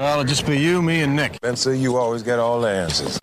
Well, 0.00 0.12
it'll 0.12 0.24
just 0.24 0.46
be 0.46 0.58
you, 0.58 0.80
me, 0.80 1.02
and 1.02 1.14
Nick. 1.14 1.34
Spencer, 1.34 1.74
you 1.74 1.98
always 1.98 2.22
get 2.22 2.38
all 2.38 2.58
the 2.62 2.70
answers. 2.70 3.20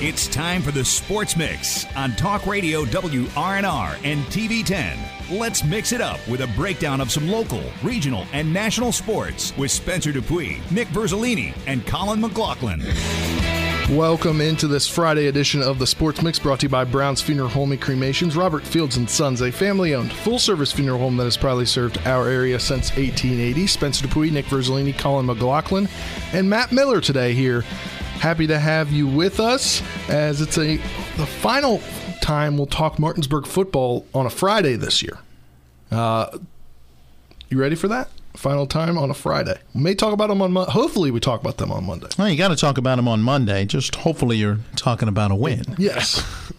It's 0.00 0.28
time 0.28 0.62
for 0.62 0.70
the 0.70 0.84
Sports 0.84 1.36
Mix 1.36 1.84
on 1.96 2.12
Talk 2.12 2.46
Radio 2.46 2.84
WRNR 2.84 3.98
and 4.04 4.22
TV10. 4.26 4.96
Let's 5.28 5.64
mix 5.64 5.90
it 5.90 6.00
up 6.00 6.20
with 6.28 6.42
a 6.42 6.46
breakdown 6.54 7.00
of 7.00 7.10
some 7.10 7.28
local, 7.28 7.64
regional, 7.82 8.26
and 8.32 8.52
national 8.52 8.92
sports 8.92 9.52
with 9.56 9.72
Spencer 9.72 10.12
Dupuis, 10.12 10.60
Nick 10.70 10.86
Verzolini, 10.88 11.52
and 11.66 11.84
Colin 11.84 12.20
McLaughlin. 12.20 12.80
Welcome 13.90 14.40
into 14.40 14.66
this 14.66 14.88
Friday 14.88 15.26
edition 15.26 15.62
of 15.62 15.78
the 15.78 15.86
Sports 15.86 16.22
Mix 16.22 16.38
brought 16.38 16.60
to 16.60 16.64
you 16.64 16.70
by 16.70 16.84
Brown's 16.84 17.20
Funeral 17.20 17.50
Home 17.50 17.70
and 17.70 17.80
Cremations. 17.80 18.34
Robert 18.34 18.64
Fields 18.64 18.96
and 18.96 19.08
Sons, 19.08 19.42
a 19.42 19.52
family 19.52 19.94
owned, 19.94 20.10
full 20.10 20.38
service 20.38 20.72
funeral 20.72 20.98
home 20.98 21.18
that 21.18 21.24
has 21.24 21.36
proudly 21.36 21.66
served 21.66 21.98
our 22.06 22.26
area 22.26 22.58
since 22.58 22.88
1880. 22.96 23.66
Spencer 23.66 24.06
Dupuis, 24.06 24.32
Nick 24.32 24.46
Verzolini, 24.46 24.96
Colin 24.98 25.26
McLaughlin, 25.26 25.86
and 26.32 26.48
Matt 26.48 26.72
Miller 26.72 27.02
today 27.02 27.34
here. 27.34 27.60
Happy 28.20 28.46
to 28.46 28.58
have 28.58 28.90
you 28.90 29.06
with 29.06 29.38
us 29.38 29.82
as 30.08 30.40
it's 30.40 30.56
a 30.56 30.78
the 31.18 31.26
final 31.26 31.82
time 32.22 32.56
we'll 32.56 32.66
talk 32.66 32.98
Martinsburg 32.98 33.46
football 33.46 34.06
on 34.14 34.24
a 34.24 34.30
Friday 34.30 34.76
this 34.76 35.02
year. 35.02 35.18
Uh, 35.90 36.38
you 37.50 37.60
ready 37.60 37.76
for 37.76 37.88
that? 37.88 38.08
Final 38.36 38.66
time 38.66 38.98
on 38.98 39.10
a 39.10 39.14
Friday. 39.14 39.58
We 39.74 39.80
may 39.80 39.94
talk 39.94 40.12
about 40.12 40.28
them 40.28 40.42
on. 40.42 40.52
Mo- 40.52 40.64
Hopefully, 40.64 41.10
we 41.10 41.20
talk 41.20 41.40
about 41.40 41.58
them 41.58 41.70
on 41.70 41.84
Monday. 41.84 42.08
Well, 42.18 42.28
you 42.28 42.36
got 42.36 42.48
to 42.48 42.56
talk 42.56 42.78
about 42.78 42.96
them 42.96 43.06
on 43.08 43.22
Monday. 43.22 43.64
Just 43.64 43.94
hopefully 43.94 44.36
you're 44.36 44.58
talking 44.76 45.08
about 45.08 45.30
a 45.30 45.34
win. 45.36 45.62
Yes. 45.78 46.22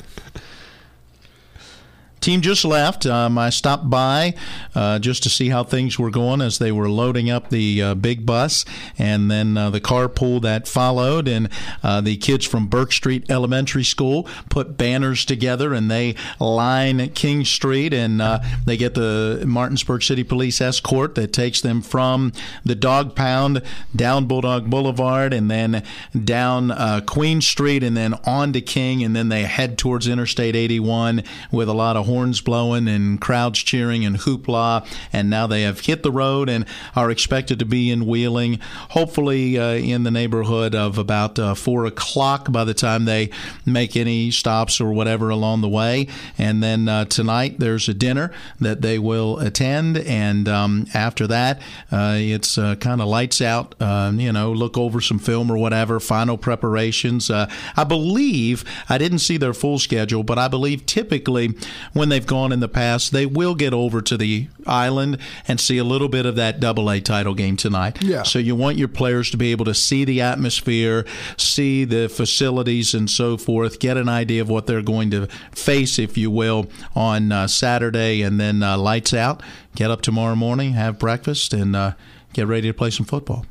Team 2.25 2.41
just 2.41 2.65
left. 2.65 3.05
Um, 3.05 3.37
I 3.37 3.51
stopped 3.51 3.87
by 3.87 4.33
uh, 4.73 4.97
just 4.97 5.21
to 5.21 5.29
see 5.29 5.49
how 5.49 5.63
things 5.63 5.99
were 5.99 6.09
going 6.09 6.41
as 6.41 6.57
they 6.57 6.71
were 6.71 6.89
loading 6.89 7.29
up 7.29 7.51
the 7.51 7.79
uh, 7.83 7.93
big 7.93 8.25
bus, 8.25 8.65
and 8.97 9.29
then 9.29 9.55
uh, 9.55 9.69
the 9.69 9.79
carpool 9.79 10.41
that 10.41 10.67
followed. 10.67 11.27
And 11.27 11.49
uh, 11.83 12.01
the 12.01 12.17
kids 12.17 12.43
from 12.43 12.65
Burke 12.65 12.93
Street 12.93 13.29
Elementary 13.29 13.83
School 13.83 14.27
put 14.49 14.75
banners 14.75 15.23
together, 15.23 15.71
and 15.71 15.91
they 15.91 16.15
line 16.39 17.09
King 17.09 17.45
Street, 17.45 17.93
and 17.93 18.19
uh, 18.19 18.39
they 18.65 18.75
get 18.75 18.95
the 18.95 19.43
Martinsburg 19.45 20.01
City 20.01 20.23
Police 20.23 20.59
escort 20.61 21.13
that 21.13 21.31
takes 21.31 21.61
them 21.61 21.79
from 21.79 22.31
the 22.63 22.73
Dog 22.73 23.15
Pound 23.15 23.61
down 23.95 24.25
Bulldog 24.25 24.67
Boulevard, 24.67 25.31
and 25.31 25.51
then 25.51 25.83
down 26.23 27.05
Queen 27.05 27.39
Street, 27.39 27.83
and 27.83 27.95
then 27.95 28.15
on 28.23 28.51
to 28.53 28.61
King, 28.61 29.03
and 29.03 29.15
then 29.15 29.29
they 29.29 29.43
head 29.43 29.77
towards 29.77 30.07
Interstate 30.07 30.55
81 30.55 31.23
with 31.51 31.69
a 31.69 31.73
lot 31.73 31.95
of 31.95 32.07
horns 32.15 32.39
blowing 32.39 32.87
and 32.87 33.19
crowds 33.19 33.59
cheering 33.59 34.05
and 34.05 34.19
hoopla. 34.19 34.87
And 35.11 35.29
now 35.29 35.47
they 35.47 35.63
have 35.63 35.81
hit 35.81 36.01
the 36.01 36.11
road 36.11 36.47
and 36.47 36.65
are 36.95 37.11
expected 37.11 37.59
to 37.59 37.65
be 37.65 37.91
in 37.91 38.05
Wheeling, 38.05 38.59
hopefully 38.91 39.59
uh, 39.59 39.73
in 39.73 40.03
the 40.03 40.11
neighborhood 40.11 40.73
of 40.73 40.97
about 40.97 41.37
uh, 41.37 41.55
four 41.55 41.85
o'clock 41.85 42.49
by 42.53 42.63
the 42.63 42.73
time 42.73 43.03
they 43.03 43.31
make 43.65 43.97
any 43.97 44.31
stops 44.31 44.79
or 44.79 44.93
whatever 44.93 45.29
along 45.29 45.59
the 45.59 45.67
way. 45.67 46.07
And 46.37 46.63
then 46.63 46.87
uh, 46.87 47.03
tonight 47.05 47.59
there's 47.59 47.89
a 47.89 47.93
dinner 47.93 48.31
that 48.61 48.81
they 48.81 48.97
will 48.97 49.39
attend, 49.39 49.97
and 49.97 50.47
um, 50.47 50.85
after 50.93 51.27
that 51.27 51.61
uh, 51.91 52.15
it's 52.17 52.57
uh, 52.57 52.75
kind 52.75 53.01
of 53.01 53.07
lights 53.07 53.41
out. 53.41 53.75
Uh, 53.81 54.13
you 54.15 54.31
know, 54.31 54.53
look 54.53 54.77
over 54.77 55.01
some 55.01 55.19
film 55.19 55.51
or 55.51 55.57
whatever. 55.57 55.99
Final 55.99 56.37
preparations. 56.37 57.29
I 57.29 57.83
believe 57.85 58.63
I 58.87 58.97
didn't 58.97 59.19
see 59.19 59.35
their 59.35 59.53
full 59.53 59.79
schedule, 59.79 60.23
but 60.23 60.37
I 60.37 60.47
believe 60.47 60.85
typically 60.85 61.49
when 61.91 62.04
they've 62.09 62.25
gone 62.25 62.51
in 62.51 62.59
the 62.59 62.67
past, 62.67 63.11
they 63.11 63.25
will 63.25 63.55
get 63.55 63.73
over 63.73 64.01
to 64.01 64.17
the 64.17 64.47
island 64.65 65.17
and 65.47 65.59
see 65.59 65.77
a 65.77 65.83
little 65.83 66.09
bit 66.09 66.25
of 66.25 66.35
that 66.35 66.59
double 66.59 66.89
A 66.89 66.99
title 66.99 67.33
game 67.33 67.57
tonight. 67.57 68.01
Yeah. 68.03 68.23
So 68.23 68.39
you 68.39 68.55
want 68.55 68.77
your 68.77 68.87
players 68.87 69.29
to 69.31 69.37
be 69.37 69.51
able 69.51 69.65
to 69.65 69.73
see 69.73 70.05
the 70.05 70.21
atmosphere, 70.21 71.05
see 71.37 71.85
the 71.85 72.09
facilities 72.09 72.93
and 72.93 73.09
so 73.09 73.37
forth, 73.37 73.79
get 73.79 73.97
an 73.97 74.09
idea 74.09 74.41
of 74.41 74.49
what 74.49 74.67
they're 74.67 74.81
going 74.81 75.11
to 75.11 75.27
face, 75.51 75.99
if 75.99 76.17
you 76.17 76.31
will, 76.31 76.67
on 76.95 77.31
uh, 77.31 77.47
Saturday, 77.47 78.21
and 78.21 78.39
then 78.39 78.63
uh, 78.63 78.77
lights 78.77 79.13
out. 79.13 79.41
Get 79.75 79.91
up 79.91 80.01
tomorrow 80.01 80.35
morning, 80.35 80.73
have 80.73 80.97
breakfast, 80.97 81.53
and 81.53 81.75
uh, 81.75 81.93
get 82.33 82.47
ready 82.47 82.67
to 82.67 82.73
play 82.73 82.89
some 82.89 83.05
football. 83.05 83.45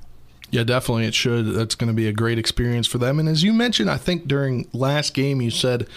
Yeah, 0.51 0.63
definitely 0.63 1.07
it 1.07 1.15
should. 1.15 1.47
That's 1.47 1.75
going 1.75 1.89
to 1.89 1.95
be 1.95 2.07
a 2.07 2.13
great 2.13 2.39
experience 2.39 2.87
for 2.87 2.99
them. 2.99 3.19
And 3.19 3.29
as 3.29 3.43
you 3.43 3.53
mentioned, 3.53 3.91
I 3.91 3.97
think 3.97 4.29
during 4.29 4.69
last 4.73 5.13
game 5.13 5.41
you 5.41 5.51
said 5.51 5.89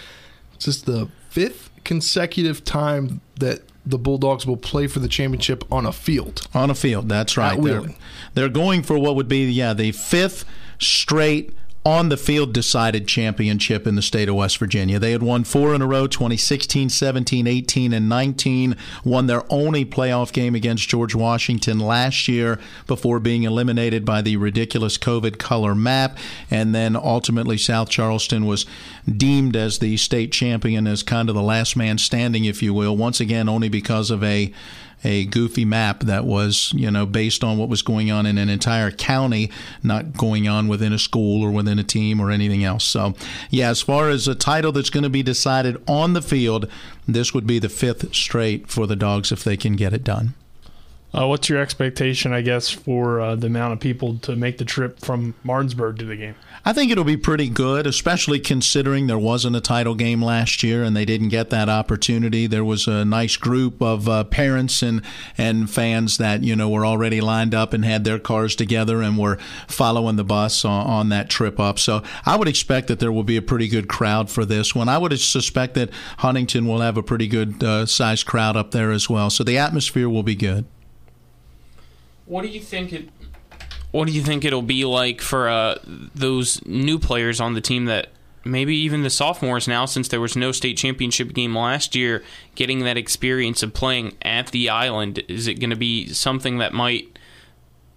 it's 0.54 0.64
just 0.64 0.84
the 0.84 1.08
fifth 1.30 1.67
consecutive 1.88 2.62
time 2.64 3.22
that 3.40 3.62
the 3.86 3.96
Bulldogs 3.96 4.46
will 4.46 4.58
play 4.58 4.86
for 4.86 4.98
the 4.98 5.08
championship 5.08 5.64
on 5.72 5.86
a 5.86 5.92
field. 5.92 6.46
On 6.52 6.68
a 6.68 6.74
field, 6.74 7.08
that's 7.08 7.38
right. 7.38 7.60
They're, 7.60 7.82
they're 8.34 8.48
going 8.50 8.82
for 8.82 8.98
what 8.98 9.16
would 9.16 9.26
be 9.26 9.50
yeah 9.50 9.72
the 9.72 9.92
fifth 9.92 10.44
straight 10.78 11.56
on 11.84 12.08
the 12.08 12.16
field 12.16 12.52
decided 12.52 13.08
championship 13.08 13.86
in 13.86 13.94
the 13.94 14.02
state 14.02 14.28
of 14.28 14.34
West 14.34 14.58
Virginia. 14.58 14.98
They 14.98 15.12
had 15.12 15.22
won 15.22 15.44
four 15.44 15.74
in 15.74 15.80
a 15.80 15.86
row 15.86 16.06
2016, 16.06 16.88
17, 16.90 17.46
18, 17.46 17.92
and 17.92 18.08
19. 18.08 18.76
Won 19.04 19.26
their 19.26 19.44
only 19.48 19.84
playoff 19.84 20.32
game 20.32 20.54
against 20.54 20.88
George 20.88 21.14
Washington 21.14 21.78
last 21.78 22.28
year 22.28 22.58
before 22.86 23.20
being 23.20 23.44
eliminated 23.44 24.04
by 24.04 24.20
the 24.20 24.36
ridiculous 24.36 24.98
COVID 24.98 25.38
color 25.38 25.74
map. 25.74 26.18
And 26.50 26.74
then 26.74 26.94
ultimately, 26.96 27.56
South 27.56 27.88
Charleston 27.88 28.44
was 28.44 28.66
deemed 29.06 29.56
as 29.56 29.78
the 29.78 29.96
state 29.96 30.32
champion, 30.32 30.86
as 30.86 31.02
kind 31.02 31.28
of 31.28 31.34
the 31.34 31.42
last 31.42 31.76
man 31.76 31.98
standing, 31.98 32.44
if 32.44 32.62
you 32.62 32.74
will, 32.74 32.96
once 32.96 33.20
again, 33.20 33.48
only 33.48 33.68
because 33.68 34.10
of 34.10 34.22
a 34.22 34.52
a 35.04 35.26
goofy 35.26 35.64
map 35.64 36.00
that 36.00 36.24
was, 36.24 36.72
you 36.74 36.90
know, 36.90 37.06
based 37.06 37.44
on 37.44 37.58
what 37.58 37.68
was 37.68 37.82
going 37.82 38.10
on 38.10 38.26
in 38.26 38.38
an 38.38 38.48
entire 38.48 38.90
county, 38.90 39.50
not 39.82 40.16
going 40.16 40.48
on 40.48 40.68
within 40.68 40.92
a 40.92 40.98
school 40.98 41.42
or 41.42 41.50
within 41.50 41.78
a 41.78 41.84
team 41.84 42.20
or 42.20 42.30
anything 42.30 42.64
else. 42.64 42.84
So, 42.84 43.14
yeah, 43.50 43.70
as 43.70 43.80
far 43.80 44.08
as 44.08 44.26
a 44.26 44.34
title 44.34 44.72
that's 44.72 44.90
going 44.90 45.04
to 45.04 45.10
be 45.10 45.22
decided 45.22 45.82
on 45.86 46.12
the 46.12 46.22
field, 46.22 46.68
this 47.06 47.32
would 47.32 47.46
be 47.46 47.58
the 47.58 47.68
fifth 47.68 48.14
straight 48.14 48.68
for 48.68 48.86
the 48.86 48.96
Dogs 48.96 49.32
if 49.32 49.44
they 49.44 49.56
can 49.56 49.76
get 49.76 49.92
it 49.92 50.04
done. 50.04 50.34
Uh, 51.12 51.26
what's 51.26 51.48
your 51.48 51.58
expectation, 51.58 52.34
I 52.34 52.42
guess, 52.42 52.68
for 52.68 53.20
uh, 53.20 53.34
the 53.34 53.46
amount 53.46 53.72
of 53.72 53.80
people 53.80 54.18
to 54.18 54.36
make 54.36 54.58
the 54.58 54.64
trip 54.64 55.00
from 55.00 55.34
Martinsburg 55.42 55.98
to 55.98 56.04
the 56.04 56.16
game? 56.16 56.34
I 56.66 56.74
think 56.74 56.92
it'll 56.92 57.02
be 57.02 57.16
pretty 57.16 57.48
good, 57.48 57.86
especially 57.86 58.40
considering 58.40 59.06
there 59.06 59.18
wasn't 59.18 59.56
a 59.56 59.60
title 59.60 59.94
game 59.94 60.22
last 60.22 60.62
year 60.62 60.82
and 60.82 60.94
they 60.94 61.06
didn't 61.06 61.30
get 61.30 61.48
that 61.48 61.70
opportunity. 61.70 62.46
There 62.46 62.64
was 62.64 62.86
a 62.86 63.06
nice 63.06 63.36
group 63.36 63.80
of 63.80 64.06
uh, 64.06 64.24
parents 64.24 64.82
and 64.82 65.00
and 65.38 65.70
fans 65.70 66.18
that 66.18 66.42
you 66.42 66.54
know 66.54 66.68
were 66.68 66.84
already 66.84 67.22
lined 67.22 67.54
up 67.54 67.72
and 67.72 67.86
had 67.86 68.04
their 68.04 68.18
cars 68.18 68.54
together 68.54 69.00
and 69.00 69.16
were 69.16 69.38
following 69.66 70.16
the 70.16 70.24
bus 70.24 70.62
on, 70.62 70.86
on 70.86 71.08
that 71.08 71.30
trip 71.30 71.58
up. 71.58 71.78
So 71.78 72.02
I 72.26 72.36
would 72.36 72.48
expect 72.48 72.88
that 72.88 73.00
there 73.00 73.12
will 73.12 73.24
be 73.24 73.38
a 73.38 73.42
pretty 73.42 73.68
good 73.68 73.88
crowd 73.88 74.30
for 74.30 74.44
this 74.44 74.74
one. 74.74 74.90
I 74.90 74.98
would 74.98 75.18
suspect 75.18 75.72
that 75.74 75.88
Huntington 76.18 76.66
will 76.66 76.80
have 76.80 76.98
a 76.98 77.02
pretty 77.02 77.28
good 77.28 77.64
uh, 77.64 77.86
sized 77.86 78.26
crowd 78.26 78.56
up 78.58 78.72
there 78.72 78.92
as 78.92 79.08
well. 79.08 79.30
So 79.30 79.42
the 79.42 79.56
atmosphere 79.56 80.10
will 80.10 80.22
be 80.22 80.34
good. 80.34 80.66
What 82.28 82.42
do 82.42 82.48
you 82.48 82.60
think 82.60 82.92
it? 82.92 83.08
What 83.90 84.06
do 84.06 84.12
you 84.12 84.22
think 84.22 84.44
it'll 84.44 84.60
be 84.60 84.84
like 84.84 85.22
for 85.22 85.48
uh, 85.48 85.78
those 86.14 86.64
new 86.66 86.98
players 86.98 87.40
on 87.40 87.54
the 87.54 87.62
team 87.62 87.86
that 87.86 88.08
maybe 88.44 88.76
even 88.76 89.02
the 89.02 89.10
sophomores 89.10 89.66
now, 89.66 89.86
since 89.86 90.08
there 90.08 90.20
was 90.20 90.36
no 90.36 90.52
state 90.52 90.76
championship 90.76 91.32
game 91.32 91.56
last 91.56 91.96
year, 91.96 92.22
getting 92.54 92.80
that 92.80 92.98
experience 92.98 93.62
of 93.62 93.72
playing 93.72 94.14
at 94.20 94.48
the 94.48 94.68
island? 94.68 95.24
Is 95.26 95.46
it 95.46 95.54
going 95.54 95.70
to 95.70 95.76
be 95.76 96.08
something 96.12 96.58
that 96.58 96.74
might 96.74 97.17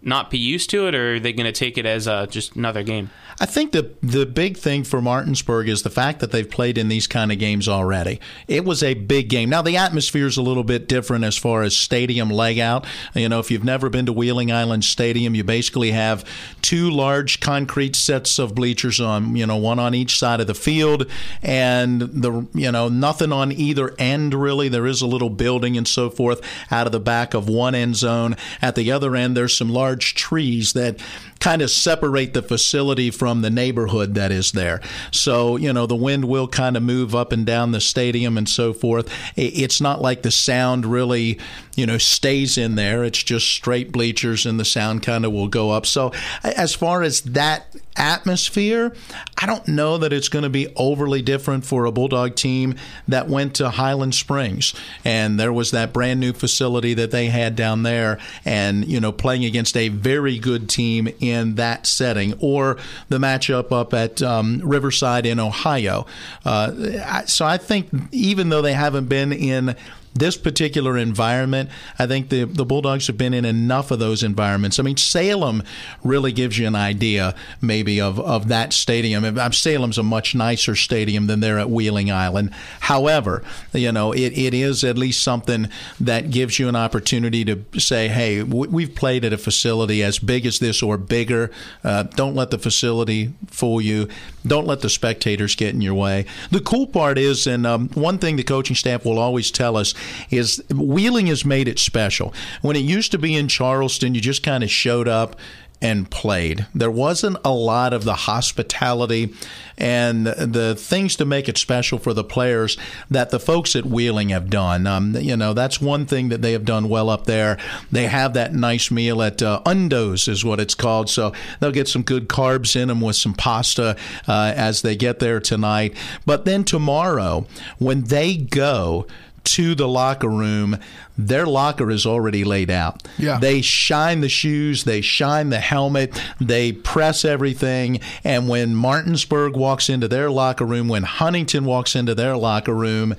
not 0.02 0.30
be 0.30 0.38
used 0.38 0.70
to 0.72 0.88
it, 0.88 0.96
or 0.96 1.16
are 1.16 1.20
they 1.20 1.34
going 1.34 1.46
to 1.46 1.52
take 1.52 1.78
it 1.78 1.86
as 1.86 2.08
uh, 2.08 2.26
just 2.26 2.56
another 2.56 2.84
game? 2.84 3.10
I 3.40 3.46
think 3.46 3.72
the 3.72 3.92
the 4.04 4.26
big 4.26 4.58
thing 4.58 4.84
for 4.84 5.02
Martinsburg 5.02 5.68
is 5.68 5.84
the 5.84 5.90
fact 5.90 6.20
that 6.20 6.32
they've 6.32 6.50
played 6.50 6.78
in 6.78 6.90
these 6.90 7.08
kind 7.08 7.32
of 7.32 7.40
games 7.40 7.68
already. 7.68 8.20
It 8.48 8.66
was 8.66 8.84
a 8.84 8.94
big 8.94 9.30
game. 9.30 9.50
Now 9.50 9.64
the 9.64 9.78
atmosphere 9.78 10.28
is 10.28 10.38
a 10.38 10.42
little 10.44 10.64
bit 10.64 10.88
different 10.88 11.24
as 11.24 11.38
far 11.38 11.64
as 11.64 11.76
stadium 11.76 12.30
layout. 12.30 12.86
You 13.16 13.30
know, 13.30 13.40
if 13.40 13.50
you've 13.50 13.64
never 13.64 13.90
been 13.90 14.06
to 14.06 14.14
Wheeling 14.14 14.52
Island 14.52 14.84
Stadium, 14.84 15.34
you 15.34 15.44
basically 15.44 15.92
have 15.92 16.24
two 16.62 16.92
large 16.92 17.40
concrete 17.40 17.96
sets 17.96 18.38
of 18.38 18.54
bleachers 18.54 19.00
on, 19.00 19.36
you 19.36 19.48
know, 19.48 19.58
one 19.58 19.80
on 19.80 19.96
each 19.96 20.20
side 20.20 20.40
of 20.40 20.48
the 20.48 20.54
field, 20.54 21.10
and 21.42 22.02
the 22.02 22.48
you 22.54 22.72
know 22.72 22.90
nothing 22.90 23.32
on 23.32 23.52
either 23.52 23.96
end 23.98 24.34
really. 24.34 24.70
There 24.70 24.86
is 24.86 25.02
a 25.02 25.08
little 25.08 25.32
building 25.32 25.78
and 25.78 25.88
so 25.88 26.10
forth 26.10 26.42
out 26.72 26.86
of 26.86 26.92
the 26.92 27.00
back 27.00 27.34
of 27.34 27.50
one 27.50 27.76
end 27.76 27.96
zone. 27.96 28.36
At 28.62 28.76
the 28.76 28.92
other 28.92 29.16
end, 29.16 29.36
there's 29.36 29.58
some 29.58 29.70
large 29.70 29.91
trees 29.96 30.74
that 30.74 31.00
kind 31.40 31.62
of 31.62 31.72
separate 31.72 32.34
the 32.34 32.42
facility 32.42 33.10
from 33.10 33.42
the 33.42 33.50
neighborhood 33.50 34.14
that 34.14 34.32
is 34.32 34.52
there. 34.52 34.80
So, 35.12 35.58
you 35.58 35.74
know, 35.74 35.88
the 35.88 35.96
wind 35.96 36.26
will 36.26 36.48
kind 36.48 36.78
of 36.78 36.84
move 36.84 37.16
up 37.16 37.32
and 37.32 37.46
down 37.46 37.72
the 37.72 37.82
stadium 37.82 38.38
and 38.38 38.48
so 38.48 38.74
forth. 38.74 39.12
It's 39.36 39.82
not 39.82 40.02
like 40.02 40.22
the 40.22 40.32
sound 40.32 40.86
really, 40.86 41.40
you 41.76 41.86
know, 41.86 41.98
stays 41.98 42.58
in 42.58 42.76
there. 42.76 43.04
It's 43.04 43.24
just 43.24 43.48
straight 43.48 43.92
bleachers 43.92 44.46
and 44.46 44.60
the 44.60 44.66
sound 44.66 45.04
kind 45.04 45.26
of 45.26 45.32
will 45.32 45.48
go 45.48 45.72
up. 45.72 45.86
So, 45.86 46.12
as 46.44 46.74
far 46.76 47.04
as 47.04 47.22
that 47.22 47.76
atmosphere, 47.96 48.94
I 49.38 49.46
don't 49.46 49.68
know 49.68 49.98
that 49.98 50.14
it's 50.14 50.30
going 50.30 50.44
to 50.44 50.50
be 50.50 50.74
overly 50.76 51.22
different 51.22 51.66
for 51.66 51.86
a 51.86 51.92
Bulldog 51.92 52.36
team 52.36 52.76
that 53.08 53.28
went 53.28 53.56
to 53.56 53.70
Highland 53.70 54.16
Springs. 54.16 54.74
And 55.04 55.40
there 55.40 55.54
was 55.54 55.72
that 55.72 55.94
brand 55.94 56.20
new 56.20 56.34
facility 56.34 56.94
that 56.94 57.12
they 57.12 57.28
had 57.28 57.56
down 57.56 57.84
there, 57.84 58.20
and, 58.46 58.86
you 58.86 59.00
know, 59.00 59.12
playing 59.12 59.46
against 59.46 59.76
a 59.78 59.90
very 59.90 60.40
good 60.40 60.70
team 60.70 61.10
in 61.20 61.56
that 61.56 61.86
setting, 61.86 62.34
or 62.40 62.78
the 63.10 63.18
matchup 63.18 63.72
up 63.72 63.94
at 63.94 64.22
um, 64.22 64.62
Riverside 64.64 65.26
in 65.26 65.40
Ohio. 65.40 66.06
Uh, 66.46 67.26
so 67.26 67.46
I 67.46 67.58
think 67.58 67.90
even 68.12 68.50
though 68.50 68.62
they 68.62 68.74
haven't 68.74 69.08
been 69.08 69.32
in 69.34 69.76
this 70.14 70.38
particular 70.38 70.98
environment, 70.98 71.70
I 71.98 72.08
think 72.08 72.30
the, 72.30 72.44
the 72.44 72.66
Bulldogs 72.66 73.08
have 73.08 73.18
been 73.18 73.34
in 73.34 73.46
enough 73.46 73.92
of 73.92 74.00
those 74.00 74.24
environments. 74.24 74.80
I 74.80 74.84
mean, 74.84 74.98
Salem 74.98 75.64
really 76.04 76.32
gives 76.32 76.58
you 76.58 76.68
an 76.68 76.76
idea, 76.76 77.34
maybe, 77.62 78.02
of, 78.02 78.20
of 78.20 78.50
that 78.50 78.74
stadium. 78.74 79.24
Salem's 79.54 79.98
a 79.98 80.04
much 80.04 80.36
nicer 80.36 80.76
stadium 80.76 81.28
than 81.28 81.40
there 81.40 81.58
at 81.58 81.70
Wheeling 81.70 82.12
Island. 82.12 82.52
However, 82.82 83.44
you 83.74 83.92
know, 83.92 84.12
it, 84.12 84.38
it 84.38 84.54
is 84.54 84.84
at 84.84 84.98
least 84.98 85.24
something 85.24 85.70
that 86.00 86.30
gives 86.30 86.60
you 86.60 86.68
an 86.68 86.76
opportunity 86.76 87.46
to 87.46 87.64
say, 87.80 88.08
hey, 88.10 88.44
we've 88.44 88.94
played 88.94 89.24
at 89.24 89.34
a 89.34 89.38
facility 89.38 90.04
as 90.04 90.20
big 90.20 90.46
as 90.46 90.60
this 90.60 90.84
or 90.84 90.98
bigger. 90.98 91.52
Uh, 91.84 92.04
don't 92.04 92.36
let 92.36 92.52
the 92.52 92.60
facility 92.60 93.34
fool 93.48 93.80
you. 93.80 94.10
Don't 94.46 94.68
let 94.68 94.82
the 94.82 94.90
spectators 94.90 95.56
get 95.56 95.74
in 95.74 95.82
your 95.82 95.94
way. 95.94 96.26
The 96.50 96.60
cool 96.60 96.88
part 96.88 97.18
is, 97.18 97.48
and 97.48 97.66
um, 97.66 97.90
one 97.90 98.18
thing 98.18 98.36
the 98.36 98.44
coaching 98.44 98.76
staff 98.76 99.06
will 99.06 99.20
always 99.20 99.52
tell 99.52 99.78
us 99.78 99.94
is 100.30 100.64
Wheeling 100.70 101.28
has 101.28 101.46
made 101.46 101.68
it 101.68 101.80
special. 101.80 102.34
When 102.62 102.76
it 102.76 102.80
used 102.80 103.12
to 103.12 103.18
be 103.18 103.36
in 103.36 103.48
Charleston, 103.48 104.16
you 104.16 104.22
just 104.22 104.44
kind 104.44 104.64
of 104.64 104.72
showed 104.72 105.08
up 105.08 105.36
and 105.82 106.12
played. 106.12 106.68
There 106.76 106.92
wasn't 106.92 107.38
a 107.44 107.52
lot 107.52 107.92
of 107.92 108.04
the 108.04 108.14
hospitality 108.14 109.34
and 109.80 110.28
the 110.28 110.76
things 110.76 111.16
to 111.16 111.26
make 111.26 111.50
it 111.50 111.58
special 111.58 111.98
for 111.98 112.14
the 112.14 112.24
players 112.24 112.78
that 113.10 113.32
the 113.32 113.40
folks 113.40 113.76
at 113.76 113.86
Wheeling 113.86 114.30
have 114.30 114.48
done. 114.50 114.86
Um, 114.86 115.16
you 115.16 115.36
know, 115.36 115.54
that's 115.54 115.82
one 115.82 116.06
thing 116.06 116.30
that 116.30 116.44
they 116.44 116.52
have 116.52 116.66
done 116.66 116.88
well 116.88 117.10
up 117.10 117.26
there. 117.26 117.58
They 117.92 118.06
have 118.06 118.36
that 118.36 118.54
nice 118.54 118.92
meal 118.92 119.24
at 119.24 119.42
uh, 119.42 119.62
Undo's, 119.66 120.28
is 120.28 120.46
what 120.46 120.60
it's 120.60 120.76
called. 120.76 121.10
So 121.10 121.34
they'll 121.60 121.72
get 121.72 121.88
some 121.88 122.04
good 122.04 122.28
carbs 122.30 122.80
in 122.80 122.90
them 122.90 123.02
with 123.02 123.16
some 123.16 123.34
pasta 123.34 123.98
uh, 124.28 124.54
as 124.56 124.84
they 124.84 124.96
get 124.96 125.18
there 125.18 125.40
tonight. 125.40 125.96
But 126.28 126.46
then 126.46 126.64
tomorrow, 126.64 127.48
when 127.80 128.04
they 128.04 128.38
go, 128.38 129.08
to 129.44 129.76
the 129.76 129.88
locker 129.88 130.30
room, 130.30 130.78
their 131.18 131.46
locker 131.46 131.92
is 131.92 132.06
already 132.06 132.44
laid 132.44 132.70
out. 132.70 133.08
Yeah. 133.18 133.40
They 133.40 133.62
shine 133.62 134.22
the 134.22 134.30
shoes, 134.30 134.84
they 134.84 135.02
shine 135.02 135.50
the 135.50 135.60
helmet, 135.60 136.22
they 136.40 136.72
press 136.72 137.26
everything. 137.26 138.00
And 138.24 138.48
when 138.48 138.76
Martinsburg 138.76 139.56
walks 139.56 139.90
into 139.90 140.08
their 140.08 140.30
locker 140.30 140.66
room, 140.66 140.88
when 140.88 141.04
Huntington 141.04 141.66
walks 141.66 141.96
into 141.96 142.16
their 142.16 142.38
locker 142.38 142.74
room, 142.74 143.16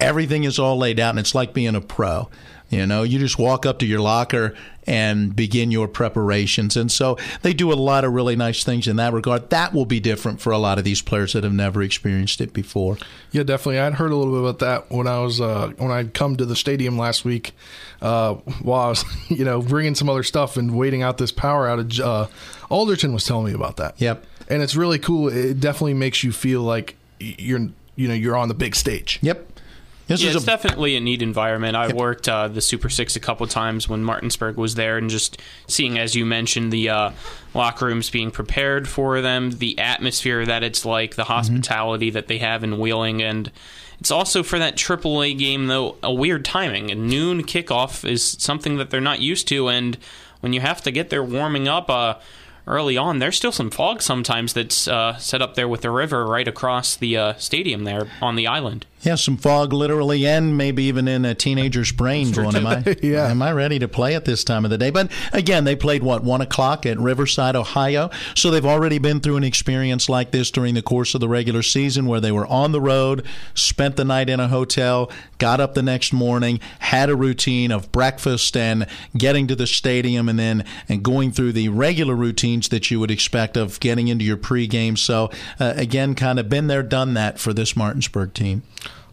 everything 0.00 0.44
is 0.44 0.58
all 0.58 0.78
laid 0.78 1.00
out 1.00 1.10
and 1.10 1.18
it's 1.18 1.34
like 1.34 1.52
being 1.52 1.74
a 1.74 1.80
pro. 1.80 2.28
You 2.70 2.86
know, 2.86 3.02
you 3.02 3.18
just 3.18 3.38
walk 3.38 3.64
up 3.64 3.78
to 3.78 3.86
your 3.86 4.00
locker 4.00 4.54
and 4.86 5.34
begin 5.34 5.70
your 5.70 5.88
preparations. 5.88 6.76
And 6.76 6.90
so 6.92 7.16
they 7.42 7.52
do 7.52 7.72
a 7.72 7.74
lot 7.74 8.04
of 8.04 8.12
really 8.12 8.36
nice 8.36 8.64
things 8.64 8.86
in 8.86 8.96
that 8.96 9.12
regard. 9.12 9.50
That 9.50 9.72
will 9.72 9.86
be 9.86 10.00
different 10.00 10.40
for 10.40 10.50
a 10.50 10.58
lot 10.58 10.78
of 10.78 10.84
these 10.84 11.00
players 11.02 11.32
that 11.32 11.44
have 11.44 11.52
never 11.52 11.82
experienced 11.82 12.40
it 12.40 12.52
before. 12.52 12.98
Yeah, 13.32 13.42
definitely. 13.42 13.80
I'd 13.80 13.94
heard 13.94 14.12
a 14.12 14.16
little 14.16 14.32
bit 14.32 14.40
about 14.40 14.58
that 14.60 14.94
when 14.94 15.06
I 15.06 15.18
was 15.20 15.40
uh, 15.40 15.72
when 15.76 15.90
I'd 15.90 16.14
come 16.14 16.36
to 16.36 16.44
the 16.46 16.56
stadium 16.56 16.98
last 16.98 17.24
week 17.24 17.52
uh, 18.02 18.34
while 18.62 18.80
I 18.80 18.88
was, 18.88 19.04
you 19.28 19.44
know, 19.44 19.62
bringing 19.62 19.94
some 19.94 20.08
other 20.08 20.22
stuff 20.22 20.56
and 20.56 20.76
waiting 20.76 21.02
out 21.02 21.18
this 21.18 21.32
power 21.32 21.68
outage. 21.68 22.00
Uh, 22.00 22.28
Alderton 22.70 23.12
was 23.12 23.24
telling 23.24 23.46
me 23.46 23.52
about 23.52 23.76
that. 23.76 23.94
Yep. 23.98 24.24
And 24.48 24.62
it's 24.62 24.76
really 24.76 24.98
cool. 24.98 25.28
It 25.28 25.60
definitely 25.60 25.94
makes 25.94 26.24
you 26.24 26.32
feel 26.32 26.62
like 26.62 26.96
you're 27.18 27.68
you 27.96 28.08
know 28.08 28.14
you're 28.14 28.36
on 28.36 28.48
the 28.48 28.54
big 28.54 28.74
stage. 28.74 29.18
Yep. 29.22 29.57
This 30.08 30.22
yeah, 30.22 30.30
it's 30.30 30.42
a, 30.42 30.46
definitely 30.46 30.96
a 30.96 31.00
neat 31.00 31.20
environment. 31.20 31.76
I 31.76 31.92
worked 31.92 32.30
uh, 32.30 32.48
the 32.48 32.62
Super 32.62 32.88
Six 32.88 33.14
a 33.14 33.20
couple 33.20 33.46
times 33.46 33.90
when 33.90 34.02
Martinsburg 34.02 34.56
was 34.56 34.74
there, 34.74 34.96
and 34.96 35.10
just 35.10 35.40
seeing, 35.66 35.98
as 35.98 36.14
you 36.14 36.24
mentioned, 36.24 36.72
the 36.72 36.88
uh, 36.88 37.10
locker 37.52 37.84
rooms 37.86 38.08
being 38.08 38.30
prepared 38.30 38.88
for 38.88 39.20
them, 39.20 39.50
the 39.50 39.78
atmosphere 39.78 40.46
that 40.46 40.62
it's 40.62 40.86
like, 40.86 41.16
the 41.16 41.24
hospitality 41.24 42.08
mm-hmm. 42.08 42.14
that 42.14 42.26
they 42.26 42.38
have 42.38 42.64
in 42.64 42.78
Wheeling, 42.78 43.22
and 43.22 43.52
it's 44.00 44.10
also 44.10 44.42
for 44.42 44.58
that 44.58 44.76
AAA 44.76 45.38
game 45.38 45.66
though 45.66 45.96
a 46.02 46.12
weird 46.12 46.42
timing. 46.42 46.90
A 46.90 46.94
noon 46.94 47.42
kickoff 47.42 48.08
is 48.08 48.24
something 48.24 48.78
that 48.78 48.88
they're 48.88 49.02
not 49.02 49.20
used 49.20 49.46
to, 49.48 49.68
and 49.68 49.98
when 50.40 50.54
you 50.54 50.60
have 50.60 50.80
to 50.82 50.90
get 50.90 51.10
there 51.10 51.22
warming 51.22 51.68
up, 51.68 51.90
uh, 51.90 52.14
early 52.68 52.96
on, 52.96 53.18
there's 53.18 53.36
still 53.36 53.50
some 53.50 53.70
fog 53.70 54.02
sometimes 54.02 54.52
that's 54.52 54.86
uh, 54.86 55.16
set 55.16 55.42
up 55.42 55.54
there 55.54 55.66
with 55.66 55.80
the 55.80 55.90
river 55.90 56.24
right 56.26 56.46
across 56.46 56.94
the 56.96 57.16
uh, 57.16 57.34
stadium 57.34 57.84
there 57.84 58.08
on 58.22 58.36
the 58.36 58.46
island. 58.46 58.86
Yeah, 59.02 59.14
some 59.14 59.36
fog 59.36 59.72
literally, 59.72 60.26
and 60.26 60.56
maybe 60.56 60.84
even 60.84 61.06
in 61.06 61.24
a 61.24 61.34
teenager's 61.34 61.92
brain 61.92 62.32
going, 62.32 62.56
am 62.56 62.66
I, 62.66 62.96
yeah. 63.02 63.28
am 63.28 63.42
I 63.42 63.52
ready 63.52 63.78
to 63.78 63.86
play 63.86 64.14
at 64.14 64.24
this 64.24 64.42
time 64.42 64.64
of 64.64 64.70
the 64.70 64.78
day? 64.78 64.90
But 64.90 65.10
again, 65.32 65.64
they 65.64 65.76
played, 65.76 66.02
what, 66.02 66.24
1 66.24 66.40
o'clock 66.40 66.84
at 66.84 66.98
Riverside, 66.98 67.54
Ohio. 67.54 68.10
So 68.34 68.50
they've 68.50 68.64
already 68.66 68.98
been 68.98 69.20
through 69.20 69.36
an 69.36 69.44
experience 69.44 70.08
like 70.08 70.32
this 70.32 70.50
during 70.50 70.74
the 70.74 70.82
course 70.82 71.14
of 71.14 71.20
the 71.20 71.28
regular 71.28 71.62
season 71.62 72.06
where 72.06 72.20
they 72.20 72.32
were 72.32 72.46
on 72.48 72.72
the 72.72 72.80
road, 72.80 73.24
spent 73.54 73.96
the 73.96 74.04
night 74.04 74.28
in 74.28 74.40
a 74.40 74.48
hotel, 74.48 75.10
got 75.38 75.60
up 75.60 75.74
the 75.74 75.82
next 75.82 76.12
morning, 76.12 76.58
had 76.80 77.08
a 77.08 77.16
routine 77.16 77.70
of 77.70 77.92
breakfast 77.92 78.56
and 78.56 78.86
getting 79.16 79.46
to 79.46 79.54
the 79.54 79.66
stadium 79.66 80.28
and 80.28 80.38
then 80.38 80.64
and 80.88 81.04
going 81.04 81.30
through 81.30 81.52
the 81.52 81.68
regular 81.68 82.16
routines 82.16 82.68
that 82.70 82.90
you 82.90 82.98
would 82.98 83.10
expect 83.10 83.56
of 83.56 83.78
getting 83.78 84.08
into 84.08 84.24
your 84.24 84.36
pregame. 84.36 84.98
So, 84.98 85.30
uh, 85.60 85.74
again, 85.76 86.14
kind 86.16 86.40
of 86.40 86.48
been 86.48 86.66
there, 86.66 86.82
done 86.82 87.14
that 87.14 87.38
for 87.38 87.52
this 87.52 87.76
Martinsburg 87.76 88.34
team. 88.34 88.62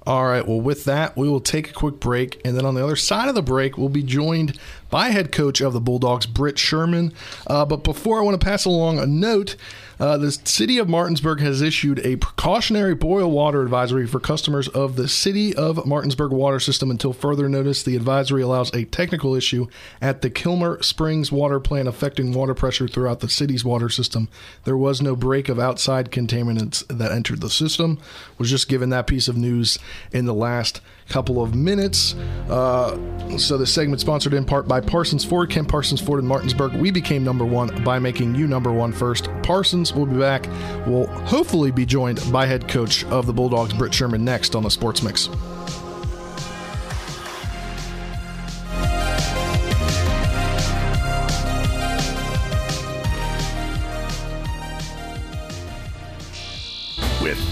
All 0.07 0.25
right. 0.25 0.47
Well, 0.47 0.61
with 0.61 0.85
that, 0.85 1.17
we 1.17 1.27
will 1.27 1.39
take 1.39 1.71
a 1.71 1.73
quick 1.73 1.99
break. 1.99 2.39
And 2.45 2.55
then 2.55 2.63
on 2.65 2.75
the 2.75 2.83
other 2.83 2.95
side 2.95 3.27
of 3.27 3.33
the 3.33 3.41
break, 3.41 3.77
we'll 3.77 3.89
be 3.89 4.03
joined 4.03 4.59
by 4.91 5.09
head 5.09 5.31
coach 5.31 5.61
of 5.61 5.73
the 5.73 5.81
Bulldogs, 5.81 6.27
Britt 6.27 6.59
Sherman. 6.59 7.11
Uh, 7.47 7.65
but 7.65 7.83
before 7.83 8.19
I 8.19 8.21
want 8.21 8.39
to 8.39 8.45
pass 8.45 8.65
along 8.65 8.99
a 8.99 9.07
note, 9.07 9.55
uh, 9.99 10.17
the 10.17 10.31
city 10.31 10.77
of 10.77 10.89
Martinsburg 10.89 11.39
has 11.39 11.61
issued 11.61 11.99
a 11.99 12.17
precautionary 12.17 12.95
boil 12.95 13.31
water 13.31 13.61
advisory 13.61 14.07
for 14.07 14.19
customers 14.19 14.67
of 14.69 14.95
the 14.95 15.07
city 15.07 15.55
of 15.55 15.85
Martinsburg 15.85 16.31
water 16.31 16.59
system 16.59 16.91
until 16.91 17.13
further 17.13 17.47
notice. 17.47 17.83
The 17.83 17.95
advisory 17.95 18.41
allows 18.41 18.73
a 18.73 18.85
technical 18.85 19.35
issue 19.35 19.67
at 20.01 20.21
the 20.21 20.29
Kilmer 20.29 20.81
Springs 20.83 21.31
water 21.31 21.59
plant 21.59 21.87
affecting 21.87 22.33
water 22.33 22.53
pressure 22.53 22.87
throughout 22.87 23.21
the 23.21 23.29
city's 23.29 23.63
water 23.63 23.89
system. 23.89 24.27
There 24.63 24.77
was 24.77 25.01
no 25.01 25.15
break 25.15 25.49
of 25.49 25.59
outside 25.59 26.11
contaminants 26.11 26.85
that 26.87 27.11
entered 27.11 27.41
the 27.41 27.49
system. 27.49 27.99
Was 28.37 28.49
just 28.49 28.67
given 28.67 28.89
that 28.89 29.07
piece 29.07 29.27
of 29.27 29.37
news 29.37 29.79
in 30.11 30.25
the 30.25 30.33
last 30.33 30.81
couple 31.09 31.41
of 31.41 31.55
minutes. 31.55 32.15
Uh, 32.49 32.97
so 33.37 33.57
the 33.57 33.65
segment 33.65 34.01
sponsored 34.01 34.33
in 34.33 34.45
part 34.45 34.67
by 34.67 34.81
Parsons 34.81 35.25
Ford, 35.25 35.49
Kent 35.49 35.67
Parsons 35.67 36.01
Ford 36.01 36.19
in 36.19 36.27
Martinsburg. 36.27 36.73
We 36.73 36.91
became 36.91 37.23
number 37.23 37.45
one 37.45 37.83
by 37.83 37.99
making 37.99 38.35
you 38.35 38.47
number 38.47 38.71
one 38.71 38.91
first. 38.91 39.29
Parsons 39.43 39.93
will 39.93 40.05
be 40.05 40.17
back. 40.17 40.47
We'll 40.87 41.07
hopefully 41.07 41.71
be 41.71 41.85
joined 41.85 42.21
by 42.31 42.45
head 42.45 42.67
coach 42.67 43.03
of 43.05 43.25
the 43.25 43.33
Bulldogs, 43.33 43.73
Britt 43.73 43.93
Sherman, 43.93 44.23
next 44.23 44.55
on 44.55 44.63
the 44.63 44.71
Sports 44.71 45.01
Mix. 45.01 45.29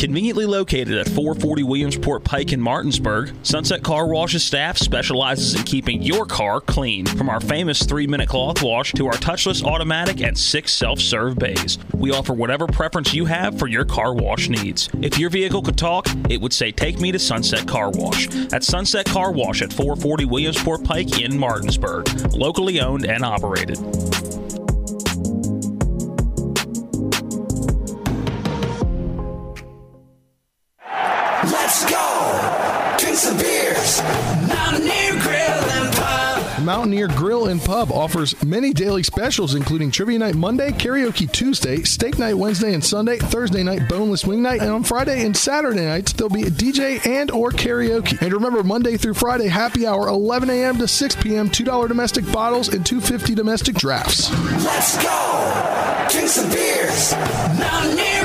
Conveniently 0.00 0.46
located 0.46 0.96
at 0.96 1.08
440 1.08 1.62
Williamsport 1.62 2.24
Pike 2.24 2.54
in 2.54 2.60
Martinsburg, 2.60 3.34
Sunset 3.42 3.82
Car 3.82 4.06
Wash's 4.06 4.42
staff 4.42 4.78
specializes 4.78 5.54
in 5.54 5.62
keeping 5.64 6.00
your 6.00 6.24
car 6.24 6.62
clean. 6.62 7.04
From 7.04 7.28
our 7.28 7.38
famous 7.38 7.82
three 7.82 8.06
minute 8.06 8.26
cloth 8.26 8.62
wash 8.62 8.94
to 8.94 9.08
our 9.08 9.12
touchless 9.12 9.62
automatic 9.62 10.22
and 10.22 10.38
six 10.38 10.72
self 10.72 11.00
serve 11.00 11.38
bays, 11.38 11.76
we 11.92 12.12
offer 12.12 12.32
whatever 12.32 12.66
preference 12.66 13.12
you 13.12 13.26
have 13.26 13.58
for 13.58 13.66
your 13.66 13.84
car 13.84 14.14
wash 14.14 14.48
needs. 14.48 14.88
If 15.02 15.18
your 15.18 15.28
vehicle 15.28 15.60
could 15.60 15.76
talk, 15.76 16.06
it 16.30 16.40
would 16.40 16.54
say, 16.54 16.72
Take 16.72 16.98
me 16.98 17.12
to 17.12 17.18
Sunset 17.18 17.68
Car 17.68 17.90
Wash. 17.90 18.26
At 18.54 18.64
Sunset 18.64 19.04
Car 19.04 19.32
Wash 19.32 19.60
at 19.60 19.70
440 19.70 20.24
Williamsport 20.24 20.82
Pike 20.82 21.20
in 21.20 21.38
Martinsburg, 21.38 22.08
locally 22.32 22.80
owned 22.80 23.04
and 23.04 23.22
operated. 23.22 23.76
Mountaineer 36.90 37.16
Grill 37.16 37.46
and 37.46 37.60
Pub 37.60 37.92
offers 37.92 38.42
many 38.42 38.72
daily 38.72 39.04
specials, 39.04 39.54
including 39.54 39.92
Trivia 39.92 40.18
Night 40.18 40.34
Monday, 40.34 40.72
Karaoke 40.72 41.30
Tuesday, 41.30 41.84
Steak 41.84 42.18
Night 42.18 42.34
Wednesday 42.34 42.74
and 42.74 42.84
Sunday, 42.84 43.16
Thursday 43.16 43.62
night 43.62 43.88
Boneless 43.88 44.26
Wing 44.26 44.42
Night, 44.42 44.60
and 44.60 44.72
on 44.72 44.82
Friday 44.82 45.24
and 45.24 45.36
Saturday 45.36 45.84
nights 45.86 46.12
there'll 46.12 46.34
be 46.34 46.42
a 46.42 46.50
DJ 46.50 47.06
and 47.06 47.30
or 47.30 47.52
karaoke. 47.52 48.20
And 48.20 48.32
remember, 48.32 48.64
Monday 48.64 48.96
through 48.96 49.14
Friday, 49.14 49.46
happy 49.46 49.86
hour, 49.86 50.08
11 50.08 50.50
a.m. 50.50 50.78
to 50.78 50.88
6 50.88 51.16
p.m., 51.22 51.48
$2 51.48 51.86
domestic 51.86 52.24
bottles 52.32 52.66
and 52.74 52.84
250 52.84 53.36
domestic 53.36 53.76
drafts. 53.76 54.28
Let's 54.64 55.00
go! 55.00 56.06
Drink 56.10 56.28
some 56.28 56.50
beers! 56.50 57.12
Mountaineer 57.56 58.19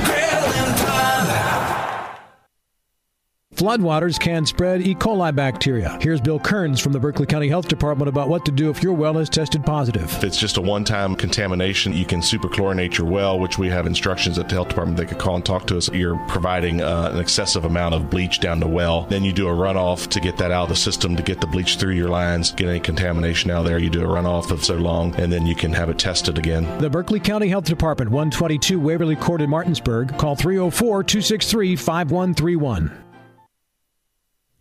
Floodwaters 3.55 4.19
can 4.19 4.45
spread 4.45 4.81
E. 4.81 4.93
coli 4.93 5.33
bacteria. 5.33 5.97
Here's 6.01 6.19
Bill 6.19 6.39
Kearns 6.39 6.81
from 6.81 6.91
the 6.91 6.99
Berkeley 6.99 7.25
County 7.25 7.47
Health 7.47 7.69
Department 7.69 8.09
about 8.09 8.27
what 8.27 8.43
to 8.45 8.51
do 8.51 8.69
if 8.69 8.83
your 8.83 8.91
well 8.91 9.17
is 9.17 9.29
tested 9.29 9.65
positive. 9.65 10.03
If 10.03 10.25
it's 10.25 10.37
just 10.37 10.57
a 10.57 10.61
one 10.61 10.83
time 10.83 11.15
contamination, 11.15 11.93
you 11.93 12.05
can 12.05 12.19
superchlorinate 12.19 12.97
your 12.97 13.07
well, 13.07 13.39
which 13.39 13.57
we 13.57 13.69
have 13.69 13.87
instructions 13.87 14.37
at 14.37 14.49
the 14.49 14.55
health 14.55 14.69
department. 14.69 14.97
They 14.97 15.05
could 15.05 15.19
call 15.19 15.35
and 15.35 15.45
talk 15.45 15.67
to 15.67 15.77
us. 15.77 15.89
You're 15.93 16.19
providing 16.27 16.81
uh, 16.81 17.11
an 17.13 17.19
excessive 17.19 17.63
amount 17.63 17.95
of 17.95 18.09
bleach 18.09 18.41
down 18.41 18.59
the 18.59 18.67
well. 18.67 19.03
Then 19.03 19.23
you 19.23 19.31
do 19.31 19.47
a 19.47 19.53
runoff 19.53 20.09
to 20.09 20.19
get 20.19 20.35
that 20.37 20.51
out 20.51 20.63
of 20.63 20.69
the 20.69 20.75
system 20.75 21.15
to 21.15 21.23
get 21.23 21.39
the 21.39 21.47
bleach 21.47 21.77
through 21.77 21.93
your 21.93 22.09
lines, 22.09 22.51
get 22.51 22.67
any 22.67 22.81
contamination 22.81 23.51
out 23.51 23.63
there. 23.63 23.79
You 23.79 23.89
do 23.89 24.03
a 24.03 24.07
runoff 24.07 24.51
of 24.51 24.65
so 24.65 24.75
long, 24.75 25.15
and 25.15 25.31
then 25.31 25.45
you 25.45 25.55
can 25.55 25.71
have 25.71 25.89
it 25.89 25.97
tested 25.97 26.37
again. 26.37 26.65
The 26.79 26.89
Berkeley 26.89 27.21
County 27.21 27.47
Health 27.47 27.65
Department, 27.65 28.11
122 28.11 28.81
Waverly 28.81 29.15
Court 29.15 29.41
in 29.41 29.49
Martinsburg. 29.49 30.17
Call 30.17 30.35
304 30.35 31.03
263 31.03 31.77
5131. 31.77 33.04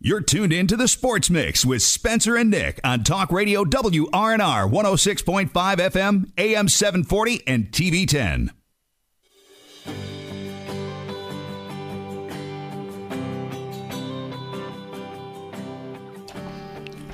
You're 0.05 0.21
tuned 0.21 0.53
in 0.53 0.67
to 0.67 0.77
the 0.77 0.87
Sports 0.87 1.31
Mix 1.31 1.65
with 1.65 1.81
Spencer 1.81 2.35
and 2.35 2.51
Nick 2.51 2.79
on 2.83 3.03
Talk 3.03 3.31
Radio 3.31 3.63
WRNR 3.65 4.69
106.5 4.69 5.49
FM, 5.49 6.31
AM 6.37 6.69
740, 6.69 7.41
and 7.47 7.71
TV 7.71 8.07
10. 8.07 8.51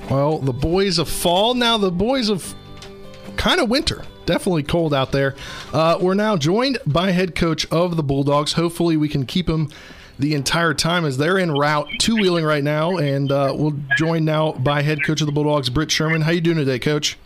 Well, 0.10 0.40
the 0.40 0.52
boys 0.52 0.98
of 0.98 1.08
fall. 1.08 1.54
Now, 1.54 1.78
the 1.78 1.92
boys 1.92 2.28
of 2.28 2.54
kind 3.38 3.62
of 3.62 3.70
winter. 3.70 4.04
Definitely 4.26 4.64
cold 4.64 4.94
out 4.94 5.14
there. 5.14 5.36
Uh, 5.72 5.98
we're 6.02 6.14
now 6.14 6.36
joined 6.36 6.78
by 6.86 7.12
head 7.12 7.36
coach 7.36 7.66
of 7.72 7.96
the 7.96 8.04
Bulldogs. 8.04 8.52
Hopefully, 8.52 8.98
we 8.98 9.08
can 9.08 9.26
keep 9.26 9.48
him 9.48 9.70
the 10.22 10.36
entire 10.36 10.74
time 10.74 11.04
as 11.04 11.18
they're 11.18 11.38
en 11.38 11.52
route 11.52 11.90
to 12.00 12.16
wheeling 12.16 12.46
right 12.46 12.64
now. 12.64 12.98
And 12.98 13.32
uh, 13.32 13.54
we'll 13.56 13.78
join 13.98 14.24
now 14.24 14.54
by 14.54 14.82
head 14.84 15.04
coach 15.04 15.22
of 15.22 15.28
the 15.28 15.34
Bulldogs, 15.34 15.70
Britt 15.70 15.92
Sherman. 15.92 16.22
How 16.22 16.32
you 16.32 16.42
doing 16.42 16.58
today, 16.58 16.80
coach? 16.80 17.18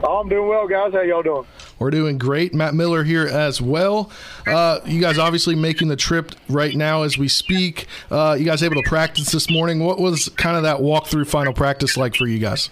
Oh, 0.00 0.20
I'm 0.20 0.28
doing 0.28 0.48
well, 0.48 0.68
guys. 0.68 0.92
How 0.92 1.00
y'all 1.00 1.22
doing? 1.22 1.44
We're 1.78 1.90
doing 1.90 2.18
great. 2.18 2.54
Matt 2.54 2.74
Miller 2.74 3.02
here 3.02 3.26
as 3.26 3.60
well. 3.60 4.10
Uh, 4.46 4.78
you 4.84 5.00
guys 5.00 5.18
obviously 5.18 5.56
making 5.56 5.88
the 5.88 5.96
trip 5.96 6.32
right 6.48 6.74
now 6.74 7.02
as 7.02 7.18
we 7.18 7.26
speak. 7.26 7.86
Uh, 8.10 8.36
you 8.38 8.44
guys 8.44 8.62
able 8.62 8.76
to 8.76 8.88
practice 8.88 9.32
this 9.32 9.50
morning? 9.50 9.80
What 9.80 9.98
was 9.98 10.28
kind 10.30 10.56
of 10.56 10.62
that 10.62 10.78
walkthrough 10.78 11.26
final 11.26 11.52
practice 11.52 11.96
like 11.96 12.14
for 12.14 12.26
you 12.26 12.38
guys? 12.38 12.70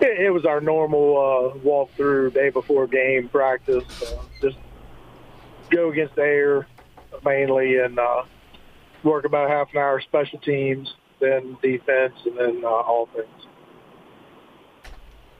It, 0.00 0.20
it 0.26 0.30
was 0.30 0.44
our 0.44 0.60
normal 0.60 1.16
uh, 1.16 1.58
walkthrough 1.58 2.34
day 2.34 2.50
before 2.50 2.86
game 2.88 3.28
practice. 3.28 3.84
Uh, 4.02 4.22
just 4.40 4.56
go 5.70 5.90
against 5.90 6.16
the 6.16 6.22
air 6.22 6.66
mainly 7.24 7.78
and 7.78 7.98
uh, 7.98 8.24
work 9.02 9.24
about 9.24 9.50
half 9.50 9.70
an 9.72 9.78
hour 9.78 10.00
special 10.00 10.38
teams, 10.38 10.94
then 11.20 11.56
defense, 11.62 12.14
and 12.24 12.36
then 12.38 12.64
uh, 12.64 12.68
offense. 12.68 13.28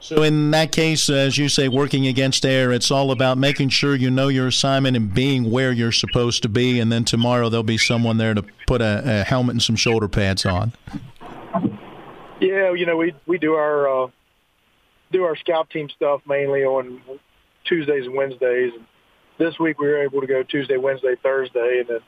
So 0.01 0.23
in 0.23 0.51
that 0.51 0.71
case, 0.71 1.09
as 1.09 1.37
you 1.37 1.49
say, 1.49 1.67
working 1.67 2.07
against 2.07 2.45
air, 2.45 2.71
it's 2.71 2.89
all 2.89 3.11
about 3.11 3.37
making 3.37 3.69
sure 3.69 3.95
you 3.95 4.09
know 4.09 4.29
your 4.29 4.47
assignment 4.47 4.95
and 4.95 5.13
being 5.13 5.51
where 5.51 5.73
you're 5.73 5.91
supposed 5.91 6.41
to 6.43 6.49
be. 6.49 6.79
And 6.79 6.89
then 6.89 7.03
tomorrow 7.03 7.49
there'll 7.49 7.63
be 7.63 7.77
someone 7.77 8.17
there 8.17 8.33
to 8.33 8.43
put 8.65 8.81
a, 8.81 9.21
a 9.21 9.23
helmet 9.25 9.55
and 9.55 9.61
some 9.61 9.75
shoulder 9.75 10.07
pads 10.07 10.45
on. 10.45 10.71
Yeah, 12.39 12.71
you 12.71 12.85
know 12.85 12.95
we 12.95 13.13
we 13.25 13.37
do 13.37 13.55
our 13.55 14.05
uh, 14.05 14.07
do 15.11 15.23
our 15.23 15.35
scout 15.35 15.69
team 15.69 15.89
stuff 15.89 16.21
mainly 16.25 16.63
on 16.63 17.01
Tuesdays 17.65 18.05
and 18.05 18.15
Wednesdays. 18.15 18.71
This 19.39 19.57
week 19.57 19.79
we 19.79 19.87
were 19.87 20.03
able 20.03 20.21
to 20.21 20.27
go 20.27 20.43
Tuesday, 20.43 20.77
Wednesday, 20.77 21.15
Thursday, 21.23 21.79
and 21.79 21.87
then 21.87 21.99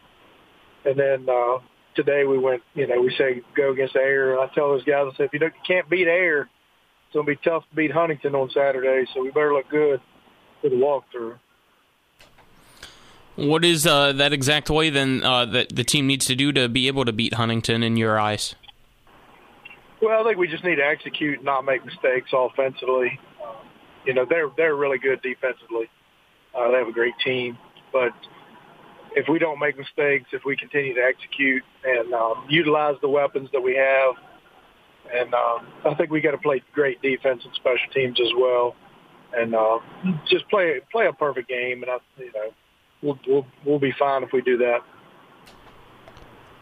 and 0.83 0.99
then 0.99 1.33
uh, 1.33 1.59
today 1.95 2.25
we 2.25 2.37
went. 2.37 2.61
You 2.75 2.87
know, 2.87 3.01
we 3.01 3.13
say 3.17 3.41
go 3.55 3.71
against 3.71 3.95
air, 3.95 4.33
and 4.33 4.41
I 4.41 4.53
tell 4.53 4.69
those 4.69 4.83
guys, 4.83 5.07
I 5.13 5.17
say 5.17 5.23
if 5.25 5.33
you, 5.33 5.39
don't, 5.39 5.53
you 5.53 5.61
can't 5.65 5.89
beat 5.89 6.07
air, 6.07 6.41
it's 6.41 7.13
going 7.13 7.25
to 7.25 7.31
be 7.31 7.39
tough 7.43 7.63
to 7.69 7.75
beat 7.75 7.91
Huntington 7.91 8.35
on 8.35 8.49
Saturday. 8.51 9.09
So 9.13 9.21
we 9.21 9.29
better 9.29 9.53
look 9.53 9.69
good 9.69 10.01
for 10.61 10.69
the 10.69 10.75
walkthrough. 10.75 11.39
What 13.37 13.63
is 13.63 13.87
uh, 13.87 14.11
that 14.13 14.33
exact 14.33 14.69
way 14.69 14.89
then 14.89 15.23
uh, 15.23 15.45
that 15.45 15.73
the 15.73 15.85
team 15.85 16.05
needs 16.05 16.25
to 16.25 16.35
do 16.35 16.51
to 16.51 16.67
be 16.67 16.87
able 16.87 17.05
to 17.05 17.13
beat 17.13 17.35
Huntington 17.35 17.81
in 17.81 17.95
your 17.95 18.19
eyes? 18.19 18.55
Well, 20.01 20.19
I 20.19 20.23
think 20.23 20.37
we 20.37 20.47
just 20.47 20.63
need 20.63 20.75
to 20.75 20.85
execute, 20.85 21.37
and 21.37 21.45
not 21.45 21.63
make 21.63 21.85
mistakes 21.85 22.31
offensively. 22.33 23.19
You 24.05 24.15
know, 24.15 24.25
they're 24.27 24.49
they're 24.57 24.75
really 24.75 24.97
good 24.97 25.21
defensively. 25.21 25.89
Uh, 26.55 26.71
they 26.71 26.77
have 26.77 26.87
a 26.87 26.91
great 26.91 27.13
team, 27.23 27.57
but 27.93 28.11
if 29.15 29.27
we 29.27 29.39
don't 29.39 29.59
make 29.59 29.77
mistakes, 29.77 30.29
if 30.31 30.43
we 30.45 30.55
continue 30.55 30.93
to 30.93 31.01
execute 31.01 31.63
and 31.83 32.13
um, 32.13 32.45
utilize 32.49 32.95
the 33.01 33.09
weapons 33.09 33.49
that 33.53 33.61
we 33.61 33.75
have, 33.75 34.15
and 35.13 35.33
um, 35.33 35.67
I 35.85 35.93
think 35.95 36.11
we 36.11 36.21
got 36.21 36.31
to 36.31 36.37
play 36.37 36.61
great 36.73 37.01
defense 37.01 37.43
and 37.43 37.53
special 37.55 37.91
teams 37.93 38.19
as 38.19 38.31
well, 38.37 38.75
and 39.33 39.55
uh, 39.55 39.79
just 40.29 40.47
play 40.49 40.79
play 40.91 41.07
a 41.07 41.13
perfect 41.13 41.49
game, 41.49 41.83
and 41.83 41.91
I, 41.91 41.97
you 42.17 42.31
know, 42.33 42.53
we'll 43.01 43.19
we'll 43.27 43.47
we'll 43.65 43.79
be 43.79 43.93
fine 43.97 44.23
if 44.23 44.31
we 44.31 44.41
do 44.41 44.57
that. 44.57 44.79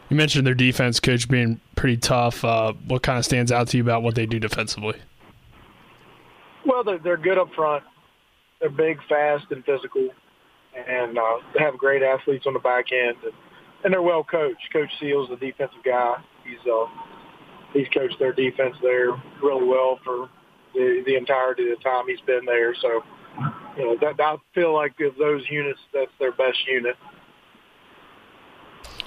You 0.10 0.18
mentioned 0.18 0.48
their 0.48 0.56
defense 0.56 1.00
coach 1.00 1.30
being 1.30 1.62
pretty 1.76 1.98
tough. 1.98 2.44
Uh, 2.44 2.74
what 2.88 3.04
kind 3.04 3.20
of 3.20 3.26
stands 3.26 3.52
out 3.52 3.68
to 3.70 3.78
you 3.78 3.84
about 3.84 4.02
what 4.02 4.16
they 4.16 4.26
do 4.26 4.40
defensively? 4.40 5.00
Well, 6.66 6.84
they're, 6.84 6.98
they're 6.98 7.18
good 7.18 7.38
up 7.38 7.54
front. 7.54 7.84
They're 8.60 8.70
big, 8.70 8.98
fast, 9.08 9.46
and 9.52 9.64
physical, 9.64 10.10
and 10.76 11.18
uh, 11.18 11.38
they 11.54 11.64
have 11.64 11.78
great 11.78 12.04
athletes 12.04 12.46
on 12.46 12.54
the 12.54 12.60
back 12.60 12.92
end, 12.92 13.16
and, 13.24 13.34
and 13.84 13.94
they're 13.94 14.02
well 14.02 14.24
coached. 14.24 14.62
Coach 14.74 14.90
Seals, 15.00 15.30
the 15.30 15.38
defensive 15.38 15.84
guy, 15.86 16.16
he's 16.44 16.60
uh, 16.72 16.86
he's 17.74 17.88
coached 17.94 18.18
their 18.20 18.34
defense 18.34 18.76
there 18.82 19.12
really 19.42 19.66
well 19.66 20.00
for 20.04 20.30
the, 20.74 21.04
the 21.06 21.16
entirety 21.16 21.72
of 21.72 21.78
the 21.78 21.84
time 21.84 22.06
he's 22.08 22.22
been 22.22 22.46
there. 22.46 22.76
So, 22.82 23.02
you 23.78 23.86
know, 23.86 23.98
that, 24.02 24.22
I 24.22 24.36
feel 24.54 24.74
like 24.74 24.94
of 25.00 25.14
those 25.18 25.44
units, 25.50 25.80
that's 25.94 26.12
their 26.20 26.32
best 26.32 26.58
unit. 26.68 26.96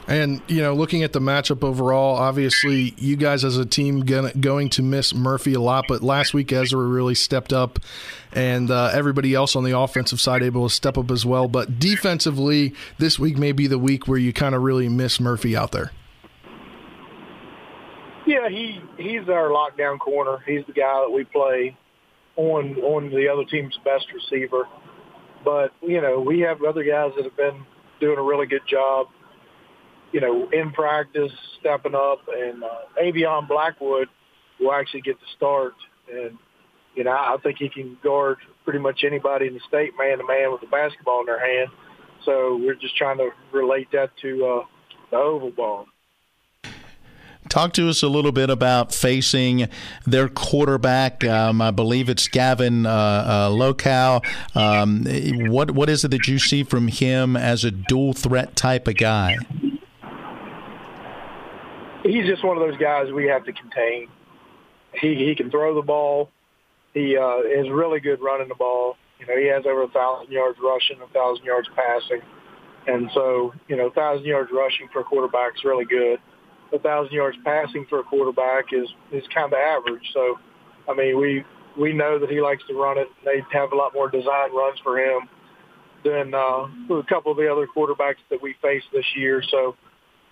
And 0.08 0.42
you 0.48 0.60
know, 0.60 0.74
looking 0.74 1.04
at 1.04 1.12
the 1.12 1.20
matchup 1.20 1.62
overall, 1.62 2.16
obviously 2.16 2.94
you 2.98 3.16
guys 3.16 3.44
as 3.44 3.56
a 3.56 3.64
team 3.64 4.00
gonna, 4.00 4.32
going 4.34 4.68
to 4.70 4.82
miss 4.82 5.14
Murphy 5.14 5.54
a 5.54 5.60
lot. 5.60 5.84
But 5.86 6.02
last 6.02 6.34
week 6.34 6.52
Ezra 6.52 6.84
really 6.84 7.14
stepped 7.14 7.52
up, 7.52 7.78
and 8.32 8.70
uh, 8.70 8.90
everybody 8.92 9.34
else 9.34 9.54
on 9.54 9.64
the 9.64 9.78
offensive 9.78 10.20
side 10.20 10.42
able 10.42 10.68
to 10.68 10.74
step 10.74 10.98
up 10.98 11.10
as 11.10 11.24
well. 11.24 11.46
But 11.46 11.78
defensively, 11.78 12.74
this 12.98 13.18
week 13.18 13.38
may 13.38 13.52
be 13.52 13.66
the 13.66 13.78
week 13.78 14.08
where 14.08 14.18
you 14.18 14.32
kind 14.32 14.54
of 14.54 14.62
really 14.62 14.88
miss 14.88 15.20
Murphy 15.20 15.56
out 15.56 15.72
there. 15.72 15.92
Yeah, 18.26 18.48
he 18.48 18.80
he's 18.98 19.28
our 19.28 19.50
lockdown 19.50 19.98
corner. 19.98 20.42
He's 20.46 20.64
the 20.66 20.72
guy 20.72 21.04
that 21.04 21.10
we 21.10 21.24
play 21.24 21.76
on 22.36 22.76
on 22.78 23.10
the 23.10 23.28
other 23.28 23.44
team's 23.44 23.78
best 23.84 24.06
receiver. 24.12 24.66
But 25.44 25.72
you 25.80 26.00
know, 26.00 26.20
we 26.20 26.40
have 26.40 26.62
other 26.62 26.84
guys 26.84 27.12
that 27.16 27.24
have 27.24 27.36
been 27.36 27.64
doing 28.00 28.18
a 28.18 28.22
really 28.22 28.46
good 28.46 28.66
job. 28.68 29.08
You 30.12 30.20
know, 30.20 30.50
in 30.50 30.72
practice, 30.72 31.32
stepping 31.58 31.94
up, 31.94 32.20
and 32.28 32.62
uh, 32.62 33.02
Avion 33.02 33.48
Blackwood 33.48 34.08
will 34.60 34.72
actually 34.72 35.00
get 35.00 35.18
the 35.18 35.26
start. 35.36 35.74
And 36.12 36.38
you 36.94 37.04
know, 37.04 37.12
I 37.12 37.36
think 37.42 37.58
he 37.58 37.68
can 37.68 37.96
guard 38.02 38.38
pretty 38.64 38.78
much 38.78 39.04
anybody 39.04 39.46
in 39.46 39.54
the 39.54 39.60
state, 39.66 39.92
man 39.98 40.18
to 40.18 40.26
man, 40.26 40.52
with 40.52 40.60
the 40.60 40.66
basketball 40.66 41.20
in 41.20 41.26
their 41.26 41.40
hand. 41.40 41.70
So 42.24 42.56
we're 42.56 42.74
just 42.74 42.96
trying 42.96 43.18
to 43.18 43.30
relate 43.52 43.88
that 43.92 44.10
to 44.22 44.46
uh, 44.46 44.64
the 45.10 45.16
oval 45.16 45.50
ball. 45.50 45.86
Talk 47.48 47.72
to 47.74 47.88
us 47.88 48.02
a 48.02 48.08
little 48.08 48.32
bit 48.32 48.50
about 48.50 48.94
facing 48.94 49.68
their 50.06 50.28
quarterback. 50.28 51.24
Um, 51.24 51.60
I 51.60 51.70
believe 51.70 52.08
it's 52.08 52.28
Gavin 52.28 52.86
uh, 52.86 52.90
uh, 52.90 53.50
Lochow. 53.50 54.22
Um, 54.56 55.04
what 55.50 55.72
what 55.72 55.90
is 55.90 56.04
it 56.04 56.12
that 56.12 56.28
you 56.28 56.38
see 56.38 56.62
from 56.62 56.88
him 56.88 57.36
as 57.36 57.64
a 57.64 57.70
dual 57.70 58.12
threat 58.12 58.54
type 58.54 58.86
of 58.86 58.96
guy? 58.96 59.36
He's 62.02 62.26
just 62.26 62.44
one 62.44 62.56
of 62.56 62.62
those 62.68 62.78
guys 62.78 63.12
we 63.12 63.26
have 63.26 63.44
to 63.44 63.52
contain. 63.52 64.08
He 65.00 65.14
he 65.14 65.34
can 65.34 65.50
throw 65.50 65.74
the 65.74 65.82
ball. 65.82 66.30
He 66.94 67.16
uh, 67.16 67.38
is 67.38 67.70
really 67.70 68.00
good 68.00 68.20
running 68.20 68.48
the 68.48 68.54
ball. 68.54 68.96
You 69.18 69.26
know, 69.26 69.36
he 69.40 69.46
has 69.46 69.64
over 69.66 69.84
a 69.84 69.88
thousand 69.88 70.32
yards 70.32 70.58
rushing, 70.62 70.96
a 71.00 71.12
thousand 71.12 71.44
yards 71.44 71.68
passing, 71.74 72.20
and 72.86 73.08
so 73.14 73.54
you 73.68 73.76
know, 73.76 73.86
a 73.86 73.92
thousand 73.92 74.26
yards 74.26 74.50
rushing 74.52 74.88
for 74.92 75.00
a 75.00 75.04
quarterback 75.04 75.54
is 75.54 75.64
really 75.64 75.84
good. 75.84 76.18
A 76.72 76.78
thousand 76.78 77.12
yards 77.12 77.36
passing 77.44 77.86
for 77.88 78.00
a 78.00 78.02
quarterback 78.02 78.72
is 78.72 78.88
is 79.12 79.24
kind 79.34 79.52
of 79.52 79.58
average. 79.58 80.02
So, 80.12 80.38
I 80.88 80.94
mean, 80.94 81.18
we 81.18 81.44
we 81.78 81.92
know 81.92 82.18
that 82.18 82.28
he 82.28 82.40
likes 82.40 82.62
to 82.68 82.74
run 82.74 82.98
it. 82.98 83.08
They 83.24 83.42
have 83.52 83.72
a 83.72 83.76
lot 83.76 83.94
more 83.94 84.10
design 84.10 84.54
runs 84.54 84.78
for 84.82 84.98
him 84.98 85.28
than 86.04 86.34
uh, 86.34 86.66
a 86.90 87.02
couple 87.08 87.32
of 87.32 87.38
the 87.38 87.50
other 87.50 87.66
quarterbacks 87.66 88.20
that 88.30 88.42
we 88.42 88.56
face 88.60 88.82
this 88.92 89.06
year. 89.14 89.42
So, 89.50 89.76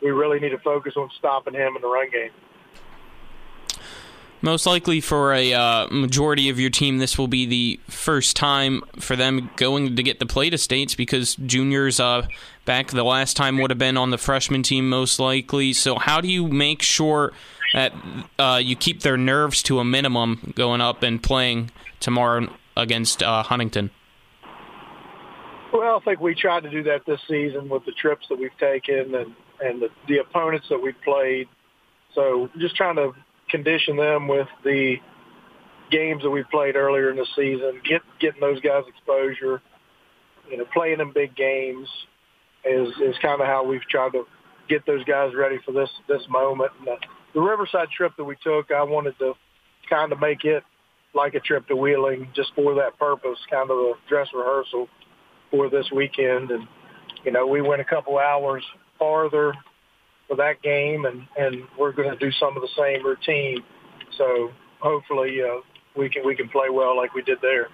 we 0.03 0.11
really 0.11 0.41
need 0.41 0.51
to 0.51 0.59
focus 0.59 0.95
on 0.97 1.11
stopping 1.19 1.55
him 1.55 1.77
in 1.77 1.83
the 1.83 1.89
run 1.89 2.11
game. 2.11 2.31
Most 4.43 4.65
likely 4.65 5.03
for 5.03 5.35
a 5.35 5.53
uh, 5.53 5.87
majority 5.89 6.49
of 6.49 6.59
your 6.59 6.71
team, 6.71 6.97
this 6.97 7.19
will 7.19 7.29
be 7.29 7.45
the 7.45 7.79
first 7.89 8.37
time 8.37 8.83
for 8.99 9.15
them 9.15 9.51
going 9.57 9.97
to 9.97 10.03
get 10.03 10.19
to 10.21 10.27
play 10.27 10.49
to 10.49 10.57
states 10.57 10.95
because 10.95 11.35
juniors 11.35 12.01
uh, 12.01 12.27
back 12.65 12.89
the 12.89 13.05
last 13.05 13.37
time 13.37 13.59
would 13.59 13.71
have 13.71 13.79
been 13.79 13.99
on 13.99 14.11
the 14.11 14.17
freshman 14.17 14.63
team 14.63 14.89
most 14.89 15.19
likely. 15.19 15.75
So 15.75 15.99
how 15.99 16.23
do 16.23 16.29
you 16.29 16.49
make 16.49 16.81
sure 16.81 17.35
that 17.75 17.93
uh, 18.39 18.59
you 18.63 18.77
keep 18.77 19.03
their 19.03 19.19
nerves 19.19 19.63
to 19.65 19.79
a 19.79 19.85
minimum 19.85 20.55
going 20.57 20.81
up 20.81 21.03
and 21.03 21.23
playing 21.23 21.71
tomorrow 22.01 22.49
against 22.79 23.23
uh, 23.23 23.43
Huntington? 23.43 23.91
Well, 25.71 25.99
I 25.99 26.01
think 26.05 26.21
we 26.21 26.35
tried 26.35 26.63
to 26.63 26.71
do 26.71 26.83
that 26.85 27.05
this 27.07 27.21
season 27.29 27.69
with 27.69 27.85
the 27.85 27.93
trips 27.93 28.27
that 28.31 28.39
we've 28.39 28.57
taken 28.59 29.15
and 29.15 29.35
and 29.61 29.83
the, 29.83 29.89
the 30.09 30.19
opponents 30.19 30.67
that 30.71 30.81
we've 30.83 31.01
played. 31.05 31.49
So 32.15 32.51
just 32.59 32.77
trying 32.77 32.97
to 32.97 33.13
condition 33.49 33.97
them 33.97 34.29
with 34.29 34.49
the 34.65 34.97
games 35.91 36.23
that 36.23 36.31
we 36.31 36.43
played 36.45 36.77
earlier 36.77 37.11
in 37.11 37.17
the 37.17 37.27
season, 37.37 37.81
get 37.89 38.03
getting 38.21 38.41
those 38.41 38.61
guys 38.61 38.85
exposure, 38.89 39.61
you 40.49 40.57
know, 40.57 40.65
playing 40.73 41.01
in 41.01 41.13
big 41.13 41.35
games 41.35 41.89
is 42.65 42.89
is 43.03 43.17
kind 43.23 43.41
of 43.41 43.47
how 43.47 43.65
we've 43.65 43.83
tried 43.83 44.13
to 44.13 44.25
get 44.69 44.87
those 44.87 45.05
guys 45.05 45.35
ready 45.35 45.59
for 45.65 45.73
this 45.73 45.91
this 46.09 46.23
moment. 46.29 46.71
And 46.79 46.89
the, 46.89 46.97
the 47.35 47.41
Riverside 47.41 47.89
trip 47.91 48.13
that 48.17 48.25
we 48.25 48.37
took, 48.43 48.71
I 48.71 48.83
wanted 48.83 49.19
to 49.19 49.35
kind 49.89 50.13
of 50.13 50.21
make 50.21 50.45
it 50.45 50.63
like 51.15 51.35
a 51.35 51.41
trip 51.41 51.67
to 51.69 51.77
Wheeling 51.77 52.29
just 52.35 52.53
for 52.55 52.75
that 52.77 52.99
purpose, 52.99 53.39
kind 53.51 53.71
of 53.71 53.77
a 53.77 53.93
dress 54.09 54.29
rehearsal 54.33 54.89
for 55.51 55.69
this 55.69 55.91
weekend. 55.95 56.51
And 56.51 56.67
you 57.25 57.33
know, 57.33 57.47
we 57.47 57.61
went 57.61 57.81
a 57.81 57.85
couple 57.85 58.19
hours 58.19 58.65
farther 59.01 59.53
for 60.29 60.37
that 60.37 60.63
game, 60.63 61.07
and 61.07 61.27
and 61.37 61.65
we're 61.77 61.91
going 61.91 62.11
to 62.11 62.17
do 62.17 62.31
some 62.31 62.57
of 62.57 62.63
the 62.63 62.69
same 62.79 63.05
routine. 63.05 63.65
So 64.17 64.53
hopefully 64.79 65.43
uh, 65.43 65.61
we 65.97 66.09
can 66.09 66.25
we 66.25 66.37
can 66.37 66.49
play 66.49 66.71
well 66.71 66.97
like 66.97 67.15
we 67.15 67.23
did 67.23 67.39
there. 67.43 67.69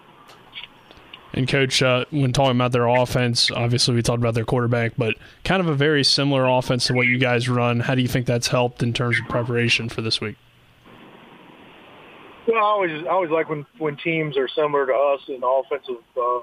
And 1.34 1.46
coach, 1.46 1.82
uh, 1.82 2.06
when 2.10 2.32
talking 2.32 2.56
about 2.56 2.72
their 2.72 2.86
offense, 2.86 3.50
obviously 3.50 3.94
we 3.94 4.00
talked 4.00 4.20
about 4.20 4.32
their 4.32 4.46
quarterback, 4.46 4.92
but 4.96 5.16
kind 5.44 5.60
of 5.60 5.68
a 5.68 5.74
very 5.74 6.02
similar 6.02 6.48
offense 6.48 6.86
to 6.86 6.94
what 6.94 7.06
you 7.06 7.18
guys 7.18 7.46
run. 7.46 7.80
How 7.80 7.94
do 7.94 8.00
you 8.00 8.08
think 8.08 8.24
that's 8.24 8.48
helped 8.48 8.82
in 8.82 8.94
terms 8.94 9.20
of 9.20 9.28
preparation 9.28 9.90
for 9.90 10.00
this 10.00 10.18
week? 10.18 10.36
Well, 12.48 12.56
I 12.56 12.60
always 12.60 13.04
I 13.04 13.10
always 13.10 13.30
like 13.30 13.50
when 13.50 13.66
when 13.78 13.96
teams 13.96 14.38
are 14.38 14.48
similar 14.48 14.86
to 14.86 14.94
us 14.94 15.20
in 15.28 15.42
offensive 15.44 16.02
uh, 16.16 16.38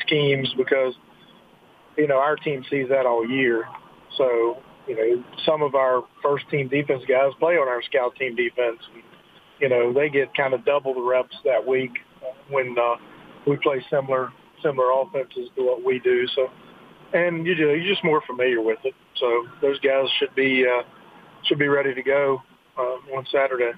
schemes 0.00 0.52
because 0.56 0.94
you 1.96 2.06
know 2.06 2.18
our 2.18 2.36
team 2.36 2.64
sees 2.68 2.88
that 2.90 3.06
all 3.06 3.26
year. 3.26 3.66
So 4.16 4.58
you 4.86 4.96
know, 4.96 5.24
some 5.44 5.62
of 5.62 5.74
our 5.74 6.02
first 6.22 6.48
team 6.50 6.68
defense 6.68 7.02
guys 7.08 7.32
play 7.38 7.54
on 7.54 7.68
our 7.68 7.82
scout 7.82 8.14
team 8.16 8.36
defense. 8.36 8.78
You 9.60 9.68
know, 9.68 9.92
they 9.92 10.08
get 10.08 10.34
kind 10.34 10.54
of 10.54 10.64
double 10.64 10.94
the 10.94 11.00
reps 11.00 11.34
that 11.44 11.66
week 11.66 11.92
when 12.50 12.76
uh, 12.78 12.96
we 13.46 13.56
play 13.56 13.84
similar 13.90 14.32
similar 14.62 14.90
offenses 14.90 15.50
to 15.56 15.64
what 15.64 15.84
we 15.84 15.98
do. 15.98 16.26
So, 16.34 16.48
and 17.12 17.46
you 17.46 17.54
know, 17.54 17.72
you're 17.72 17.92
just 17.92 18.04
more 18.04 18.22
familiar 18.26 18.62
with 18.62 18.78
it. 18.84 18.94
So 19.16 19.46
those 19.60 19.78
guys 19.80 20.06
should 20.18 20.34
be 20.34 20.64
uh, 20.66 20.82
should 21.44 21.58
be 21.58 21.68
ready 21.68 21.94
to 21.94 22.02
go 22.02 22.42
uh, 22.78 23.16
on 23.16 23.26
Saturday. 23.32 23.72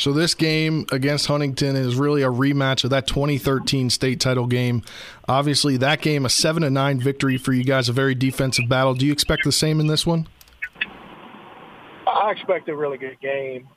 So 0.00 0.14
this 0.14 0.32
game 0.32 0.86
against 0.92 1.26
Huntington 1.26 1.76
is 1.76 1.94
really 1.94 2.22
a 2.22 2.30
rematch 2.30 2.84
of 2.84 2.90
that 2.90 3.06
2013 3.06 3.90
state 3.90 4.18
title 4.18 4.46
game. 4.46 4.82
Obviously, 5.28 5.76
that 5.76 6.00
game 6.00 6.24
a 6.24 6.30
seven 6.30 6.62
to 6.62 6.70
nine 6.70 6.98
victory 6.98 7.36
for 7.36 7.52
you 7.52 7.64
guys, 7.64 7.90
a 7.90 7.92
very 7.92 8.14
defensive 8.14 8.66
battle. 8.66 8.94
Do 8.94 9.04
you 9.04 9.12
expect 9.12 9.44
the 9.44 9.52
same 9.52 9.78
in 9.78 9.88
this 9.88 10.06
one? 10.06 10.26
I 12.06 12.30
expect 12.30 12.70
a 12.70 12.74
really 12.74 12.96
good 12.96 13.20
game. 13.20 13.68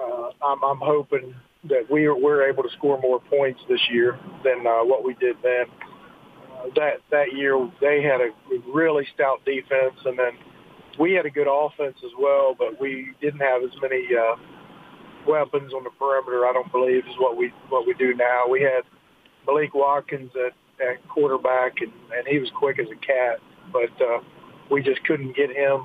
Uh, 0.00 0.30
I'm, 0.40 0.62
I'm 0.62 0.78
hoping 0.78 1.34
that 1.64 1.90
we 1.90 2.04
are, 2.06 2.14
we're 2.16 2.48
able 2.48 2.62
to 2.62 2.70
score 2.70 3.00
more 3.00 3.20
points 3.20 3.58
this 3.68 3.80
year 3.90 4.20
than 4.44 4.64
uh, 4.64 4.84
what 4.84 5.02
we 5.02 5.14
did 5.14 5.34
then. 5.42 5.64
Uh, 6.60 6.68
that 6.76 7.00
that 7.10 7.32
year 7.32 7.58
they 7.80 8.02
had 8.02 8.20
a 8.20 8.30
really 8.72 9.04
stout 9.14 9.44
defense, 9.44 9.96
and 10.04 10.16
then 10.16 10.38
we 11.00 11.14
had 11.14 11.26
a 11.26 11.30
good 11.30 11.48
offense 11.50 11.96
as 12.04 12.12
well, 12.20 12.54
but 12.56 12.80
we 12.80 13.10
didn't 13.20 13.40
have 13.40 13.64
as 13.64 13.70
many. 13.82 14.06
Uh, 14.14 14.36
weapons 15.26 15.72
on 15.72 15.84
the 15.84 15.90
perimeter. 15.90 16.46
I 16.46 16.52
don't 16.52 16.70
believe 16.72 17.04
is 17.06 17.16
what 17.18 17.36
we 17.36 17.52
what 17.68 17.86
we 17.86 17.94
do 17.94 18.14
now. 18.14 18.44
We 18.48 18.62
had 18.62 18.82
Malik 19.46 19.74
Watkins 19.74 20.30
at, 20.34 20.52
at 20.84 21.06
quarterback, 21.08 21.80
and, 21.80 21.92
and 22.16 22.26
he 22.26 22.38
was 22.38 22.50
quick 22.56 22.78
as 22.78 22.86
a 22.90 23.06
cat, 23.06 23.40
but 23.72 23.90
uh, 24.00 24.20
we 24.70 24.82
just 24.82 25.02
couldn't 25.04 25.36
get 25.36 25.50
him 25.50 25.84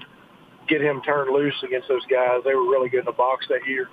get 0.67 0.81
him 0.81 1.01
turned 1.01 1.33
loose 1.33 1.55
against 1.63 1.87
those 1.87 2.05
guys. 2.09 2.41
They 2.43 2.53
were 2.53 2.69
really 2.69 2.89
good 2.89 2.99
in 2.99 3.05
the 3.05 3.11
box 3.11 3.45
that 3.49 3.65
year. 3.67 3.89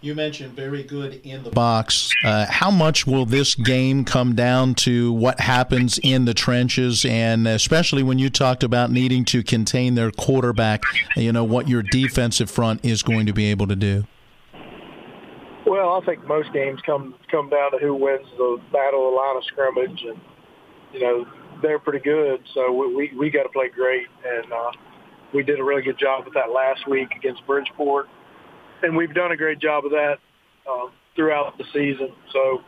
You 0.00 0.14
mentioned 0.14 0.52
very 0.52 0.84
good 0.84 1.20
in 1.24 1.42
the 1.42 1.50
box. 1.50 2.10
Uh, 2.24 2.46
how 2.48 2.70
much 2.70 3.04
will 3.04 3.26
this 3.26 3.56
game 3.56 4.04
come 4.04 4.36
down 4.36 4.76
to 4.76 5.12
what 5.12 5.40
happens 5.40 5.98
in 6.04 6.24
the 6.24 6.34
trenches, 6.34 7.04
and 7.04 7.48
especially 7.48 8.04
when 8.04 8.16
you 8.16 8.30
talked 8.30 8.62
about 8.62 8.92
needing 8.92 9.24
to 9.24 9.42
contain 9.42 9.96
their 9.96 10.12
quarterback, 10.12 10.84
you 11.16 11.32
know, 11.32 11.42
what 11.42 11.68
your 11.68 11.82
defensive 11.82 12.48
front 12.48 12.84
is 12.84 13.02
going 13.02 13.26
to 13.26 13.32
be 13.32 13.46
able 13.46 13.66
to 13.66 13.74
do? 13.74 14.06
Well, 15.66 16.00
I 16.00 16.06
think 16.06 16.24
most 16.28 16.52
games 16.52 16.80
come 16.86 17.16
come 17.28 17.50
down 17.50 17.72
to 17.72 17.78
who 17.78 17.92
wins 17.92 18.26
the 18.36 18.60
battle 18.72 19.08
of 19.08 19.12
the 19.12 19.16
line 19.16 19.36
of 19.36 19.44
scrimmage, 19.46 20.04
and 20.04 20.20
you 20.92 21.00
know 21.00 21.26
they're 21.60 21.80
pretty 21.80 22.04
good, 22.04 22.40
so 22.54 22.70
we 22.70 22.94
we, 22.94 23.12
we 23.18 23.30
got 23.30 23.42
to 23.42 23.48
play 23.48 23.68
great, 23.68 24.06
and 24.24 24.52
uh, 24.52 24.70
we 25.34 25.42
did 25.42 25.58
a 25.58 25.64
really 25.64 25.82
good 25.82 25.98
job 25.98 26.24
with 26.24 26.34
that 26.34 26.52
last 26.52 26.86
week 26.86 27.08
against 27.16 27.44
Bridgeport 27.48 28.08
and 28.82 28.96
we've 28.96 29.14
done 29.14 29.32
a 29.32 29.36
great 29.36 29.58
job 29.58 29.84
of 29.84 29.90
that 29.92 30.18
uh, 30.68 30.86
throughout 31.14 31.56
the 31.58 31.64
season. 31.72 32.12
So, 32.32 32.62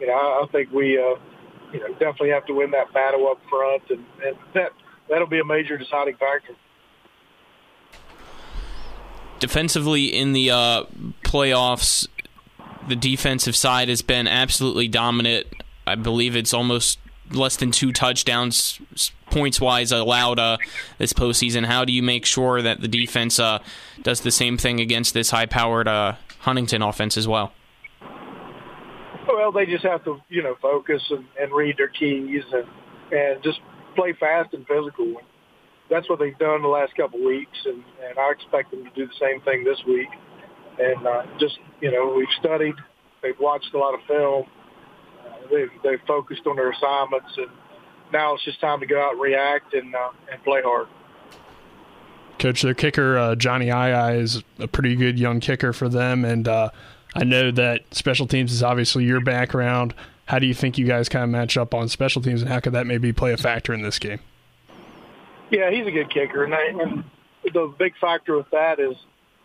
you 0.00 0.06
know, 0.06 0.14
I, 0.14 0.44
I 0.44 0.46
think 0.52 0.72
we, 0.72 0.98
uh, 0.98 1.14
you 1.72 1.80
know, 1.80 1.88
definitely 1.92 2.30
have 2.30 2.46
to 2.46 2.54
win 2.54 2.70
that 2.72 2.92
battle 2.92 3.28
up 3.28 3.38
front, 3.48 3.82
and, 3.90 4.04
and 4.24 4.36
that 4.54 4.72
that'll 5.08 5.26
be 5.26 5.40
a 5.40 5.44
major 5.44 5.76
deciding 5.76 6.16
factor. 6.16 6.54
Defensively 9.40 10.06
in 10.06 10.32
the 10.32 10.50
uh, 10.50 10.84
playoffs, 11.24 12.06
the 12.88 12.96
defensive 12.96 13.56
side 13.56 13.88
has 13.88 14.02
been 14.02 14.28
absolutely 14.28 14.88
dominant. 14.88 15.46
I 15.86 15.96
believe 15.96 16.36
it's 16.36 16.54
almost 16.54 16.98
less 17.34 17.56
than 17.56 17.70
two 17.70 17.92
touchdowns 17.92 18.80
points 19.30 19.60
wise 19.60 19.92
allowed 19.92 20.38
uh, 20.38 20.58
this 20.98 21.12
postseason. 21.12 21.66
How 21.66 21.84
do 21.84 21.92
you 21.92 22.02
make 22.02 22.26
sure 22.26 22.62
that 22.62 22.80
the 22.80 22.88
defense 22.88 23.38
uh, 23.38 23.58
does 24.02 24.20
the 24.20 24.30
same 24.30 24.58
thing 24.58 24.80
against 24.80 25.14
this 25.14 25.30
high 25.30 25.46
powered 25.46 25.88
uh, 25.88 26.14
Huntington 26.40 26.82
offense 26.82 27.16
as 27.16 27.26
well? 27.26 27.52
Well, 29.26 29.52
they 29.52 29.66
just 29.66 29.84
have 29.84 30.04
to, 30.04 30.20
you 30.28 30.42
know, 30.42 30.56
focus 30.60 31.02
and, 31.10 31.24
and 31.40 31.52
read 31.52 31.76
their 31.78 31.88
keys 31.88 32.42
and 32.52 32.66
and 33.12 33.42
just 33.42 33.60
play 33.94 34.12
fast 34.18 34.54
and 34.54 34.66
physical. 34.66 35.16
That's 35.90 36.08
what 36.08 36.18
they've 36.18 36.38
done 36.38 36.62
the 36.62 36.68
last 36.68 36.94
couple 36.96 37.20
of 37.20 37.26
weeks, 37.26 37.58
and, 37.66 37.84
and 38.08 38.18
I 38.18 38.30
expect 38.30 38.70
them 38.70 38.84
to 38.84 38.90
do 38.94 39.06
the 39.06 39.14
same 39.20 39.40
thing 39.42 39.64
this 39.64 39.78
week. 39.86 40.08
And 40.78 41.06
uh, 41.06 41.26
just, 41.38 41.58
you 41.82 41.90
know, 41.90 42.14
we've 42.16 42.26
studied, 42.40 42.74
they've 43.22 43.38
watched 43.38 43.74
a 43.74 43.78
lot 43.78 43.92
of 43.92 44.00
film, 44.08 44.46
they've, 45.52 45.70
they've 45.84 46.00
focused 46.06 46.46
on 46.46 46.56
their 46.56 46.70
assignments, 46.70 47.36
and 47.36 47.48
now 48.12 48.34
it's 48.34 48.44
just 48.44 48.60
time 48.60 48.80
to 48.80 48.86
go 48.86 49.00
out 49.00 49.12
and 49.12 49.20
react 49.20 49.74
and 49.74 49.94
uh, 49.94 50.10
and 50.30 50.42
play 50.42 50.62
hard. 50.62 50.88
Coach, 52.38 52.62
their 52.62 52.74
kicker 52.74 53.16
uh, 53.16 53.34
Johnny 53.36 53.68
Ii 53.68 54.20
is 54.20 54.42
a 54.58 54.66
pretty 54.66 54.96
good 54.96 55.18
young 55.18 55.38
kicker 55.38 55.72
for 55.72 55.88
them, 55.88 56.24
and 56.24 56.48
uh, 56.48 56.70
I 57.14 57.24
know 57.24 57.50
that 57.52 57.94
special 57.94 58.26
teams 58.26 58.52
is 58.52 58.62
obviously 58.62 59.04
your 59.04 59.20
background. 59.20 59.94
How 60.26 60.38
do 60.38 60.46
you 60.46 60.54
think 60.54 60.78
you 60.78 60.86
guys 60.86 61.08
kind 61.08 61.24
of 61.24 61.30
match 61.30 61.56
up 61.56 61.74
on 61.74 61.88
special 61.88 62.22
teams, 62.22 62.42
and 62.42 62.50
how 62.50 62.60
could 62.60 62.72
that 62.72 62.86
maybe 62.86 63.12
play 63.12 63.32
a 63.32 63.36
factor 63.36 63.72
in 63.72 63.82
this 63.82 63.98
game? 63.98 64.20
Yeah, 65.50 65.70
he's 65.70 65.86
a 65.86 65.90
good 65.90 66.10
kicker, 66.10 66.44
and, 66.44 66.52
they, 66.52 66.82
and 66.82 67.04
the 67.52 67.72
big 67.78 67.92
factor 68.00 68.36
with 68.36 68.50
that 68.50 68.80
is, 68.80 68.96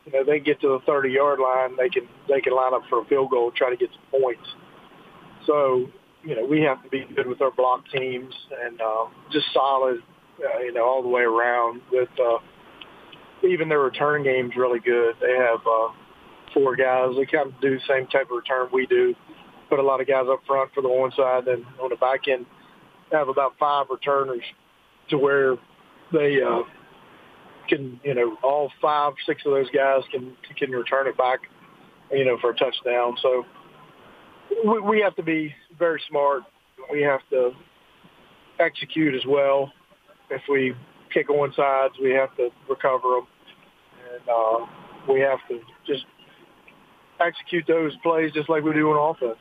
you 0.06 0.14
know, 0.14 0.24
they 0.24 0.40
get 0.40 0.62
to 0.62 0.70
the 0.70 0.80
30 0.86 1.12
yard 1.12 1.40
line, 1.40 1.76
they 1.76 1.90
can 1.90 2.08
they 2.30 2.40
can 2.40 2.54
line 2.56 2.74
up 2.74 2.84
for 2.90 3.02
a 3.02 3.06
field 3.06 3.30
goal, 3.30 3.52
try 3.52 3.70
to 3.70 3.76
get 3.76 3.90
some 3.92 4.22
points. 4.22 4.48
So, 5.48 5.88
you 6.24 6.36
know, 6.36 6.46
we 6.46 6.62
have 6.62 6.84
to 6.84 6.90
be 6.90 7.06
good 7.16 7.26
with 7.26 7.42
our 7.42 7.52
block 7.52 7.86
teams 7.92 8.34
and 8.64 8.80
uh, 8.80 9.06
just 9.32 9.46
solid, 9.54 10.04
uh, 10.44 10.60
you 10.60 10.74
know, 10.74 10.84
all 10.86 11.02
the 11.02 11.08
way 11.08 11.24
around. 11.24 11.82
With 11.92 12.10
uh, 12.20 12.38
even 13.48 13.70
their 13.70 13.80
return 13.80 14.24
game's 14.24 14.56
really 14.56 14.80
good. 14.80 15.16
They 15.22 15.34
have 15.34 15.60
uh, 15.66 15.94
four 16.54 16.76
guys. 16.76 17.12
They 17.18 17.26
kind 17.26 17.48
of 17.48 17.62
do 17.62 17.72
the 17.72 17.82
same 17.88 18.08
type 18.08 18.30
of 18.30 18.38
return 18.38 18.68
we 18.72 18.86
do. 18.86 19.16
Put 19.70 19.80
a 19.80 19.84
lot 19.84 20.02
of 20.02 20.08
guys 20.08 20.26
up 20.30 20.42
front 20.46 20.72
for 20.74 20.82
the 20.82 20.90
one 20.90 21.12
side, 21.12 21.48
and 21.48 21.66
on 21.82 21.90
the 21.90 21.98
back 21.98 22.28
end, 22.28 22.46
have 23.12 23.30
about 23.30 23.54
five 23.60 23.88
returners 23.90 24.44
to 25.10 25.18
where 25.18 25.56
they 26.12 26.42
uh, 26.42 26.62
can, 27.68 28.00
you 28.04 28.14
know, 28.14 28.38
all 28.44 28.72
five, 28.82 29.14
six 29.26 29.42
of 29.46 29.52
those 29.52 29.70
guys 29.72 30.04
can 30.12 30.36
can 30.58 30.72
return 30.72 31.08
it 31.08 31.18
back, 31.18 31.40
you 32.12 32.26
know, 32.26 32.38
for 32.40 32.52
a 32.52 32.56
touchdown. 32.56 33.18
So 33.22 33.46
we, 34.66 34.80
we 34.80 35.02
have 35.02 35.16
to 35.16 35.24
be 35.24 35.54
very 35.78 36.02
smart. 36.10 36.44
We 36.92 37.02
have 37.02 37.22
to 37.32 37.52
execute 38.60 39.16
as 39.16 39.26
well. 39.26 39.72
If 40.30 40.42
we 40.50 40.76
kick 41.14 41.30
on 41.30 41.54
sides, 41.56 41.94
we 42.02 42.12
have 42.12 42.36
to 42.38 42.50
recover 42.70 43.08
them, 43.16 43.28
and 44.14 44.30
uh, 44.30 44.66
we 45.12 45.22
have 45.22 45.40
to 45.50 45.60
just 45.86 46.06
execute 47.20 47.66
those 47.68 47.96
plays 48.04 48.32
just 48.34 48.50
like 48.50 48.64
we 48.64 48.74
do 48.74 48.90
on 48.92 49.16
offense. 49.16 49.40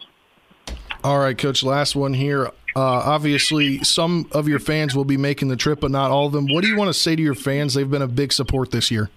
All 1.04 1.18
right, 1.18 1.36
Coach. 1.36 1.62
Last 1.62 1.94
one 1.94 2.14
here. 2.14 2.46
Uh, 2.74 2.80
obviously, 2.82 3.82
some 3.84 4.28
of 4.32 4.48
your 4.48 4.58
fans 4.58 4.94
will 4.94 5.04
be 5.04 5.16
making 5.16 5.48
the 5.48 5.56
trip, 5.56 5.80
but 5.80 5.90
not 5.90 6.10
all 6.10 6.26
of 6.26 6.32
them. 6.32 6.46
What 6.46 6.62
do 6.62 6.68
you 6.68 6.76
want 6.76 6.88
to 6.88 6.94
say 6.94 7.16
to 7.16 7.22
your 7.22 7.34
fans? 7.34 7.74
They've 7.74 7.90
been 7.90 8.02
a 8.02 8.08
big 8.08 8.32
support 8.32 8.70
this 8.70 8.90
year. 8.90 9.10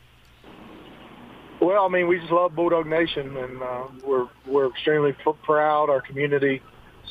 Well, 1.62 1.86
I 1.86 1.90
mean, 1.90 2.08
we 2.08 2.20
just 2.20 2.32
love 2.32 2.56
Bulldog 2.56 2.88
Nation, 2.88 3.36
and 3.36 3.62
uh, 3.62 3.84
we're 4.06 4.28
we're 4.48 4.70
extremely 4.70 5.12
p- 5.12 5.32
proud. 5.44 5.90
Our 5.90 6.00
community 6.00 6.62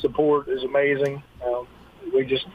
support 0.01 0.47
is 0.49 0.63
amazing. 0.63 1.21
Um, 1.45 1.67
we 2.13 2.25
just 2.25 2.47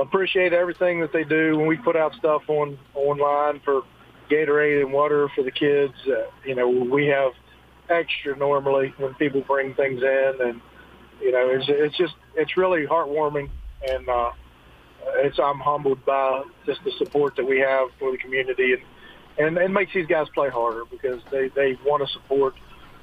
appreciate 0.00 0.52
everything 0.52 1.00
that 1.00 1.12
they 1.12 1.24
do 1.24 1.56
when 1.56 1.66
we 1.66 1.76
put 1.76 1.96
out 1.96 2.14
stuff 2.14 2.42
on 2.48 2.78
online 2.94 3.60
for 3.64 3.82
Gatorade 4.30 4.82
and 4.82 4.92
water 4.92 5.28
for 5.34 5.42
the 5.42 5.50
kids. 5.50 5.94
Uh, 6.06 6.30
you 6.44 6.54
know, 6.54 6.68
we 6.68 7.06
have 7.06 7.32
extra 7.90 8.36
normally 8.36 8.94
when 8.98 9.14
people 9.14 9.40
bring 9.40 9.74
things 9.74 10.00
in, 10.00 10.32
and 10.40 10.60
you 11.20 11.32
know, 11.32 11.48
it's 11.50 11.66
it's 11.68 11.96
just 11.96 12.14
it's 12.36 12.56
really 12.56 12.86
heartwarming, 12.86 13.50
and 13.90 14.08
uh, 14.08 14.30
it's 15.16 15.40
I'm 15.40 15.58
humbled 15.58 16.04
by 16.04 16.44
just 16.64 16.84
the 16.84 16.92
support 16.98 17.34
that 17.36 17.44
we 17.44 17.58
have 17.58 17.88
for 17.98 18.12
the 18.12 18.18
community, 18.18 18.74
and 18.74 18.82
and 19.38 19.56
it 19.56 19.70
makes 19.70 19.92
these 19.94 20.06
guys 20.06 20.28
play 20.34 20.48
harder 20.48 20.84
because 20.90 21.20
they 21.30 21.48
they 21.48 21.78
want 21.84 22.06
to 22.06 22.12
support 22.12 22.54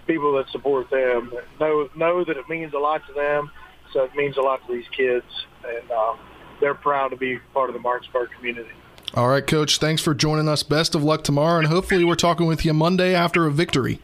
people 0.07 0.33
that 0.37 0.49
support 0.49 0.89
them. 0.89 1.33
Know 1.59 1.89
know 1.95 2.23
that 2.23 2.37
it 2.37 2.49
means 2.49 2.73
a 2.73 2.79
lot 2.79 3.05
to 3.07 3.13
them, 3.13 3.51
so 3.93 4.03
it 4.03 4.15
means 4.15 4.37
a 4.37 4.41
lot 4.41 4.65
to 4.67 4.73
these 4.73 4.87
kids, 4.95 5.25
and 5.67 5.89
uh, 5.91 6.15
they're 6.59 6.75
proud 6.75 7.09
to 7.09 7.15
be 7.15 7.39
part 7.53 7.69
of 7.69 7.73
the 7.73 7.79
Martinsburg 7.81 8.29
community. 8.31 8.69
All 9.13 9.29
right, 9.29 9.45
Coach. 9.45 9.77
Thanks 9.77 10.01
for 10.01 10.13
joining 10.13 10.49
us. 10.49 10.63
Best 10.63 10.93
of 10.93 11.03
luck 11.03 11.23
tomorrow, 11.23 11.59
and 11.59 11.67
hopefully, 11.67 12.03
we're 12.03 12.15
talking 12.15 12.47
with 12.47 12.65
you 12.65 12.73
Monday 12.73 13.15
after 13.15 13.45
a 13.45 13.51
victory. 13.51 14.01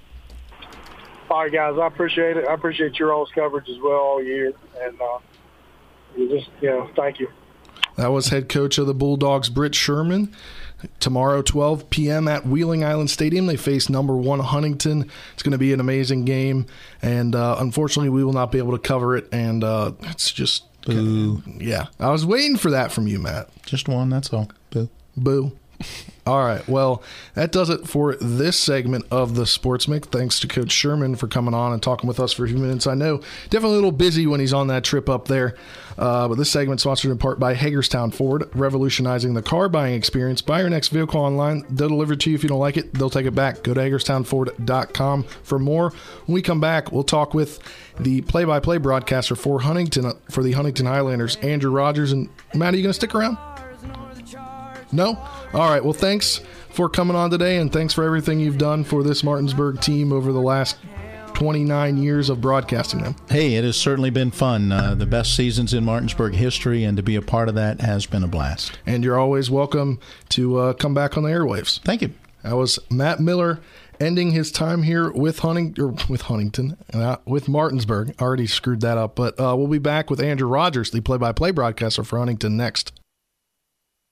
All 1.30 1.44
right, 1.44 1.52
guys. 1.52 1.78
I 1.78 1.88
appreciate 1.88 2.38
it. 2.38 2.48
I 2.48 2.54
appreciate 2.54 2.98
your 2.98 3.14
all's 3.14 3.32
coverage 3.34 3.70
as 3.70 3.78
well 3.82 4.00
all 4.00 4.24
year, 4.24 4.54
and 4.82 5.02
uh, 5.02 5.20
you 6.16 6.30
just 6.30 6.50
you 6.62 6.70
know, 6.70 6.90
thank 6.96 7.20
you. 7.20 7.30
That 7.98 8.12
was 8.12 8.30
head 8.30 8.50
coach 8.50 8.78
of 8.78 8.88
the 8.88 8.94
Bulldogs, 8.94 9.50
Britt 9.50 9.76
Sherman. 9.76 10.34
Tomorrow, 11.00 11.42
12 11.42 11.90
p.m. 11.90 12.28
at 12.28 12.46
Wheeling 12.46 12.84
Island 12.84 13.10
Stadium, 13.10 13.46
they 13.46 13.58
face 13.58 13.90
number 13.90 14.16
one 14.16 14.40
Huntington. 14.40 15.10
It's 15.34 15.44
going 15.44 15.52
to 15.52 15.58
be 15.58 15.74
an 15.74 15.80
amazing 15.80 16.26
game, 16.26 16.66
and 17.02 17.36
uh, 17.36 17.58
unfortunately, 17.60 18.10
we 18.10 18.24
will 18.24 18.34
not 18.34 18.52
be 18.52 18.58
able 18.58 18.72
to 18.74 18.80
cover 18.80 19.16
it. 19.16 19.28
And 19.32 19.64
uh, 19.64 19.92
it's 20.04 20.32
just, 20.32 20.66
Boo. 20.86 21.42
yeah, 21.58 21.88
I 22.00 22.10
was 22.12 22.26
waiting 22.26 22.58
for 22.58 22.72
that 22.72 22.92
from 22.92 23.08
you, 23.08 23.20
Matt. 23.20 23.50
Just 23.66 23.88
one, 23.88 24.10
that's 24.10 24.32
all. 24.34 24.50
Boo. 24.72 24.90
Boo. 25.16 25.52
All 26.28 26.44
right. 26.46 26.66
Well, 26.68 27.02
that 27.34 27.52
does 27.52 27.72
it 27.72 27.88
for 27.88 28.16
this 28.16 28.60
segment 28.60 29.06
of 29.10 29.34
the 29.34 29.48
Sports 29.48 29.88
Mix. 29.88 30.08
Thanks 30.08 30.40
to 30.42 30.48
Coach 30.48 30.72
Sherman 30.72 31.16
for 31.16 31.28
coming 31.28 31.56
on 31.56 31.74
and 31.74 31.82
talking 31.82 32.08
with 32.08 32.20
us 32.20 32.32
for 32.32 32.46
a 32.46 32.48
few 32.48 32.58
minutes. 32.58 32.86
I 32.86 32.94
know 32.94 33.18
definitely 33.50 33.72
a 33.72 33.76
little 33.76 33.92
busy 33.92 34.28
when 34.28 34.40
he's 34.40 34.54
on 34.54 34.68
that 34.68 34.84
trip 34.84 35.10
up 35.10 35.28
there, 35.28 35.56
uh, 35.98 36.28
but 36.28 36.38
this 36.38 36.52
segment 36.52 36.80
sponsored 36.80 37.10
in 37.10 37.18
part 37.18 37.40
by 37.40 37.56
Hagerstown 37.56 38.12
Ford, 38.12 38.48
revolutionizing 38.54 39.34
the 39.34 39.42
car 39.42 39.68
buying 39.68 39.96
experience. 39.96 40.44
Buy 40.44 40.60
your 40.60 40.70
next 40.70 40.90
vehicle 40.90 41.20
online. 41.20 41.66
They'll 41.70 41.90
deliver 41.90 42.14
it 42.14 42.20
to 42.22 42.30
you 42.30 42.36
if 42.36 42.44
you 42.44 42.50
don't 42.50 42.60
like 42.60 42.78
it. 42.78 42.94
They'll 42.94 43.10
take 43.10 43.26
it 43.26 43.34
back. 43.34 43.64
Go 43.64 43.74
to 43.74 43.82
HagerstownFord.com 43.82 45.24
for 45.24 45.58
more. 45.58 45.90
When 46.28 46.36
we 46.36 46.44
come 46.44 46.60
back, 46.60 46.92
we'll 46.92 47.04
talk 47.04 47.34
with 47.34 47.60
the 48.00 48.22
play-by-play 48.22 48.78
broadcaster 48.78 49.36
for 49.36 49.62
Huntington 49.62 50.14
for 50.30 50.44
the 50.44 50.52
Huntington 50.52 50.86
Highlanders, 50.86 51.38
Andrew 51.38 51.72
Rogers. 51.72 52.12
And 52.12 52.30
Matt, 52.54 52.76
are 52.76 52.78
you 52.78 52.84
going 52.84 52.92
to 52.92 52.94
stick 52.94 53.16
around? 53.16 53.38
No? 54.92 55.18
All 55.54 55.70
right. 55.70 55.84
Well, 55.84 55.94
thanks 55.94 56.42
for 56.70 56.90
coming 56.90 57.16
on 57.16 57.30
today, 57.30 57.58
and 57.58 57.72
thanks 57.72 57.94
for 57.94 58.04
everything 58.04 58.40
you've 58.40 58.58
done 58.58 58.84
for 58.84 59.04
this 59.04 59.24
Martinsburg 59.24 59.82
team 59.82 60.14
over 60.14 60.32
the 60.32 60.42
last 60.42 60.78
29 61.34 61.98
years 61.98 62.30
of 62.30 62.40
broadcasting 62.40 63.02
them. 63.02 63.16
Hey, 63.30 63.56
it 63.56 63.64
has 63.64 63.76
certainly 63.76 64.10
been 64.10 64.32
fun. 64.32 64.72
Uh, 64.72 64.96
the 64.96 65.06
best 65.06 65.36
seasons 65.36 65.74
in 65.74 65.84
Martinsburg 65.84 66.36
history, 66.36 66.84
and 66.84 66.96
to 66.98 67.04
be 67.04 67.16
a 67.16 67.22
part 67.22 67.50
of 67.50 67.56
that 67.56 67.82
has 67.82 68.06
been 68.06 68.24
a 68.24 68.28
blast. 68.28 68.78
And 68.86 69.04
you're 69.04 69.20
always 69.20 69.50
welcome 69.50 70.00
to 70.30 70.58
uh, 70.58 70.74
come 70.74 70.94
back 70.94 71.18
on 71.18 71.24
the 71.24 71.30
airwaves. 71.30 71.80
Thank 71.82 72.02
you. 72.02 72.14
That 72.44 72.56
was 72.58 72.80
Matt 72.90 73.20
Miller 73.20 73.60
ending 74.00 74.32
his 74.32 74.52
time 74.52 74.84
here 74.84 75.12
with 75.12 75.40
Hunting 75.40 75.76
or 75.80 75.96
with 76.10 76.24
Huntington, 76.24 76.78
uh, 76.94 77.18
with 77.26 77.48
Martinsburg. 77.48 78.16
Already 78.22 78.48
screwed 78.48 78.82
that 78.82 78.98
up, 78.98 79.16
but 79.16 79.40
uh, 79.40 79.56
we'll 79.56 79.68
be 79.68 79.78
back 79.78 80.10
with 80.10 80.20
Andrew 80.20 80.48
Rogers, 80.48 80.92
the 80.92 81.02
play-by-play 81.02 81.52
broadcaster 81.52 82.04
for 82.04 82.18
Huntington, 82.20 82.58
next. 82.58 82.94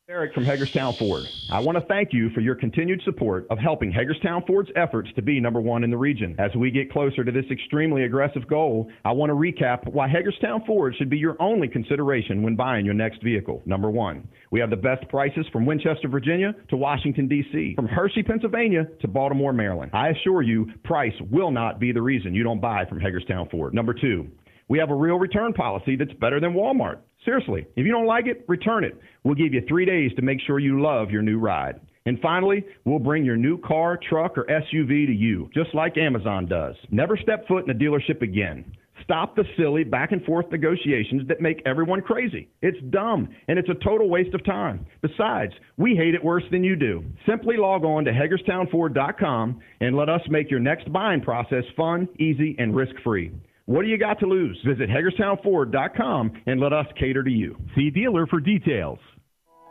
Eric 0.10 0.34
from 0.34 0.43
Hagerstown 0.43 0.95
Ford. 0.95 1.26
I 1.52 1.60
want 1.60 1.78
to 1.78 1.86
thank 1.86 2.13
you 2.13 2.32
for 2.32 2.39
your 2.39 2.56
continued 2.56 3.00
support 3.06 3.45
of 3.52 3.60
helping 3.60 3.91
Hagerstown 3.91 4.43
Ford's 4.48 4.72
efforts 4.76 5.08
to 5.13 5.22
be 5.22 5.39
number 5.39 5.62
one 5.62 5.84
in 5.84 5.91
the 5.91 5.98
region. 5.98 6.36
As 6.39 6.50
we 6.56 6.72
get 6.72 6.91
closer 6.91 7.24
to 7.24 7.32
this 7.32 7.45
extremely 7.52 8.06
aggressive 8.06 8.48
goal, 8.48 8.89
I 9.06 9.12
want 9.12 9.30
to 9.30 9.36
recap 9.36 9.86
why 9.93 10.08
Hagerstown 10.08 10.63
Ford 10.65 10.95
should 10.98 11.12
be 11.12 11.19
your 11.19 11.39
only 11.39 11.67
consideration 11.67 12.41
when 12.41 12.56
buying 12.56 12.86
your 12.86 12.95
next 12.95 13.22
vehicle. 13.22 13.62
Number 13.67 13.91
one, 13.91 14.28
we 14.50 14.60
have 14.60 14.72
the 14.72 14.78
best 14.78 15.08
prices 15.10 15.45
from 15.54 15.67
Winchester, 15.67 16.08
Virginia 16.08 16.56
to 16.69 16.76
Washington, 16.76 17.28
D.C., 17.28 17.76
from 17.76 17.88
Hershey, 17.88 18.24
Pennsylvania 18.24 18.88
to 19.02 19.08
Baltimore, 19.08 19.54
Maryland. 19.54 19.91
I 19.93 20.08
assure 20.10 20.41
you, 20.41 20.72
price 20.84 21.13
will 21.30 21.52
not 21.52 21.80
be 21.80 21.91
the 21.91 22.02
reason 22.02 22.34
you 22.34 22.43
don't 22.43 22.60
buy 22.60 22.86
from 22.86 23.00
Hagerstown 23.00 23.48
Ford. 23.50 23.76
Number 23.76 23.93
two, 23.93 24.28
we 24.70 24.80
have 24.80 24.92
a 24.92 24.96
real 24.96 25.18
return 25.18 25.52
policy 25.52 25.96
that's 25.96 26.14
better 26.14 26.40
than 26.40 26.54
Walmart. 26.54 27.00
Seriously, 27.26 27.66
if 27.76 27.86
you 27.86 27.92
don't 27.92 28.06
like 28.06 28.28
it, 28.28 28.46
return 28.48 28.84
it. 28.84 28.98
We'll 29.24 29.36
give 29.36 29.54
you 29.54 29.62
three 29.68 29.86
days 29.86 30.12
to 30.16 30.22
make 30.22 30.40
sure 30.46 30.60
you 30.60 30.82
love 30.82 31.12
your 31.12 31.22
new 31.22 31.40
ride. 31.40 31.82
And 32.06 32.20
finally, 32.22 32.64
we'll 32.86 33.00
bring 33.00 33.26
your 33.26 33.36
new 33.36 33.60
car, 33.60 34.00
truck, 34.10 34.38
or 34.38 34.46
SUV 34.46 35.06
to 35.08 35.14
you, 35.14 35.50
just 35.54 35.76
like 35.76 35.98
Amazon 35.98 36.46
does. 36.46 36.76
Never 36.92 37.18
step 37.18 37.48
foot 37.48 37.66
in 37.66 37.72
a 37.72 37.78
dealership 37.78 38.22
again. 38.22 38.72
Stop 39.04 39.36
the 39.36 39.44
silly 39.58 39.84
back 39.84 40.12
and 40.12 40.24
forth 40.24 40.46
negotiations 40.52 41.28
that 41.28 41.42
make 41.42 41.62
everyone 41.66 42.02
crazy. 42.02 42.50
It's 42.62 42.78
dumb 42.90 43.30
and 43.48 43.58
it's 43.58 43.70
a 43.70 43.84
total 43.84 44.10
waste 44.10 44.34
of 44.34 44.46
time. 44.46 44.86
Besides, 45.02 45.54
we 45.78 45.96
hate 45.96 46.14
it 46.14 46.24
worse 46.24 46.44
than 46.52 46.64
you 46.64 46.76
do. 46.76 47.04
Simply 47.28 47.58
log 47.58 47.84
on 47.84 48.06
to 48.06 48.12
HagerstownFord.com 48.12 49.60
and 49.82 49.96
let 49.96 50.10
us 50.10 50.22
make 50.30 50.52
your 50.52 50.60
next 50.60 50.92
buying 50.92 51.22
process 51.22 51.64
fun, 51.76 52.08
easy, 52.20 52.56
and 52.60 52.76
risk 52.76 52.94
free. 53.04 53.32
What 53.70 53.84
do 53.84 53.88
you 53.88 54.00
got 54.00 54.18
to 54.22 54.26
lose? 54.26 54.60
Visit 54.66 54.90
HagerstownFord.com 54.90 56.42
and 56.48 56.60
let 56.60 56.74
us 56.74 56.88
cater 57.00 57.24
to 57.24 57.30
you. 57.30 57.56
See 57.76 57.92
dealer 57.92 58.26
for 58.26 58.40
details. 58.40 58.98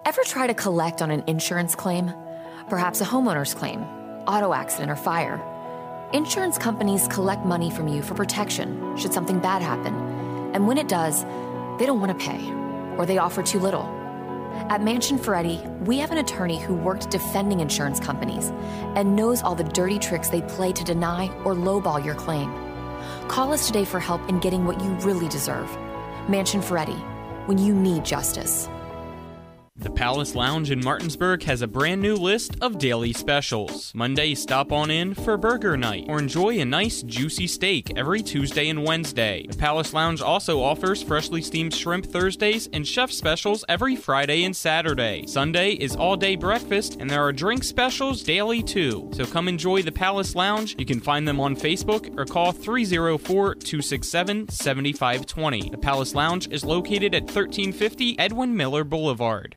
Ever 0.06 0.22
try 0.22 0.46
to 0.46 0.54
collect 0.54 1.02
on 1.02 1.10
an 1.10 1.24
insurance 1.26 1.74
claim? 1.74 2.12
Perhaps 2.70 3.00
a 3.00 3.04
homeowner's 3.04 3.54
claim, 3.54 3.80
auto 4.28 4.54
accident, 4.54 4.92
or 4.92 4.94
fire? 4.94 5.42
Insurance 6.12 6.58
companies 6.58 7.08
collect 7.08 7.44
money 7.44 7.72
from 7.72 7.88
you 7.88 8.00
for 8.00 8.14
protection 8.14 8.96
should 8.96 9.12
something 9.12 9.40
bad 9.40 9.62
happen. 9.62 9.92
And 10.54 10.68
when 10.68 10.78
it 10.78 10.86
does, 10.86 11.24
they 11.80 11.84
don't 11.84 11.98
want 11.98 12.16
to 12.16 12.24
pay, 12.24 12.52
or 12.98 13.04
they 13.04 13.18
offer 13.18 13.42
too 13.42 13.58
little. 13.58 13.82
At 14.70 14.80
Mansion 14.80 15.18
Ferretti, 15.18 15.60
we 15.80 15.98
have 15.98 16.12
an 16.12 16.18
attorney 16.18 16.60
who 16.60 16.76
worked 16.76 17.10
defending 17.10 17.58
insurance 17.58 17.98
companies 17.98 18.52
and 18.94 19.16
knows 19.16 19.42
all 19.42 19.56
the 19.56 19.64
dirty 19.64 19.98
tricks 19.98 20.28
they 20.28 20.42
play 20.42 20.70
to 20.70 20.84
deny 20.84 21.26
or 21.44 21.52
lowball 21.54 22.04
your 22.04 22.14
claim. 22.14 22.67
Call 23.28 23.52
us 23.52 23.66
today 23.66 23.84
for 23.84 24.00
help 24.00 24.26
in 24.28 24.40
getting 24.40 24.64
what 24.64 24.82
you 24.82 24.90
really 25.04 25.28
deserve. 25.28 25.70
Mansion 26.28 26.62
Ferretti, 26.62 26.96
when 27.46 27.58
you 27.58 27.74
need 27.74 28.04
justice. 28.04 28.68
The 29.80 29.90
Palace 29.90 30.34
Lounge 30.34 30.72
in 30.72 30.82
Martinsburg 30.82 31.44
has 31.44 31.62
a 31.62 31.68
brand 31.68 32.02
new 32.02 32.16
list 32.16 32.56
of 32.60 32.78
daily 32.78 33.12
specials. 33.12 33.92
Monday, 33.94 34.34
stop 34.34 34.72
on 34.72 34.90
in 34.90 35.14
for 35.14 35.36
burger 35.36 35.76
night 35.76 36.06
or 36.08 36.18
enjoy 36.18 36.58
a 36.58 36.64
nice 36.64 37.02
juicy 37.02 37.46
steak 37.46 37.96
every 37.96 38.20
Tuesday 38.20 38.70
and 38.70 38.84
Wednesday. 38.84 39.46
The 39.48 39.56
Palace 39.56 39.94
Lounge 39.94 40.20
also 40.20 40.60
offers 40.60 41.00
freshly 41.00 41.40
steamed 41.42 41.72
shrimp 41.72 42.06
Thursdays 42.06 42.68
and 42.72 42.84
chef 42.84 43.12
specials 43.12 43.64
every 43.68 43.94
Friday 43.94 44.42
and 44.42 44.56
Saturday. 44.56 45.24
Sunday 45.28 45.74
is 45.74 45.94
all 45.94 46.16
day 46.16 46.34
breakfast 46.34 46.96
and 46.98 47.08
there 47.08 47.22
are 47.22 47.32
drink 47.32 47.62
specials 47.62 48.24
daily 48.24 48.64
too. 48.64 49.08
So 49.14 49.26
come 49.26 49.46
enjoy 49.46 49.82
the 49.82 49.92
Palace 49.92 50.34
Lounge. 50.34 50.74
You 50.76 50.86
can 50.86 50.98
find 51.00 51.26
them 51.26 51.38
on 51.38 51.54
Facebook 51.54 52.18
or 52.18 52.24
call 52.24 52.50
304 52.50 53.54
267 53.54 54.48
7520. 54.48 55.70
The 55.70 55.78
Palace 55.78 56.16
Lounge 56.16 56.48
is 56.48 56.64
located 56.64 57.14
at 57.14 57.22
1350 57.22 58.18
Edwin 58.18 58.56
Miller 58.56 58.82
Boulevard. 58.82 59.56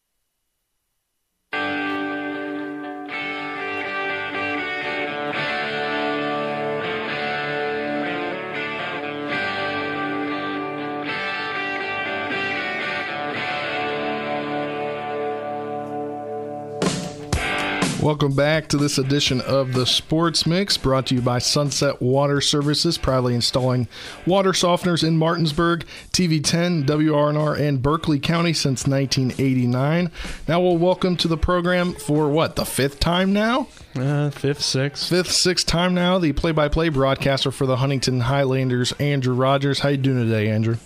Welcome 18.01 18.33
back 18.33 18.67
to 18.69 18.77
this 18.77 18.97
edition 18.97 19.41
of 19.41 19.73
the 19.73 19.85
Sports 19.85 20.47
Mix, 20.47 20.75
brought 20.75 21.05
to 21.07 21.15
you 21.15 21.21
by 21.21 21.37
Sunset 21.37 22.01
Water 22.01 22.41
Services, 22.41 22.97
proudly 22.97 23.35
installing 23.35 23.87
water 24.25 24.53
softeners 24.53 25.07
in 25.07 25.19
Martinsburg, 25.19 25.85
TV10, 26.11 26.87
WRNR, 26.87 27.59
and 27.59 27.79
Berkeley 27.79 28.19
County 28.19 28.53
since 28.53 28.87
1989. 28.87 30.09
Now 30.47 30.59
we'll 30.59 30.79
welcome 30.79 31.15
to 31.17 31.27
the 31.27 31.37
program 31.37 31.93
for 31.93 32.27
what 32.27 32.55
the 32.55 32.65
fifth 32.65 32.99
time 32.99 33.33
now. 33.33 33.67
Uh, 33.95 34.31
fifth, 34.31 34.63
sixth, 34.63 35.07
fifth, 35.07 35.31
sixth 35.31 35.67
time 35.67 35.93
now. 35.93 36.17
The 36.17 36.33
play-by-play 36.33 36.89
broadcaster 36.89 37.51
for 37.51 37.67
the 37.67 37.77
Huntington 37.77 38.21
Highlanders, 38.21 38.93
Andrew 38.93 39.35
Rogers. 39.35 39.81
How 39.81 39.89
you 39.89 39.97
doing 39.97 40.27
today, 40.27 40.49
Andrew? 40.49 40.77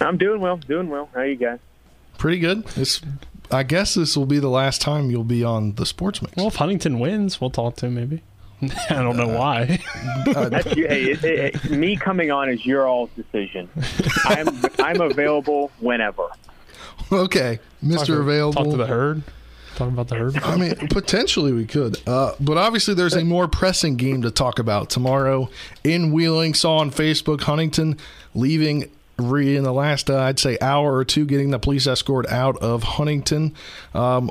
I'm 0.00 0.16
doing 0.16 0.40
well, 0.40 0.58
doing 0.58 0.90
well. 0.90 1.08
How 1.12 1.22
you 1.22 1.34
guys? 1.34 1.58
Pretty 2.18 2.38
good. 2.38 2.66
It's 2.76 3.00
I 3.52 3.62
guess 3.62 3.94
this 3.94 4.16
will 4.16 4.26
be 4.26 4.38
the 4.38 4.48
last 4.48 4.80
time 4.80 5.10
you'll 5.10 5.24
be 5.24 5.42
on 5.42 5.74
the 5.74 5.86
Sports 5.86 6.22
Mix. 6.22 6.36
Well, 6.36 6.48
if 6.48 6.56
Huntington 6.56 6.98
wins, 6.98 7.40
we'll 7.40 7.50
talk 7.50 7.76
to 7.76 7.86
him 7.86 7.94
maybe. 7.94 8.22
I 8.90 9.02
don't 9.02 9.16
know 9.16 9.28
why. 9.28 9.78
That's 10.26 10.76
you, 10.76 10.86
hey, 10.86 11.04
it, 11.04 11.24
it, 11.24 11.70
me 11.70 11.96
coming 11.96 12.30
on 12.30 12.50
is 12.50 12.64
your 12.66 12.86
all's 12.86 13.10
decision. 13.16 13.68
I'm 14.24 14.48
I'm 14.78 15.00
available 15.00 15.70
whenever. 15.80 16.28
Okay, 17.10 17.58
Mister 17.80 18.20
Available. 18.20 18.64
Talk 18.64 18.70
to 18.72 18.76
the 18.76 18.86
herd. 18.86 19.22
Talk 19.76 19.88
about 19.88 20.08
the 20.08 20.16
herd. 20.16 20.36
I 20.38 20.56
mean, 20.56 20.74
potentially 20.88 21.52
we 21.52 21.64
could, 21.64 22.06
uh, 22.06 22.34
but 22.38 22.58
obviously 22.58 22.92
there's 22.92 23.16
a 23.16 23.24
more 23.24 23.48
pressing 23.48 23.96
game 23.96 24.22
to 24.22 24.30
talk 24.30 24.58
about 24.58 24.90
tomorrow 24.90 25.48
in 25.82 26.12
Wheeling. 26.12 26.52
Saw 26.52 26.78
on 26.78 26.90
Facebook 26.90 27.40
Huntington 27.42 27.96
leaving 28.34 28.90
re 29.20 29.56
in 29.56 29.64
the 29.64 29.72
last 29.72 30.10
uh, 30.10 30.20
I'd 30.20 30.38
say 30.38 30.58
hour 30.60 30.94
or 30.94 31.04
two, 31.04 31.24
getting 31.24 31.50
the 31.50 31.58
police 31.58 31.86
escort 31.86 32.26
out 32.28 32.56
of 32.58 32.82
Huntington. 32.82 33.54
Um, 33.94 34.30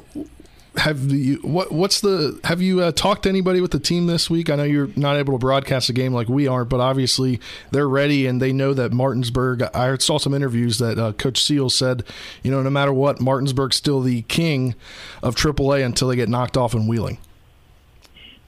have 0.75 1.12
you 1.12 1.38
what 1.38 1.71
what's 1.71 2.02
the 2.02 2.39
have 2.43 2.62
you 2.62 2.82
uh, 2.82 2.91
talked 2.91 3.23
to 3.23 3.30
anybody 3.30 3.60
with 3.60 3.71
the 3.71 3.80
team 3.80 4.08
this 4.08 4.30
week? 4.30 4.49
I 4.49 4.56
know 4.56 4.63
you're 4.63 4.89
not 4.95 5.17
able 5.17 5.34
to 5.34 5.39
broadcast 5.39 5.89
a 5.89 5.93
game 5.93 6.13
like 6.13 6.30
we 6.30 6.47
aren't, 6.47 6.69
but 6.69 6.80
obviously 6.80 7.39
they're 7.71 7.89
ready 7.89 8.28
and 8.28 8.41
they 8.41 8.54
know 8.54 8.73
that 8.73 8.93
Martinsburg. 8.93 9.63
I 9.73 9.97
saw 9.97 10.17
some 10.17 10.34
interviews 10.34 10.78
that 10.78 10.97
uh, 10.97 11.13
Coach 11.13 11.43
Seal 11.43 11.69
said, 11.69 12.04
you 12.43 12.52
know, 12.52 12.62
no 12.62 12.69
matter 12.69 12.93
what, 12.93 13.19
Martinsburg's 13.19 13.78
still 13.78 14.02
the 14.02 14.21
king 14.23 14.75
of 15.23 15.36
AAA 15.36 15.84
until 15.84 16.08
they 16.08 16.15
get 16.15 16.30
knocked 16.30 16.56
off 16.56 16.73
in 16.73 16.88
Wheeling. 16.88 17.17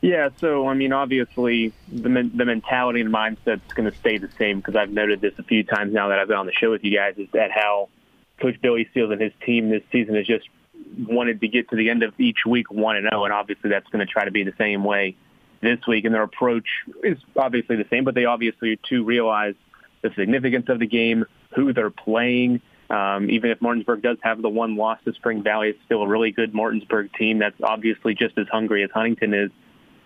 Yeah, 0.02 0.30
so 0.40 0.68
I 0.68 0.74
mean, 0.74 0.94
obviously 0.94 1.74
the 1.88 2.10
men- 2.10 2.32
the 2.36 2.46
mentality 2.46 3.02
and 3.02 3.14
mindset's 3.14 3.72
going 3.74 3.90
to 3.90 3.96
stay 3.98 4.18
the 4.18 4.30
same 4.38 4.58
because 4.58 4.76
I've 4.76 4.90
noted 4.90 5.22
this 5.22 5.34
a 5.38 5.44
few 5.44 5.64
times 5.64 5.94
now 5.94 6.08
that 6.10 6.18
I've 6.18 6.28
been 6.28 6.38
on 6.38 6.48
the 6.48 6.54
show 6.54 6.72
with 6.72 6.84
you 6.84 6.98
guys. 6.98 7.16
Is 7.18 7.30
that 7.34 7.52
how 7.52 7.90
Coach 8.42 8.60
Billy 8.62 8.90
Seals 8.94 9.12
and 9.12 9.22
his 9.22 9.34
team 9.46 9.70
this 9.70 9.84
season 9.92 10.16
has 10.16 10.26
just 10.26 10.50
wanted 11.08 11.40
to 11.42 11.48
get 11.48 11.70
to 11.70 11.76
the 11.76 11.92
end 11.92 12.02
of 12.02 12.20
each 12.20 12.40
week 12.48 12.72
one 12.72 12.96
and 12.96 13.08
zero, 13.10 13.26
and 13.26 13.34
obviously 13.34 13.70
that's 13.70 13.88
going 13.90 14.06
to 14.06 14.12
try 14.12 14.26
to 14.26 14.32
be 14.32 14.44
the 14.44 14.54
same 14.58 14.84
way 14.84 15.16
this 15.62 15.80
week. 15.88 16.04
And 16.06 16.16
their 16.16 16.24
approach 16.24 16.68
is 17.04 17.20
obviously 17.36 17.76
the 17.76 17.86
same, 17.92 18.04
but 18.04 18.16
they 18.16 18.26
obviously 18.26 18.80
too 18.90 19.04
realize 19.04 19.54
the 20.02 20.12
significance 20.16 20.68
of 20.70 20.80
the 20.80 20.88
game, 20.88 21.26
who 21.56 21.74
they're 21.74 21.92
playing. 21.92 22.62
Um, 22.90 23.30
even 23.30 23.52
if 23.52 23.62
Martinsburg 23.62 24.02
does 24.02 24.18
have 24.24 24.42
the 24.42 24.50
one 24.50 24.76
loss 24.76 24.98
to 25.06 25.14
Spring 25.14 25.44
Valley, 25.44 25.70
it's 25.70 25.80
still 25.86 26.02
a 26.02 26.08
really 26.08 26.32
good 26.32 26.56
Martinsburg 26.56 27.14
team 27.14 27.38
that's 27.38 27.62
obviously 27.62 28.16
just 28.16 28.38
as 28.40 28.48
hungry 28.48 28.84
as 28.84 28.90
Huntington 28.92 29.36
is 29.36 29.52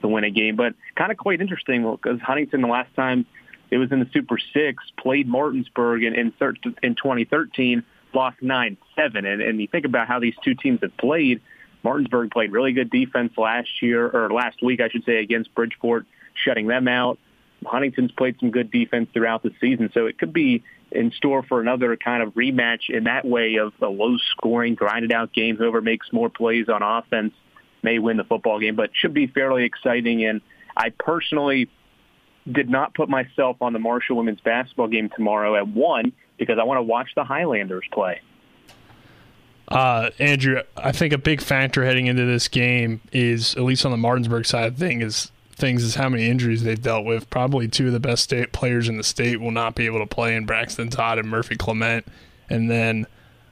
to 0.02 0.08
win 0.08 0.24
a 0.24 0.30
game. 0.30 0.56
But 0.56 0.74
kind 0.96 1.12
of 1.12 1.18
quite 1.18 1.42
interesting 1.42 1.90
because 1.90 2.20
Huntington 2.22 2.62
the 2.62 2.68
last 2.68 2.94
time 2.96 3.26
it 3.72 3.78
was 3.78 3.92
in 3.92 4.00
the 4.00 4.10
Super 4.14 4.38
Six 4.54 4.84
played 4.98 5.28
Martinsburg 5.28 6.04
in 6.04 6.14
in, 6.16 6.34
in 6.84 6.96
2013, 6.96 7.84
lost 8.14 8.42
nine 8.42 8.78
seven. 8.96 9.26
And, 9.26 9.42
and 9.42 9.60
you 9.60 9.68
think 9.68 9.86
about 9.86 10.08
how 10.08 10.20
these 10.20 10.36
two 10.44 10.56
teams 10.56 10.80
have 10.82 10.96
played. 10.98 11.42
Martinsburg 11.84 12.32
played 12.32 12.52
really 12.52 12.74
good 12.74 12.90
defense 12.90 13.34
last 13.38 13.70
year 13.82 14.08
or 14.08 14.32
last 14.32 14.62
week, 14.64 14.82
I 14.82 14.90
should 14.90 15.06
say, 15.06 15.18
against 15.18 15.54
Bridgeport, 15.54 16.06
shutting 16.34 16.68
them 16.68 16.88
out. 16.88 17.20
Huntington's 17.64 18.12
played 18.12 18.38
some 18.40 18.52
good 18.52 18.72
defense 18.72 19.10
throughout 19.14 19.44
the 19.44 19.52
season, 19.62 19.90
so 19.94 20.08
it 20.08 20.18
could 20.18 20.34
be 20.34 20.64
in 20.92 21.12
store 21.12 21.44
for 21.44 21.62
another 21.62 21.96
kind 21.96 22.22
of 22.24 22.34
rematch 22.34 22.90
in 22.90 23.06
that 23.06 23.26
way 23.26 23.56
of 23.56 23.74
a 23.82 23.88
low-scoring, 23.88 24.76
grinded-out 24.76 25.34
game. 25.34 25.58
Whoever 25.58 25.82
makes 25.82 26.12
more 26.12 26.30
plays 26.30 26.70
on 26.70 26.84
offense 26.84 27.34
may 27.86 28.00
win 28.00 28.18
the 28.18 28.26
football 28.26 28.60
game, 28.60 28.76
but 28.76 28.90
should 28.94 29.14
be 29.14 29.28
fairly 29.28 29.64
exciting. 29.64 30.26
And 30.26 30.42
I 30.76 30.90
personally 30.90 31.70
did 32.52 32.70
not 32.70 32.94
put 32.94 33.08
myself 33.08 33.62
on 33.62 33.72
the 33.72 33.80
Marshall 33.80 34.18
women's 34.18 34.42
basketball 34.42 34.88
game 34.88 35.10
tomorrow 35.16 35.56
at 35.56 35.68
one 35.68 36.12
because 36.38 36.60
I 36.60 36.64
want 36.64 36.80
to 36.80 36.84
watch 36.84 37.10
the 37.16 37.24
Highlanders 37.24 37.86
play. 37.94 38.20
Uh, 39.68 40.10
Andrew, 40.20 40.62
I 40.78 40.92
think 40.92 41.14
a 41.14 41.18
big 41.18 41.42
factor 41.42 41.86
heading 41.86 42.08
into 42.08 42.26
this 42.26 42.48
game 42.48 43.02
is, 43.12 43.56
at 43.56 43.64
least 43.64 43.86
on 43.86 43.92
the 43.92 43.98
Martinsburg 43.98 44.46
side 44.46 44.68
of 44.68 44.78
thing, 44.78 45.02
is 45.02 45.32
things 45.56 45.84
is 45.84 45.96
how 45.96 46.10
many 46.10 46.28
injuries 46.28 46.64
they've 46.64 46.82
dealt 46.82 47.06
with. 47.06 47.30
Probably 47.30 47.68
two 47.68 47.88
of 47.88 47.94
the 47.94 48.00
best 48.00 48.24
state 48.24 48.52
players 48.52 48.90
in 48.90 48.98
the 48.98 49.04
state 49.04 49.40
will 49.40 49.52
not 49.52 49.74
be 49.74 49.86
able 49.86 50.00
to 50.00 50.06
play 50.06 50.36
in 50.36 50.46
Braxton 50.46 50.90
Todd 50.90 51.18
and 51.18 51.30
Murphy 51.30 51.56
Clement, 51.56 52.06
and 52.50 52.70
then 52.70 53.08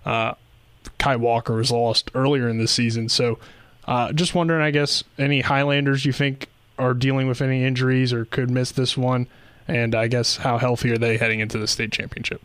uh, 0.05 0.33
Kai 0.99 1.15
Walker 1.15 1.55
was 1.55 1.71
lost 1.71 2.11
earlier 2.13 2.47
in 2.47 2.57
the 2.59 2.67
season. 2.67 3.09
So, 3.09 3.39
uh, 3.85 4.13
just 4.13 4.33
wondering, 4.35 4.61
I 4.61 4.71
guess, 4.71 5.03
any 5.17 5.41
Highlanders 5.41 6.05
you 6.05 6.13
think 6.13 6.47
are 6.77 6.93
dealing 6.93 7.27
with 7.27 7.41
any 7.41 7.63
injuries 7.63 8.13
or 8.13 8.25
could 8.25 8.49
miss 8.49 8.71
this 8.71 8.97
one, 8.97 9.27
and 9.67 9.95
I 9.95 10.07
guess 10.07 10.37
how 10.37 10.57
healthy 10.57 10.91
are 10.91 10.97
they 10.97 11.17
heading 11.17 11.39
into 11.39 11.57
the 11.57 11.67
state 11.67 11.91
championship? 11.91 12.41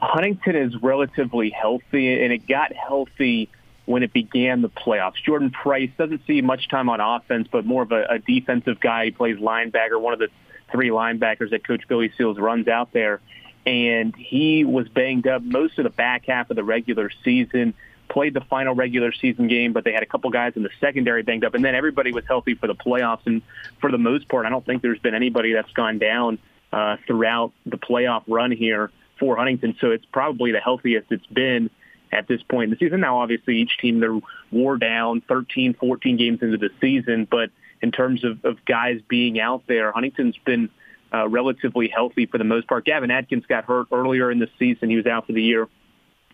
Huntington 0.00 0.56
is 0.56 0.76
relatively 0.80 1.50
healthy, 1.50 2.22
and 2.22 2.32
it 2.32 2.46
got 2.46 2.72
healthy 2.72 3.48
when 3.86 4.02
it 4.02 4.12
began 4.12 4.62
the 4.62 4.68
playoffs. 4.68 5.14
Jordan 5.24 5.50
Price 5.50 5.90
doesn't 5.96 6.20
see 6.26 6.40
much 6.42 6.68
time 6.68 6.88
on 6.88 7.00
offense, 7.00 7.48
but 7.50 7.64
more 7.64 7.82
of 7.82 7.90
a, 7.90 8.04
a 8.04 8.18
defensive 8.18 8.78
guy. 8.80 9.06
He 9.06 9.10
plays 9.10 9.38
linebacker, 9.38 10.00
one 10.00 10.12
of 10.12 10.18
the 10.18 10.28
three 10.70 10.90
linebackers 10.90 11.50
that 11.50 11.66
Coach 11.66 11.88
Billy 11.88 12.12
Seals 12.16 12.38
runs 12.38 12.68
out 12.68 12.92
there. 12.92 13.20
And 13.66 14.14
he 14.14 14.64
was 14.64 14.88
banged 14.88 15.26
up 15.26 15.42
most 15.42 15.78
of 15.78 15.84
the 15.84 15.90
back 15.90 16.26
half 16.26 16.50
of 16.50 16.56
the 16.56 16.64
regular 16.64 17.10
season, 17.24 17.74
played 18.08 18.34
the 18.34 18.40
final 18.42 18.74
regular 18.74 19.12
season 19.12 19.48
game, 19.48 19.72
but 19.72 19.84
they 19.84 19.92
had 19.92 20.02
a 20.02 20.06
couple 20.06 20.30
guys 20.30 20.54
in 20.56 20.62
the 20.62 20.70
secondary 20.80 21.22
banged 21.22 21.44
up, 21.44 21.54
and 21.54 21.64
then 21.64 21.74
everybody 21.74 22.12
was 22.12 22.24
healthy 22.26 22.54
for 22.54 22.66
the 22.66 22.74
playoffs. 22.74 23.26
And 23.26 23.42
for 23.80 23.90
the 23.90 23.98
most 23.98 24.28
part, 24.28 24.46
I 24.46 24.50
don't 24.50 24.64
think 24.64 24.82
there's 24.82 24.98
been 24.98 25.14
anybody 25.14 25.52
that's 25.52 25.72
gone 25.72 25.98
down 25.98 26.38
uh, 26.72 26.96
throughout 27.06 27.52
the 27.66 27.78
playoff 27.78 28.24
run 28.26 28.50
here 28.50 28.90
for 29.18 29.36
Huntington. 29.36 29.76
So 29.80 29.90
it's 29.90 30.04
probably 30.06 30.52
the 30.52 30.60
healthiest 30.60 31.10
it's 31.10 31.26
been 31.26 31.70
at 32.12 32.26
this 32.26 32.42
point 32.42 32.64
in 32.64 32.70
the 32.70 32.76
season. 32.76 33.00
Now, 33.00 33.18
obviously, 33.18 33.58
each 33.58 33.78
team, 33.78 34.00
they're 34.00 34.18
wore 34.50 34.76
down 34.76 35.20
13, 35.22 35.74
14 35.74 36.16
games 36.16 36.42
into 36.42 36.56
the 36.56 36.70
season. 36.80 37.26
But 37.30 37.50
in 37.82 37.92
terms 37.92 38.24
of, 38.24 38.44
of 38.44 38.64
guys 38.64 39.00
being 39.08 39.40
out 39.40 39.62
there, 39.66 39.92
Huntington's 39.92 40.36
been 40.44 40.70
uh, 41.12 41.28
relatively 41.28 41.88
healthy 41.88 42.26
for 42.26 42.38
the 42.38 42.44
most 42.44 42.66
part. 42.66 42.84
Gavin 42.84 43.10
Atkins 43.10 43.46
got 43.46 43.64
hurt 43.64 43.88
earlier 43.92 44.30
in 44.30 44.38
the 44.38 44.48
season. 44.58 44.90
He 44.90 44.96
was 44.96 45.06
out 45.06 45.26
for 45.26 45.32
the 45.32 45.42
year, 45.42 45.68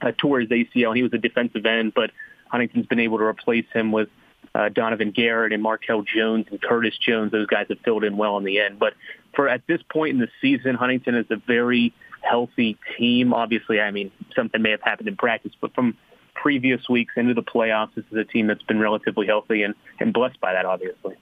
uh, 0.05 0.13
tore 0.17 0.41
his 0.41 0.51
ACL, 0.51 0.89
and 0.89 0.97
he 0.97 1.03
was 1.03 1.13
a 1.13 1.19
defensive 1.19 1.65
end. 1.67 1.95
But 1.95 2.11
Huntington's 2.49 2.87
been 2.87 3.01
able 3.01 3.19
to 3.19 3.25
replace 3.25 3.67
him 3.73 3.91
with 3.91 4.09
uh, 4.55 4.69
Donovan 4.69 5.11
Garrett 5.11 5.53
and 5.53 5.63
Markel 5.63 6.03
Jones 6.03 6.47
and 6.51 6.61
Curtis 6.61 6.95
Jones. 6.99 7.33
Those 7.33 7.47
guys 7.47 7.67
have 7.69 7.79
filled 7.85 8.05
in 8.05 8.17
well 8.17 8.37
in 8.39 8.45
the 8.45 8.61
end. 8.61 8.79
But 8.79 8.95
for 9.35 9.49
at 9.49 9.67
this 9.67 9.81
point 9.91 10.15
in 10.15 10.19
the 10.19 10.29
season, 10.41 10.75
Huntington 10.75 11.15
is 11.15 11.27
a 11.31 11.37
very 11.37 11.93
healthy 12.21 12.79
team. 12.97 13.33
Obviously, 13.33 13.81
I 13.81 13.91
mean, 13.91 14.13
something 14.37 14.61
may 14.63 14.71
have 14.71 14.83
happened 14.83 15.09
in 15.09 15.17
practice, 15.17 15.53
but 15.61 15.75
from 15.75 15.97
previous 16.35 16.89
weeks 16.89 17.15
into 17.17 17.35
the 17.35 17.43
playoffs, 17.43 17.95
this 17.95 18.05
is 18.11 18.19
a 18.19 18.25
team 18.25 18.47
that's 18.47 18.63
been 18.63 18.79
relatively 18.79 19.27
healthy 19.27 19.63
and, 19.63 19.75
and 20.01 20.13
blessed 20.13 20.41
by 20.41 20.53
that, 20.53 20.67
obviously. 20.67 21.15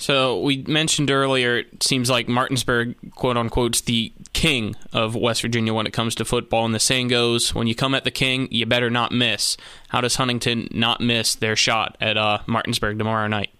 So 0.00 0.40
we 0.40 0.62
mentioned 0.62 1.10
earlier, 1.10 1.58
it 1.58 1.82
seems 1.82 2.08
like 2.08 2.28
Martinsburg, 2.28 2.94
quote 3.16 3.36
unquote, 3.36 3.74
is 3.74 3.80
the 3.82 4.12
king 4.32 4.76
of 4.92 5.16
West 5.16 5.42
Virginia 5.42 5.74
when 5.74 5.88
it 5.88 5.92
comes 5.92 6.14
to 6.14 6.24
football. 6.24 6.64
And 6.64 6.72
the 6.72 6.78
saying 6.78 7.08
goes, 7.08 7.52
when 7.52 7.66
you 7.66 7.74
come 7.74 7.96
at 7.96 8.04
the 8.04 8.12
king, 8.12 8.46
you 8.52 8.64
better 8.64 8.90
not 8.90 9.10
miss. 9.10 9.56
How 9.88 10.00
does 10.00 10.14
Huntington 10.14 10.68
not 10.70 11.00
miss 11.00 11.34
their 11.34 11.56
shot 11.56 11.96
at 12.00 12.16
uh, 12.16 12.38
Martinsburg 12.46 12.96
tomorrow 12.96 13.26
night? 13.26 13.50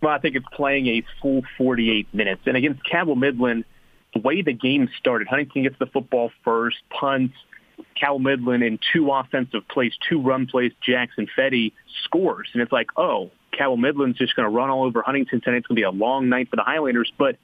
Well, 0.00 0.12
I 0.12 0.18
think 0.18 0.36
it's 0.36 0.46
playing 0.54 0.86
a 0.88 1.04
full 1.20 1.42
48 1.58 2.08
minutes. 2.14 2.40
And 2.46 2.56
against 2.56 2.82
Cabell 2.84 3.14
Midland, 3.14 3.66
the 4.14 4.20
way 4.20 4.40
the 4.40 4.54
game 4.54 4.88
started, 4.98 5.28
Huntington 5.28 5.64
gets 5.64 5.78
the 5.78 5.86
football 5.86 6.32
first, 6.44 6.78
punts, 6.88 7.34
Cal 7.94 8.18
Midland 8.18 8.62
in 8.62 8.78
two 8.92 9.12
offensive 9.12 9.68
plays, 9.68 9.92
two 10.08 10.20
run 10.20 10.46
plays, 10.46 10.72
Jackson 10.80 11.28
Fetty 11.36 11.72
scores. 12.04 12.48
And 12.54 12.62
it's 12.62 12.72
like, 12.72 12.88
oh, 12.96 13.30
Cal 13.52 13.76
Midland's 13.76 14.18
just 14.18 14.34
going 14.34 14.50
to 14.50 14.54
run 14.56 14.70
all 14.70 14.84
over 14.84 15.02
Huntington 15.02 15.40
tonight. 15.40 15.58
It's 15.58 15.66
going 15.66 15.76
to 15.76 15.80
be 15.80 15.84
a 15.84 15.90
long 15.90 16.28
night 16.28 16.48
for 16.48 16.56
the 16.56 16.62
Highlanders. 16.62 17.12
But 17.18 17.36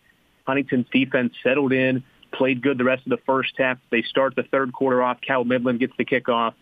Huntington's 0.46 0.86
defense 0.92 1.34
settled 1.42 1.72
in, 1.72 2.02
played 2.32 2.62
good 2.62 2.78
the 2.78 2.84
rest 2.84 3.06
of 3.06 3.10
the 3.10 3.22
first 3.26 3.52
half. 3.58 3.78
They 3.90 4.02
start 4.02 4.34
the 4.36 4.42
third 4.44 4.72
quarter 4.72 5.02
off. 5.02 5.20
Cal 5.20 5.44
Midland 5.44 5.80
gets 5.80 5.92
the 5.98 6.04
kickoff. 6.04 6.54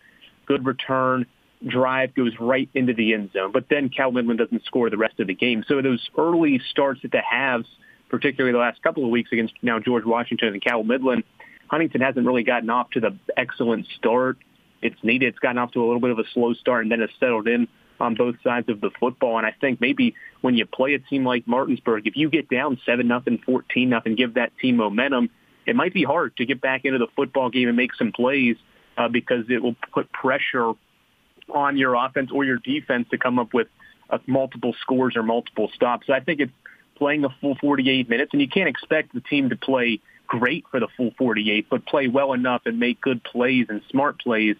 Good 0.45 0.65
return. 0.65 1.25
Drive 1.65 2.13
goes 2.13 2.33
right 2.39 2.69
into 2.73 2.93
the 2.93 3.13
end 3.13 3.31
zone. 3.33 3.51
But 3.51 3.65
then 3.69 3.89
Cal 3.89 4.11
Midland 4.11 4.39
doesn't 4.39 4.63
score 4.65 4.89
the 4.89 4.97
rest 4.97 5.19
of 5.19 5.27
the 5.27 5.33
game. 5.33 5.63
So 5.67 5.81
those 5.81 6.07
early 6.17 6.61
starts 6.69 7.01
at 7.03 7.11
the 7.11 7.21
halves, 7.21 7.67
particularly 8.09 8.51
the 8.51 8.59
last 8.59 8.81
couple 8.83 9.03
of 9.03 9.09
weeks 9.09 9.31
against 9.31 9.53
now 9.61 9.79
George 9.79 10.05
Washington 10.05 10.49
and 10.49 10.61
Cal 10.61 10.83
Midland, 10.83 11.23
Huntington 11.69 12.01
hasn't 12.01 12.25
really 12.25 12.43
gotten 12.43 12.69
off 12.69 12.91
to 12.91 12.99
the 12.99 13.17
excellent 13.35 13.87
start 13.97 14.37
it's 14.81 15.03
needed. 15.03 15.29
It's 15.29 15.39
gotten 15.39 15.57
off 15.57 15.71
to 15.71 15.83
a 15.83 15.85
little 15.85 15.99
bit 15.99 16.11
of 16.11 16.19
a 16.19 16.23
slow 16.33 16.53
start 16.53 16.83
and 16.83 16.91
then 16.91 17.01
it's 17.01 17.13
settled 17.19 17.47
in 17.47 17.67
on 17.99 18.15
both 18.15 18.35
sides 18.43 18.69
of 18.69 18.81
the 18.81 18.89
football. 18.99 19.37
And 19.37 19.45
I 19.45 19.53
think 19.59 19.81
maybe 19.81 20.15
when 20.41 20.55
you 20.55 20.65
play 20.65 20.93
a 20.93 20.99
team 20.99 21.25
like 21.25 21.47
Martinsburg, 21.47 22.07
if 22.07 22.15
you 22.15 22.29
get 22.29 22.49
down 22.49 22.79
seven 22.85 23.07
nothing, 23.07 23.39
fourteen 23.45 23.89
nothing, 23.89 24.15
give 24.15 24.35
that 24.35 24.51
team 24.59 24.77
momentum, 24.77 25.29
it 25.65 25.75
might 25.75 25.93
be 25.93 26.03
hard 26.03 26.35
to 26.37 26.45
get 26.45 26.61
back 26.61 26.85
into 26.85 26.99
the 26.99 27.07
football 27.15 27.49
game 27.49 27.67
and 27.67 27.77
make 27.77 27.93
some 27.95 28.11
plays 28.11 28.55
uh, 28.97 29.07
because 29.07 29.45
it 29.49 29.61
will 29.61 29.75
put 29.93 30.11
pressure 30.11 30.73
on 31.53 31.77
your 31.77 31.95
offense 31.95 32.29
or 32.33 32.43
your 32.43 32.57
defense 32.57 33.07
to 33.11 33.17
come 33.17 33.39
up 33.39 33.53
with 33.53 33.67
uh, 34.09 34.17
multiple 34.27 34.73
scores 34.81 35.15
or 35.15 35.23
multiple 35.23 35.69
stops. 35.73 36.07
So 36.07 36.13
I 36.13 36.19
think 36.19 36.39
it's 36.39 36.51
playing 36.95 37.23
a 37.25 37.29
full 37.41 37.55
48 37.55 38.09
minutes, 38.09 38.31
and 38.33 38.41
you 38.41 38.47
can't 38.47 38.69
expect 38.69 39.13
the 39.13 39.21
team 39.21 39.49
to 39.49 39.55
play 39.55 39.99
great 40.25 40.65
for 40.69 40.79
the 40.79 40.87
full 40.97 41.11
48, 41.17 41.67
but 41.69 41.85
play 41.85 42.07
well 42.07 42.33
enough 42.33 42.63
and 42.65 42.79
make 42.79 42.99
good 42.99 43.23
plays 43.23 43.67
and 43.69 43.81
smart 43.89 44.19
plays 44.19 44.55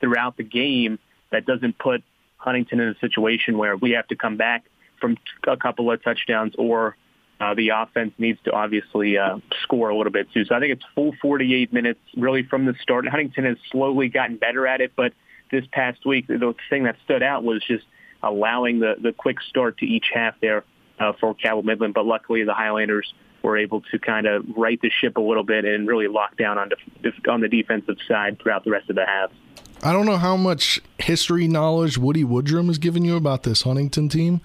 throughout 0.00 0.36
the 0.36 0.44
game 0.44 0.98
that 1.30 1.46
doesn't 1.46 1.78
put 1.78 2.02
Huntington 2.40 2.80
in 2.80 2.88
a 2.88 2.98
situation 2.98 3.58
where 3.58 3.76
we 3.76 3.92
have 3.92 4.08
to 4.08 4.16
come 4.16 4.36
back 4.36 4.64
from 5.00 5.16
a 5.46 5.56
couple 5.56 5.90
of 5.90 6.02
touchdowns 6.02 6.54
or 6.58 6.96
uh, 7.40 7.54
the 7.54 7.70
offense 7.70 8.12
needs 8.18 8.38
to 8.44 8.52
obviously 8.52 9.16
uh, 9.16 9.38
score 9.62 9.88
a 9.88 9.96
little 9.96 10.12
bit 10.12 10.30
too. 10.32 10.44
So 10.44 10.54
I 10.54 10.60
think 10.60 10.72
it's 10.72 10.84
full 10.94 11.14
48 11.22 11.72
minutes 11.72 12.00
really 12.16 12.42
from 12.42 12.66
the 12.66 12.74
start. 12.82 13.08
Huntington 13.08 13.44
has 13.44 13.56
slowly 13.70 14.08
gotten 14.08 14.36
better 14.36 14.66
at 14.66 14.80
it, 14.80 14.92
but 14.96 15.12
this 15.50 15.64
past 15.72 16.04
week, 16.04 16.26
the 16.26 16.54
thing 16.68 16.84
that 16.84 16.96
stood 17.04 17.22
out 17.22 17.42
was 17.42 17.62
just 17.66 17.84
allowing 18.22 18.80
the, 18.80 18.94
the 19.00 19.12
quick 19.12 19.40
start 19.40 19.78
to 19.78 19.86
each 19.86 20.10
half 20.12 20.34
there 20.40 20.64
uh, 20.98 21.12
for 21.18 21.34
Cabell 21.34 21.62
Midland. 21.62 21.94
But 21.94 22.06
luckily, 22.06 22.44
the 22.44 22.54
Highlanders 22.54 23.12
were 23.42 23.56
able 23.56 23.80
to 23.90 23.98
kind 23.98 24.26
of 24.26 24.44
right 24.56 24.80
the 24.80 24.90
ship 24.90 25.16
a 25.16 25.20
little 25.20 25.42
bit 25.42 25.64
and 25.64 25.88
really 25.88 26.08
lock 26.08 26.36
down 26.36 26.58
on, 26.58 26.70
def- 27.02 27.14
on 27.28 27.40
the 27.40 27.48
defensive 27.48 27.96
side 28.06 28.38
throughout 28.40 28.64
the 28.64 28.70
rest 28.70 28.90
of 28.90 28.96
the 28.96 29.06
halves. 29.06 29.32
I 29.82 29.92
don't 29.92 30.06
know 30.06 30.18
how 30.18 30.36
much 30.36 30.80
history 30.98 31.48
knowledge 31.48 31.96
Woody 31.96 32.24
Woodrum 32.24 32.66
has 32.66 32.78
given 32.78 33.04
you 33.04 33.16
about 33.16 33.44
this 33.44 33.62
Huntington 33.62 34.08
team. 34.08 34.40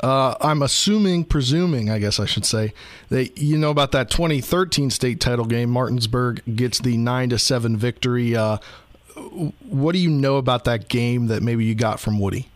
Uh, 0.00 0.34
I'm 0.40 0.60
assuming, 0.60 1.24
presuming, 1.24 1.88
I 1.88 1.98
guess 1.98 2.20
I 2.20 2.26
should 2.26 2.44
say, 2.44 2.74
that 3.08 3.38
you 3.38 3.56
know 3.56 3.70
about 3.70 3.92
that 3.92 4.10
2013 4.10 4.90
state 4.90 5.20
title 5.20 5.46
game. 5.46 5.70
Martinsburg 5.70 6.42
gets 6.56 6.78
the 6.80 6.98
nine 6.98 7.30
to 7.30 7.38
seven 7.38 7.76
victory. 7.76 8.36
Uh, 8.36 8.58
what 9.66 9.92
do 9.92 9.98
you 9.98 10.10
know 10.10 10.36
about 10.36 10.64
that 10.64 10.88
game 10.88 11.28
that 11.28 11.42
maybe 11.42 11.64
you 11.64 11.74
got 11.74 12.00
from 12.00 12.18
Woody? 12.18 12.50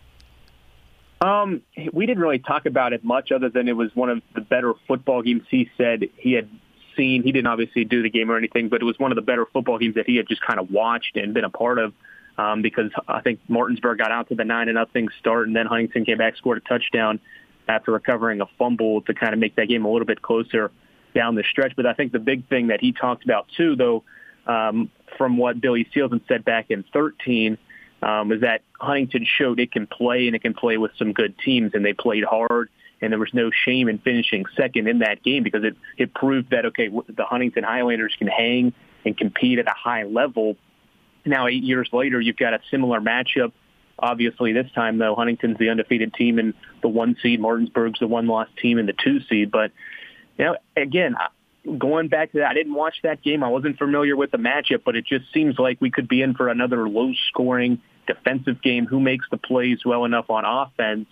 Um, 1.21 1.63
we 1.91 2.05
didn't 2.05 2.21
really 2.21 2.39
talk 2.39 2.65
about 2.65 2.93
it 2.93 3.03
much, 3.03 3.31
other 3.31 3.49
than 3.49 3.67
it 3.67 3.75
was 3.75 3.95
one 3.95 4.09
of 4.09 4.21
the 4.35 4.41
better 4.41 4.73
football 4.87 5.21
games. 5.21 5.43
He 5.49 5.69
said 5.77 6.09
he 6.17 6.33
had 6.33 6.49
seen. 6.95 7.23
He 7.23 7.31
didn't 7.31 7.47
obviously 7.47 7.83
do 7.83 8.03
the 8.03 8.09
game 8.09 8.29
or 8.29 8.37
anything, 8.37 8.69
but 8.69 8.81
it 8.81 8.85
was 8.85 8.99
one 8.99 9.11
of 9.11 9.15
the 9.15 9.21
better 9.21 9.45
football 9.45 9.79
games 9.79 9.95
that 9.95 10.05
he 10.05 10.17
had 10.17 10.27
just 10.27 10.41
kind 10.41 10.59
of 10.59 10.69
watched 10.69 11.17
and 11.17 11.33
been 11.33 11.45
a 11.45 11.49
part 11.49 11.79
of 11.79 11.93
um, 12.39 12.61
because 12.61 12.89
I 13.05 13.19
think 13.19 13.41
Martinsburg 13.49 13.97
got 13.97 14.11
out 14.11 14.29
to 14.29 14.35
the 14.35 14.45
nine 14.45 14.69
and 14.69 14.75
nothing 14.75 15.09
start, 15.19 15.47
and 15.47 15.55
then 15.55 15.65
Huntington 15.65 16.05
came 16.05 16.17
back, 16.17 16.37
scored 16.37 16.57
a 16.57 16.61
touchdown 16.61 17.19
after 17.67 17.91
recovering 17.91 18.39
a 18.39 18.45
fumble 18.57 19.01
to 19.01 19.13
kind 19.13 19.33
of 19.33 19.39
make 19.39 19.57
that 19.57 19.67
game 19.67 19.83
a 19.83 19.91
little 19.91 20.05
bit 20.05 20.21
closer 20.21 20.71
down 21.13 21.35
the 21.35 21.43
stretch. 21.43 21.73
But 21.75 21.85
I 21.85 21.93
think 21.93 22.13
the 22.13 22.19
big 22.19 22.47
thing 22.47 22.67
that 22.67 22.79
he 22.79 22.93
talked 22.93 23.25
about 23.25 23.47
too, 23.57 23.75
though, 23.75 24.03
um, 24.47 24.89
from 25.17 25.37
what 25.37 25.59
Billy 25.59 25.85
Seals 25.93 26.13
said 26.29 26.45
back 26.45 26.67
in 26.69 26.85
13, 26.93 27.57
um, 28.01 28.29
was 28.29 28.39
that 28.39 28.61
Huntington 28.79 29.25
showed 29.25 29.59
it 29.59 29.73
can 29.73 29.85
play 29.85 30.27
and 30.27 30.35
it 30.35 30.41
can 30.41 30.53
play 30.53 30.77
with 30.77 30.91
some 30.97 31.11
good 31.11 31.37
teams, 31.39 31.71
and 31.73 31.83
they 31.83 31.93
played 31.93 32.23
hard. 32.23 32.69
And 33.01 33.11
there 33.11 33.19
was 33.19 33.33
no 33.33 33.51
shame 33.51 33.89
in 33.89 33.97
finishing 33.97 34.45
second 34.55 34.87
in 34.87 34.99
that 34.99 35.23
game 35.23 35.43
because 35.43 35.65
it, 35.65 35.75
it 35.97 36.13
proved 36.13 36.51
that, 36.51 36.65
okay, 36.67 36.87
the 36.87 37.25
Huntington 37.25 37.65
Highlanders 37.65 38.15
can 38.17 38.27
hang 38.27 38.73
and 39.05 39.17
compete 39.17 39.59
at 39.59 39.67
a 39.67 39.73
high 39.75 40.03
level 40.03 40.55
now, 41.29 41.47
eight 41.47 41.63
years 41.63 41.89
later, 41.93 42.19
you've 42.19 42.37
got 42.37 42.53
a 42.53 42.59
similar 42.71 42.99
matchup. 42.99 43.51
Obviously, 43.97 44.53
this 44.53 44.71
time 44.73 44.97
though, 44.97 45.15
Huntington's 45.15 45.57
the 45.57 45.69
undefeated 45.69 46.13
team 46.13 46.39
and 46.39 46.53
the 46.81 46.87
one 46.87 47.15
seed. 47.21 47.39
Martinsburg's 47.39 47.99
the 47.99 48.07
one 48.07 48.27
lost 48.27 48.55
team 48.57 48.77
in 48.77 48.85
the 48.85 48.93
two 48.93 49.19
seed. 49.29 49.51
But 49.51 49.71
you 50.37 50.45
know, 50.45 50.57
again, 50.75 51.15
going 51.77 52.07
back 52.07 52.31
to 52.31 52.39
that, 52.39 52.51
I 52.51 52.53
didn't 52.53 52.73
watch 52.73 52.95
that 53.03 53.21
game. 53.21 53.43
I 53.43 53.49
wasn't 53.49 53.77
familiar 53.77 54.15
with 54.15 54.31
the 54.31 54.37
matchup, 54.37 54.83
but 54.85 54.95
it 54.95 55.05
just 55.05 55.25
seems 55.33 55.59
like 55.59 55.79
we 55.81 55.91
could 55.91 56.07
be 56.07 56.21
in 56.21 56.33
for 56.33 56.47
another 56.47 56.87
low-scoring 56.87 57.81
defensive 58.07 58.61
game. 58.61 58.85
Who 58.85 58.99
makes 58.99 59.25
the 59.29 59.37
plays 59.37 59.79
well 59.85 60.05
enough 60.05 60.29
on 60.29 60.45
offense? 60.45 61.07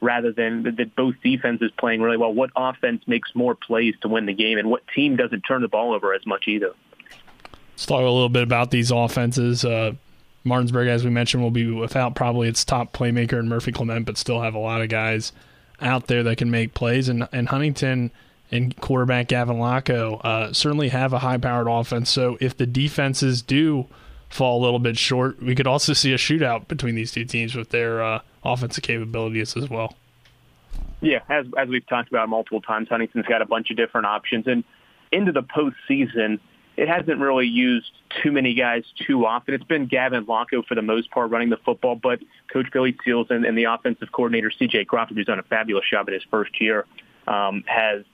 rather 0.00 0.32
than 0.32 0.62
that 0.62 0.94
both 0.94 1.14
defenses 1.22 1.70
playing 1.78 2.00
really 2.00 2.16
well. 2.16 2.32
What 2.32 2.50
offense 2.56 3.02
makes 3.06 3.30
more 3.34 3.54
plays 3.54 3.94
to 4.02 4.08
win 4.08 4.26
the 4.26 4.34
game, 4.34 4.58
and 4.58 4.70
what 4.70 4.82
team 4.94 5.16
doesn't 5.16 5.42
turn 5.42 5.62
the 5.62 5.68
ball 5.68 5.94
over 5.94 6.14
as 6.14 6.24
much 6.26 6.44
either? 6.46 6.72
Let's 7.78 7.86
talk 7.86 8.00
a 8.00 8.10
little 8.10 8.28
bit 8.28 8.42
about 8.42 8.72
these 8.72 8.90
offenses. 8.90 9.64
Uh, 9.64 9.92
Martinsburg, 10.42 10.88
as 10.88 11.04
we 11.04 11.10
mentioned, 11.10 11.44
will 11.44 11.52
be 11.52 11.70
without 11.70 12.16
probably 12.16 12.48
its 12.48 12.64
top 12.64 12.92
playmaker 12.92 13.38
in 13.38 13.48
Murphy 13.48 13.70
Clement, 13.70 14.04
but 14.04 14.18
still 14.18 14.42
have 14.42 14.56
a 14.56 14.58
lot 14.58 14.82
of 14.82 14.88
guys 14.88 15.30
out 15.80 16.08
there 16.08 16.24
that 16.24 16.38
can 16.38 16.50
make 16.50 16.74
plays. 16.74 17.08
And, 17.08 17.28
and 17.30 17.48
Huntington 17.48 18.10
and 18.50 18.76
quarterback 18.78 19.28
Gavin 19.28 19.58
Lochow 19.58 20.20
uh, 20.24 20.52
certainly 20.52 20.88
have 20.88 21.12
a 21.12 21.20
high-powered 21.20 21.68
offense. 21.68 22.10
So 22.10 22.36
if 22.40 22.56
the 22.56 22.66
defenses 22.66 23.42
do 23.42 23.86
fall 24.28 24.60
a 24.60 24.62
little 24.64 24.80
bit 24.80 24.98
short, 24.98 25.40
we 25.40 25.54
could 25.54 25.68
also 25.68 25.92
see 25.92 26.12
a 26.12 26.16
shootout 26.16 26.66
between 26.66 26.96
these 26.96 27.12
two 27.12 27.26
teams 27.26 27.54
with 27.54 27.68
their 27.68 28.02
uh, 28.02 28.22
offensive 28.44 28.82
capabilities 28.82 29.56
as 29.56 29.70
well. 29.70 29.94
Yeah, 31.00 31.20
as 31.28 31.46
as 31.56 31.68
we've 31.68 31.86
talked 31.86 32.08
about 32.08 32.28
multiple 32.28 32.60
times, 32.60 32.88
Huntington's 32.88 33.26
got 33.26 33.40
a 33.40 33.46
bunch 33.46 33.70
of 33.70 33.76
different 33.76 34.08
options, 34.08 34.48
and 34.48 34.64
into 35.12 35.30
the 35.30 35.44
postseason– 35.44 36.40
it 36.78 36.86
hasn't 36.88 37.18
really 37.18 37.48
used 37.48 37.90
too 38.22 38.30
many 38.30 38.54
guys 38.54 38.84
too 39.04 39.26
often. 39.26 39.52
It's 39.52 39.64
been 39.64 39.86
Gavin 39.86 40.26
Lochow 40.26 40.64
for 40.64 40.76
the 40.76 40.82
most 40.82 41.10
part 41.10 41.28
running 41.32 41.50
the 41.50 41.56
football, 41.56 41.96
but 41.96 42.20
Coach 42.52 42.66
Billy 42.72 42.96
Seals 43.04 43.26
and, 43.30 43.44
and 43.44 43.58
the 43.58 43.64
offensive 43.64 44.12
coordinator 44.12 44.52
C.J. 44.56 44.84
Crawford, 44.84 45.16
who's 45.16 45.26
done 45.26 45.40
a 45.40 45.42
fabulous 45.42 45.84
job 45.90 46.06
in 46.06 46.14
his 46.14 46.22
first 46.30 46.60
year, 46.60 46.86
um, 47.26 47.64
has 47.66 48.04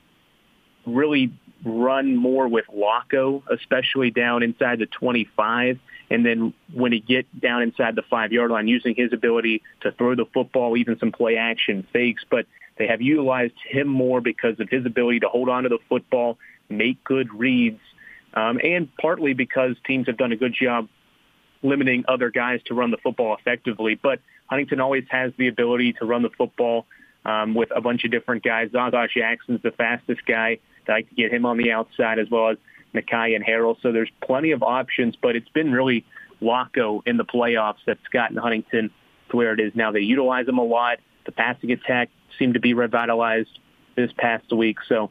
really 0.86 1.30
run 1.62 2.16
more 2.16 2.48
with 2.48 2.64
Lochow, 2.74 3.42
especially 3.52 4.10
down 4.10 4.42
inside 4.42 4.78
the 4.78 4.86
25. 4.86 5.78
And 6.08 6.24
then 6.24 6.54
when 6.72 6.90
he 6.90 7.00
get 7.00 7.26
down 7.38 7.60
inside 7.60 7.96
the 7.96 8.02
five-yard 8.08 8.50
line, 8.50 8.66
using 8.66 8.94
his 8.94 9.12
ability 9.12 9.62
to 9.82 9.92
throw 9.92 10.14
the 10.14 10.24
football, 10.32 10.78
even 10.78 10.98
some 10.98 11.12
play 11.12 11.36
action 11.36 11.86
fakes. 11.92 12.24
But 12.30 12.46
they 12.78 12.86
have 12.86 13.02
utilized 13.02 13.54
him 13.68 13.88
more 13.88 14.22
because 14.22 14.58
of 14.58 14.70
his 14.70 14.86
ability 14.86 15.20
to 15.20 15.28
hold 15.28 15.50
on 15.50 15.64
to 15.64 15.68
the 15.68 15.78
football, 15.86 16.38
make 16.70 17.04
good 17.04 17.32
reads, 17.34 17.80
um, 18.34 18.60
and 18.62 18.88
partly 18.96 19.32
because 19.32 19.76
teams 19.86 20.06
have 20.06 20.16
done 20.16 20.32
a 20.32 20.36
good 20.36 20.54
job 20.54 20.88
limiting 21.62 22.04
other 22.08 22.30
guys 22.30 22.60
to 22.66 22.74
run 22.74 22.90
the 22.90 22.98
football 22.98 23.36
effectively. 23.36 23.98
But 24.00 24.20
Huntington 24.46 24.80
always 24.80 25.04
has 25.08 25.32
the 25.38 25.48
ability 25.48 25.94
to 25.94 26.04
run 26.04 26.22
the 26.22 26.30
football 26.30 26.86
um, 27.24 27.54
with 27.54 27.70
a 27.74 27.80
bunch 27.80 28.04
of 28.04 28.10
different 28.10 28.42
guys. 28.42 28.70
Zaza 28.72 29.08
Jackson's 29.12 29.62
the 29.62 29.70
fastest 29.70 30.26
guy. 30.26 30.58
They 30.86 30.92
like 30.92 31.08
to 31.08 31.14
get 31.14 31.32
him 31.32 31.46
on 31.46 31.56
the 31.56 31.72
outside 31.72 32.18
as 32.18 32.28
well 32.30 32.50
as 32.50 32.58
Nakai 32.94 33.34
and 33.34 33.44
Harrell. 33.44 33.76
So 33.80 33.92
there's 33.92 34.10
plenty 34.22 34.50
of 34.50 34.62
options, 34.62 35.16
but 35.16 35.36
it's 35.36 35.48
been 35.48 35.72
really 35.72 36.04
Lochow 36.42 37.02
in 37.06 37.16
the 37.16 37.24
playoffs 37.24 37.78
that's 37.86 38.06
gotten 38.12 38.36
Huntington 38.36 38.90
to 39.30 39.36
where 39.36 39.52
it 39.52 39.60
is 39.60 39.74
now. 39.74 39.90
They 39.90 40.00
utilize 40.00 40.46
him 40.46 40.58
a 40.58 40.64
lot. 40.64 40.98
The 41.24 41.32
passing 41.32 41.72
attack 41.72 42.10
seemed 42.38 42.54
to 42.54 42.60
be 42.60 42.74
revitalized 42.74 43.58
this 43.96 44.12
past 44.12 44.52
week. 44.52 44.78
So 44.86 45.10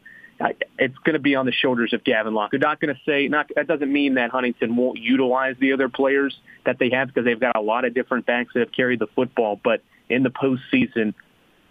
it's 0.78 0.98
going 1.00 1.14
to 1.14 1.20
be 1.20 1.36
on 1.36 1.46
the 1.46 1.52
shoulders 1.52 1.94
of 1.94 2.04
Gavin 2.04 2.34
Lochow. 2.34 2.52
They're 2.52 2.60
not 2.60 2.80
going 2.80 2.94
to 2.94 3.02
say 3.06 3.28
not. 3.28 3.50
That 3.56 3.68
doesn't 3.68 3.92
mean 3.92 4.16
that 4.16 4.32
Huntington 4.32 4.76
won't 4.76 5.00
utilize 5.00 5.56
the 5.60 5.74
other 5.74 5.90
players 5.90 6.38
that 6.66 6.80
they 6.80 6.90
have 6.90 7.08
because 7.08 7.26
they've 7.26 7.40
got 7.40 7.56
a 7.56 7.62
lot 7.62 7.86
of 7.86 7.94
different 7.94 8.26
backs 8.26 8.54
that 8.54 8.62
have 8.62 8.72
carried 8.72 9.00
the 9.00 9.08
football. 9.08 9.60
But 9.64 9.82
in 10.10 10.24
the 10.24 10.30
postseason, 10.30 11.14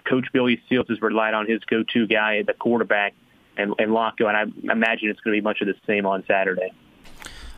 Coach 0.04 0.26
Billy 0.32 0.60
Seals 0.68 0.86
has 0.88 1.00
relied 1.00 1.34
on 1.34 1.46
his 1.46 1.60
go-to 1.64 2.06
guy, 2.06 2.42
the 2.42 2.54
quarterback, 2.54 3.14
and, 3.56 3.74
and 3.78 3.92
Lochow, 3.92 4.28
and 4.28 4.36
I 4.36 4.72
imagine 4.72 5.10
it's 5.10 5.20
going 5.20 5.36
to 5.36 5.40
be 5.40 5.44
much 5.44 5.60
of 5.60 5.66
the 5.66 5.74
same 5.86 6.06
on 6.06 6.24
Saturday. 6.26 6.72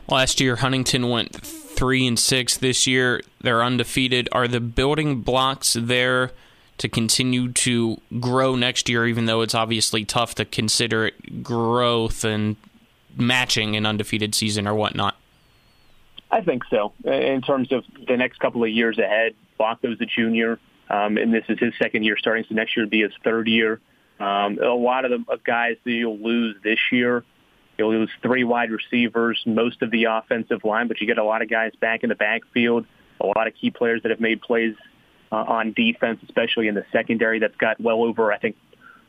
Last 0.09 0.39
year, 0.39 0.57
Huntington 0.57 1.09
went 1.09 1.33
three 1.35 2.05
and 2.05 2.19
six. 2.19 2.57
This 2.57 2.85
year, 2.85 3.21
they're 3.41 3.63
undefeated. 3.63 4.29
Are 4.31 4.47
the 4.47 4.59
building 4.59 5.21
blocks 5.21 5.73
there 5.79 6.31
to 6.77 6.89
continue 6.89 7.51
to 7.51 7.99
grow 8.19 8.55
next 8.55 8.89
year? 8.89 9.05
Even 9.05 9.25
though 9.25 9.41
it's 9.41 9.55
obviously 9.55 10.05
tough 10.05 10.35
to 10.35 10.45
consider 10.45 11.07
it 11.07 11.43
growth 11.43 12.23
and 12.23 12.55
matching 13.15 13.75
an 13.75 13.85
undefeated 13.85 14.35
season 14.35 14.67
or 14.67 14.73
whatnot. 14.73 15.15
I 16.31 16.41
think 16.41 16.63
so. 16.69 16.91
In 17.05 17.41
terms 17.41 17.71
of 17.71 17.85
the 18.07 18.17
next 18.17 18.39
couple 18.39 18.63
of 18.63 18.69
years 18.69 18.99
ahead, 18.99 19.35
Lochow's 19.59 20.01
a 20.01 20.05
junior, 20.05 20.59
um, 20.89 21.17
and 21.17 21.33
this 21.33 21.45
is 21.47 21.57
his 21.59 21.73
second 21.79 22.03
year 22.03 22.17
starting, 22.17 22.43
so 22.49 22.55
next 22.55 22.75
year 22.75 22.85
would 22.85 22.89
be 22.89 23.03
his 23.03 23.13
third 23.23 23.47
year. 23.47 23.79
Um, 24.19 24.59
a 24.59 24.67
lot 24.67 25.05
of 25.05 25.11
the 25.11 25.39
guys 25.45 25.77
that 25.83 25.91
you'll 25.91 26.17
lose 26.17 26.57
this 26.61 26.79
year 26.91 27.23
You'll 27.77 27.91
lose 27.91 28.09
three 28.21 28.43
wide 28.43 28.71
receivers, 28.71 29.41
most 29.45 29.81
of 29.81 29.91
the 29.91 30.05
offensive 30.05 30.63
line, 30.63 30.87
but 30.87 31.01
you 31.01 31.07
get 31.07 31.17
a 31.17 31.23
lot 31.23 31.41
of 31.41 31.49
guys 31.49 31.73
back 31.75 32.03
in 32.03 32.09
the 32.09 32.15
backfield, 32.15 32.85
a 33.19 33.25
lot 33.25 33.47
of 33.47 33.55
key 33.55 33.69
players 33.69 34.01
that 34.03 34.11
have 34.11 34.21
made 34.21 34.41
plays 34.41 34.75
uh, 35.31 35.35
on 35.35 35.73
defense, 35.73 36.19
especially 36.23 36.67
in 36.67 36.75
the 36.75 36.85
secondary. 36.91 37.39
That's 37.39 37.55
got 37.57 37.79
well 37.79 38.03
over, 38.03 38.31
I 38.31 38.37
think, 38.37 38.55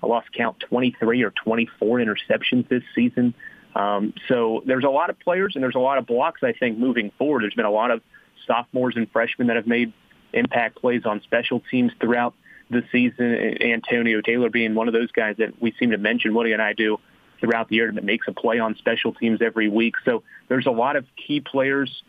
I 0.03 0.07
lost 0.07 0.33
count 0.33 0.61
23 0.61 1.23
or 1.23 1.31
24 1.31 1.99
interceptions 1.99 2.69
this 2.69 2.83
season. 2.95 3.35
Um, 3.75 4.15
so 4.29 4.63
there's 4.65 4.85
a 4.85 4.91
lot 4.91 5.11
of 5.11 5.19
players 5.21 5.55
and 5.55 5.63
there's 5.63 5.75
a 5.75 5.81
lot 5.81 5.99
of 5.99 6.07
blocks, 6.07 6.43
I 6.43 6.53
think, 6.53 6.79
moving 6.79 7.11
forward. 7.19 7.43
There's 7.43 7.55
been 7.55 7.67
a 7.67 7.71
lot 7.71 7.91
of 7.91 8.03
sophomores 8.47 8.97
and 8.97 9.11
freshmen 9.11 9.49
that 9.49 9.57
have 9.57 9.67
made 9.67 9.93
impact 10.33 10.77
plays 10.77 11.05
on 11.05 11.21
special 11.23 11.63
teams 11.71 11.93
throughout 12.01 12.35
the 12.71 12.83
season. 12.91 13.63
Antonio 13.63 14.21
Taylor 14.21 14.51
being 14.51 14.75
one 14.75 14.89
of 14.89 14.95
those 14.95 15.11
guys 15.13 15.37
that 15.39 15.61
we 15.61 15.75
seem 15.79 15.91
to 15.91 15.99
mention. 15.99 16.35
Woody 16.35 16.53
and 16.53 16.63
I 16.63 16.73
do 16.73 16.99
throughout 17.41 17.69
the 17.69 17.77
year 17.77 17.93
that 17.93 18.05
makes 18.05 18.27
a 18.29 18.33
play 18.33 18.59
on 18.59 18.77
special 18.77 19.13
teams 19.13 19.43
every 19.43 19.69
week. 19.69 19.95
So 20.05 20.23
there's 20.49 20.67
a 20.67 20.71
lot 20.71 20.97
of 20.97 21.05
key 21.17 21.41
players 21.41 22.03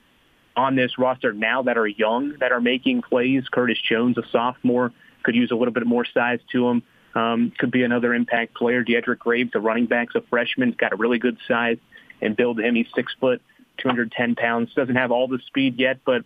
on 0.57 0.75
this 0.75 0.97
roster 0.97 1.31
now 1.31 1.61
that 1.63 1.77
are 1.77 1.87
young 1.87 2.35
that 2.39 2.51
are 2.51 2.59
making 2.59 3.03
plays. 3.03 3.43
Curtis 3.49 3.77
Jones, 3.87 4.17
a 4.17 4.23
sophomore, 4.31 4.91
could 5.23 5.35
use 5.35 5.51
a 5.51 5.55
little 5.55 5.73
bit 5.73 5.85
more 5.85 6.05
size 6.05 6.39
to 6.51 6.67
him. 6.67 6.83
Um, 7.15 7.51
could 7.57 7.71
be 7.71 7.83
another 7.83 8.13
impact 8.13 8.55
player. 8.55 8.83
Deidrick 8.83 9.19
Graves, 9.19 9.51
a 9.55 9.59
running 9.59 9.85
back's 9.85 10.15
a 10.15 10.21
freshman, 10.21 10.71
got 10.71 10.93
a 10.93 10.95
really 10.95 11.19
good 11.19 11.37
size 11.47 11.77
and 12.21 12.35
build 12.35 12.59
him. 12.59 12.75
He's 12.75 12.87
six 12.95 13.13
foot, 13.19 13.41
210 13.77 14.35
pounds. 14.35 14.73
Doesn't 14.73 14.95
have 14.95 15.11
all 15.11 15.27
the 15.27 15.39
speed 15.47 15.79
yet, 15.79 15.99
but 16.05 16.23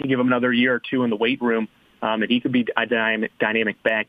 you 0.00 0.08
give 0.08 0.18
him 0.18 0.26
another 0.26 0.52
year 0.52 0.74
or 0.74 0.80
two 0.80 1.04
in 1.04 1.10
the 1.10 1.16
weight 1.16 1.40
room, 1.42 1.68
um, 2.02 2.22
and 2.22 2.30
he 2.30 2.40
could 2.40 2.52
be 2.52 2.66
a 2.76 2.86
dynamic, 2.86 3.32
dynamic 3.38 3.82
back 3.82 4.08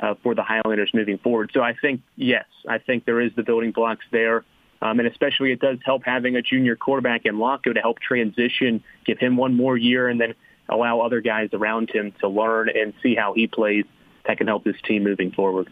uh, 0.00 0.14
for 0.22 0.34
the 0.34 0.42
Highlanders 0.42 0.90
moving 0.92 1.18
forward. 1.18 1.50
So 1.54 1.60
I 1.62 1.74
think, 1.74 2.02
yes, 2.16 2.46
I 2.68 2.78
think 2.78 3.04
there 3.04 3.20
is 3.20 3.32
the 3.34 3.42
building 3.42 3.72
blocks 3.72 4.04
there. 4.10 4.44
Um, 4.84 5.00
and 5.00 5.08
especially 5.08 5.50
it 5.50 5.60
does 5.60 5.78
help 5.82 6.02
having 6.04 6.36
a 6.36 6.42
junior 6.42 6.76
quarterback 6.76 7.24
in 7.24 7.36
Lochow 7.36 7.74
to 7.74 7.80
help 7.80 8.00
transition, 8.00 8.84
give 9.06 9.18
him 9.18 9.38
one 9.38 9.56
more 9.56 9.78
year, 9.78 10.08
and 10.08 10.20
then 10.20 10.34
allow 10.68 11.00
other 11.00 11.22
guys 11.22 11.48
around 11.54 11.90
him 11.90 12.12
to 12.20 12.28
learn 12.28 12.68
and 12.68 12.92
see 13.02 13.14
how 13.14 13.32
he 13.32 13.46
plays. 13.46 13.86
That 14.26 14.36
can 14.36 14.46
help 14.46 14.62
this 14.62 14.76
team 14.86 15.02
moving 15.02 15.32
forward. 15.32 15.68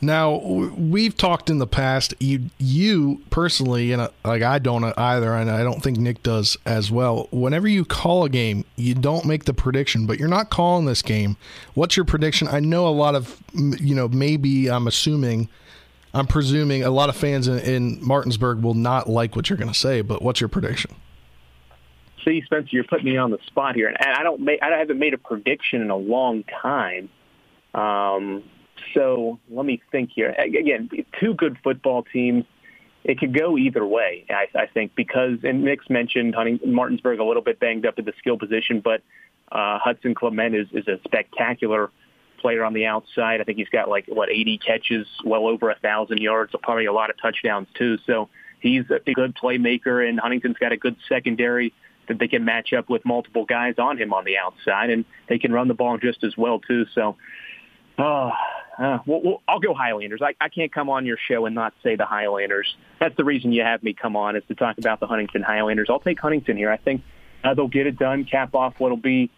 Now 0.00 0.36
we've 0.36 1.16
talked 1.16 1.48
in 1.50 1.58
the 1.58 1.66
past. 1.66 2.14
You, 2.18 2.50
you 2.58 3.22
personally, 3.30 3.92
and 3.92 4.08
like 4.24 4.42
I 4.42 4.58
don't 4.58 4.84
either, 4.98 5.34
and 5.34 5.50
I 5.50 5.62
don't 5.62 5.82
think 5.82 5.98
Nick 5.98 6.22
does 6.22 6.56
as 6.66 6.90
well. 6.90 7.28
Whenever 7.30 7.68
you 7.68 7.84
call 7.84 8.24
a 8.24 8.28
game, 8.28 8.64
you 8.76 8.94
don't 8.94 9.24
make 9.24 9.44
the 9.44 9.54
prediction, 9.54 10.06
but 10.06 10.18
you're 10.18 10.28
not 10.28 10.50
calling 10.50 10.84
this 10.86 11.00
game. 11.00 11.36
What's 11.74 11.96
your 11.96 12.04
prediction? 12.04 12.48
I 12.48 12.60
know 12.60 12.86
a 12.86 12.90
lot 12.90 13.14
of, 13.14 13.42
you 13.54 13.94
know, 13.94 14.08
maybe 14.08 14.70
I'm 14.70 14.86
assuming, 14.86 15.48
I'm 16.14 16.26
presuming 16.28 16.84
a 16.84 16.90
lot 16.90 17.08
of 17.08 17.16
fans 17.16 17.48
in, 17.48 17.58
in 17.58 17.98
Martinsburg 18.06 18.62
will 18.62 18.74
not 18.74 19.08
like 19.08 19.34
what 19.34 19.50
you're 19.50 19.56
going 19.56 19.72
to 19.72 19.78
say. 19.78 20.00
But 20.00 20.22
what's 20.22 20.40
your 20.40 20.48
prediction? 20.48 20.94
See, 22.24 22.42
Spencer, 22.46 22.68
you're 22.70 22.84
putting 22.84 23.04
me 23.04 23.16
on 23.18 23.30
the 23.30 23.38
spot 23.46 23.74
here, 23.74 23.88
and 23.88 23.98
I 24.00 24.22
don't 24.22 24.40
make, 24.40 24.62
I 24.62 24.70
haven't 24.78 24.98
made 24.98 25.12
a 25.12 25.18
prediction 25.18 25.82
in 25.82 25.90
a 25.90 25.96
long 25.96 26.44
time. 26.44 27.10
Um, 27.74 28.44
so 28.94 29.38
let 29.50 29.66
me 29.66 29.82
think 29.92 30.10
here. 30.14 30.30
Again, 30.30 30.88
two 31.20 31.34
good 31.34 31.58
football 31.62 32.04
teams. 32.04 32.44
It 33.02 33.18
could 33.18 33.38
go 33.38 33.58
either 33.58 33.84
way, 33.84 34.24
I, 34.30 34.46
I 34.58 34.66
think, 34.66 34.94
because 34.94 35.40
and 35.42 35.64
Nick's 35.64 35.90
mentioned 35.90 36.34
Hunting, 36.34 36.60
Martinsburg 36.64 37.18
a 37.18 37.24
little 37.24 37.42
bit 37.42 37.60
banged 37.60 37.84
up 37.84 37.98
at 37.98 38.06
the 38.06 38.14
skill 38.18 38.38
position, 38.38 38.80
but 38.80 39.02
uh, 39.52 39.78
Hudson 39.78 40.14
Clement 40.14 40.54
is, 40.54 40.68
is 40.72 40.88
a 40.88 40.98
spectacular 41.04 41.90
player 42.44 42.62
on 42.62 42.74
the 42.74 42.84
outside. 42.84 43.40
I 43.40 43.44
think 43.44 43.56
he's 43.56 43.70
got 43.70 43.88
like 43.88 44.04
what 44.06 44.28
80 44.28 44.58
catches, 44.58 45.06
well 45.24 45.46
over 45.46 45.70
a 45.70 45.78
thousand 45.78 46.18
yards, 46.18 46.52
probably 46.62 46.84
a 46.84 46.92
lot 46.92 47.08
of 47.08 47.16
touchdowns 47.16 47.68
too. 47.74 47.96
So 48.06 48.28
he's 48.60 48.84
a 48.90 49.12
good 49.14 49.34
playmaker, 49.34 50.06
and 50.06 50.20
Huntington's 50.20 50.58
got 50.58 50.72
a 50.72 50.76
good 50.76 50.96
secondary 51.08 51.72
that 52.06 52.18
they 52.18 52.28
can 52.28 52.44
match 52.44 52.74
up 52.74 52.90
with 52.90 53.02
multiple 53.06 53.46
guys 53.46 53.76
on 53.78 53.96
him 53.96 54.12
on 54.12 54.26
the 54.26 54.36
outside, 54.36 54.90
and 54.90 55.06
they 55.26 55.38
can 55.38 55.52
run 55.52 55.68
the 55.68 55.74
ball 55.74 55.96
just 55.96 56.22
as 56.22 56.36
well 56.36 56.58
too. 56.58 56.84
So 56.94 57.16
Oh, 57.96 58.32
uh, 58.76 58.98
well, 59.06 59.20
well, 59.22 59.42
I'll 59.46 59.60
go 59.60 59.72
Highlanders. 59.72 60.20
I, 60.20 60.34
I 60.40 60.48
can't 60.48 60.72
come 60.72 60.90
on 60.90 61.06
your 61.06 61.16
show 61.28 61.46
and 61.46 61.54
not 61.54 61.74
say 61.82 61.94
the 61.94 62.06
Highlanders. 62.06 62.74
That's 62.98 63.16
the 63.16 63.24
reason 63.24 63.52
you 63.52 63.62
have 63.62 63.82
me 63.82 63.94
come 63.94 64.16
on 64.16 64.36
is 64.36 64.42
to 64.48 64.54
talk 64.54 64.78
about 64.78 65.00
the 65.00 65.06
Huntington 65.06 65.42
Highlanders. 65.42 65.86
I'll 65.88 66.00
take 66.00 66.18
Huntington 66.20 66.56
here. 66.56 66.72
I 66.72 66.76
think 66.76 67.02
uh, 67.44 67.54
they'll 67.54 67.68
get 67.68 67.86
it 67.86 67.98
done, 67.98 68.24
cap 68.24 68.54
off 68.54 68.74
what'll 68.78 68.96
be 68.96 69.30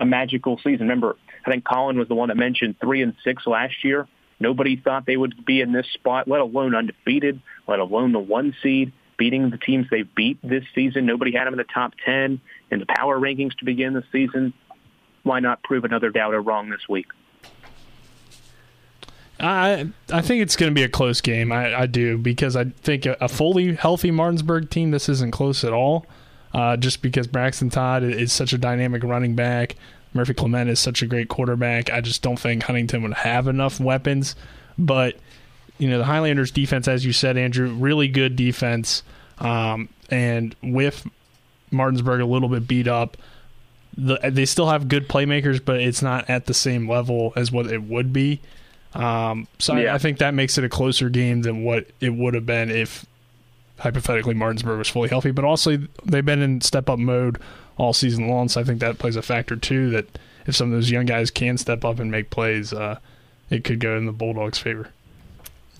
a 0.00 0.06
magical 0.06 0.56
season. 0.58 0.80
Remember, 0.80 1.16
I 1.44 1.50
think 1.50 1.64
Colin 1.64 1.98
was 1.98 2.08
the 2.08 2.14
one 2.14 2.28
that 2.28 2.36
mentioned 2.36 2.76
three 2.80 3.02
and 3.02 3.14
six 3.24 3.46
last 3.46 3.84
year. 3.84 4.06
Nobody 4.38 4.76
thought 4.76 5.04
they 5.06 5.16
would 5.16 5.44
be 5.44 5.60
in 5.60 5.72
this 5.72 5.86
spot, 5.92 6.26
let 6.26 6.40
alone 6.40 6.74
undefeated, 6.74 7.40
let 7.68 7.78
alone 7.78 8.12
the 8.12 8.18
one 8.18 8.54
seed, 8.62 8.92
beating 9.18 9.50
the 9.50 9.58
teams 9.58 9.86
they 9.90 10.02
beat 10.02 10.38
this 10.42 10.64
season. 10.74 11.04
Nobody 11.04 11.32
had 11.32 11.46
them 11.46 11.54
in 11.54 11.58
the 11.58 11.64
top 11.64 11.92
10 12.04 12.40
in 12.70 12.78
the 12.78 12.86
power 12.86 13.20
rankings 13.20 13.54
to 13.58 13.64
begin 13.66 13.92
the 13.92 14.04
season. 14.10 14.54
Why 15.22 15.40
not 15.40 15.62
prove 15.62 15.84
another 15.84 16.08
doubter 16.08 16.40
wrong 16.40 16.70
this 16.70 16.88
week? 16.88 17.06
I 19.38 19.90
I 20.12 20.20
think 20.20 20.42
it's 20.42 20.56
going 20.56 20.70
to 20.70 20.74
be 20.74 20.82
a 20.82 20.88
close 20.88 21.20
game. 21.20 21.50
I, 21.50 21.74
I 21.74 21.86
do 21.86 22.18
because 22.18 22.56
I 22.56 22.64
think 22.64 23.06
a, 23.06 23.16
a, 23.20 23.28
fully 23.28 23.74
healthy 23.74 24.10
Martinsburg 24.10 24.68
team 24.70 24.90
this 24.90 25.08
isn't 25.08 25.30
close 25.30 25.64
at 25.64 25.72
all. 25.72 26.06
Uh, 26.52 26.76
just 26.76 27.00
because 27.00 27.26
Braxton 27.26 27.70
Todd 27.70 28.02
is 28.02 28.32
such 28.32 28.52
a 28.52 28.58
dynamic 28.58 29.04
running 29.04 29.36
back, 29.36 29.76
Murphy 30.12 30.34
Clement 30.34 30.68
is 30.68 30.80
such 30.80 31.02
a 31.02 31.06
great 31.06 31.28
quarterback. 31.28 31.90
I 31.90 32.00
just 32.00 32.22
don't 32.22 32.38
think 32.38 32.64
Huntington 32.64 33.02
would 33.02 33.14
have 33.14 33.46
enough 33.46 33.78
weapons. 33.80 34.34
But 34.78 35.16
you 35.78 35.88
know 35.88 35.98
the 35.98 36.04
Highlanders 36.04 36.50
defense, 36.50 36.88
as 36.88 37.04
you 37.04 37.12
said, 37.12 37.36
Andrew, 37.36 37.70
really 37.70 38.08
good 38.08 38.36
defense. 38.36 39.02
Um, 39.38 39.88
and 40.10 40.54
with 40.62 41.06
Martinsburg 41.70 42.20
a 42.20 42.26
little 42.26 42.48
bit 42.48 42.66
beat 42.66 42.88
up, 42.88 43.16
the, 43.96 44.18
they 44.22 44.44
still 44.44 44.68
have 44.68 44.88
good 44.88 45.08
playmakers, 45.08 45.64
but 45.64 45.80
it's 45.80 46.02
not 46.02 46.28
at 46.28 46.46
the 46.46 46.54
same 46.54 46.88
level 46.88 47.32
as 47.36 47.50
what 47.50 47.66
it 47.66 47.82
would 47.82 48.12
be. 48.12 48.40
Um, 48.94 49.46
so 49.58 49.76
yeah. 49.76 49.92
I, 49.92 49.94
I, 49.94 49.98
think 49.98 50.18
that 50.18 50.34
makes 50.34 50.58
it 50.58 50.64
a 50.64 50.68
closer 50.68 51.08
game 51.08 51.42
than 51.42 51.62
what 51.62 51.86
it 52.00 52.10
would 52.10 52.34
have 52.34 52.44
been 52.44 52.70
if 52.70 53.06
hypothetically 53.78 54.34
Martinsburg 54.34 54.78
was 54.78 54.88
fully 54.88 55.08
healthy. 55.08 55.30
But 55.30 55.44
also 55.44 55.78
they've 56.04 56.24
been 56.24 56.42
in 56.42 56.60
step 56.60 56.90
up 56.90 56.98
mode 56.98 57.38
all 57.80 57.94
season 57.94 58.28
long, 58.28 58.46
so 58.50 58.60
I 58.60 58.64
think 58.64 58.78
that 58.80 58.98
plays 58.98 59.16
a 59.16 59.22
factor 59.22 59.56
too. 59.56 59.88
That 59.88 60.18
if 60.46 60.54
some 60.54 60.68
of 60.68 60.74
those 60.74 60.90
young 60.90 61.06
guys 61.06 61.30
can 61.30 61.56
step 61.56 61.82
up 61.82 61.98
and 61.98 62.10
make 62.10 62.28
plays, 62.28 62.74
uh, 62.74 62.98
it 63.48 63.64
could 63.64 63.80
go 63.80 63.96
in 63.96 64.04
the 64.04 64.12
Bulldogs' 64.12 64.58
favor. 64.58 64.90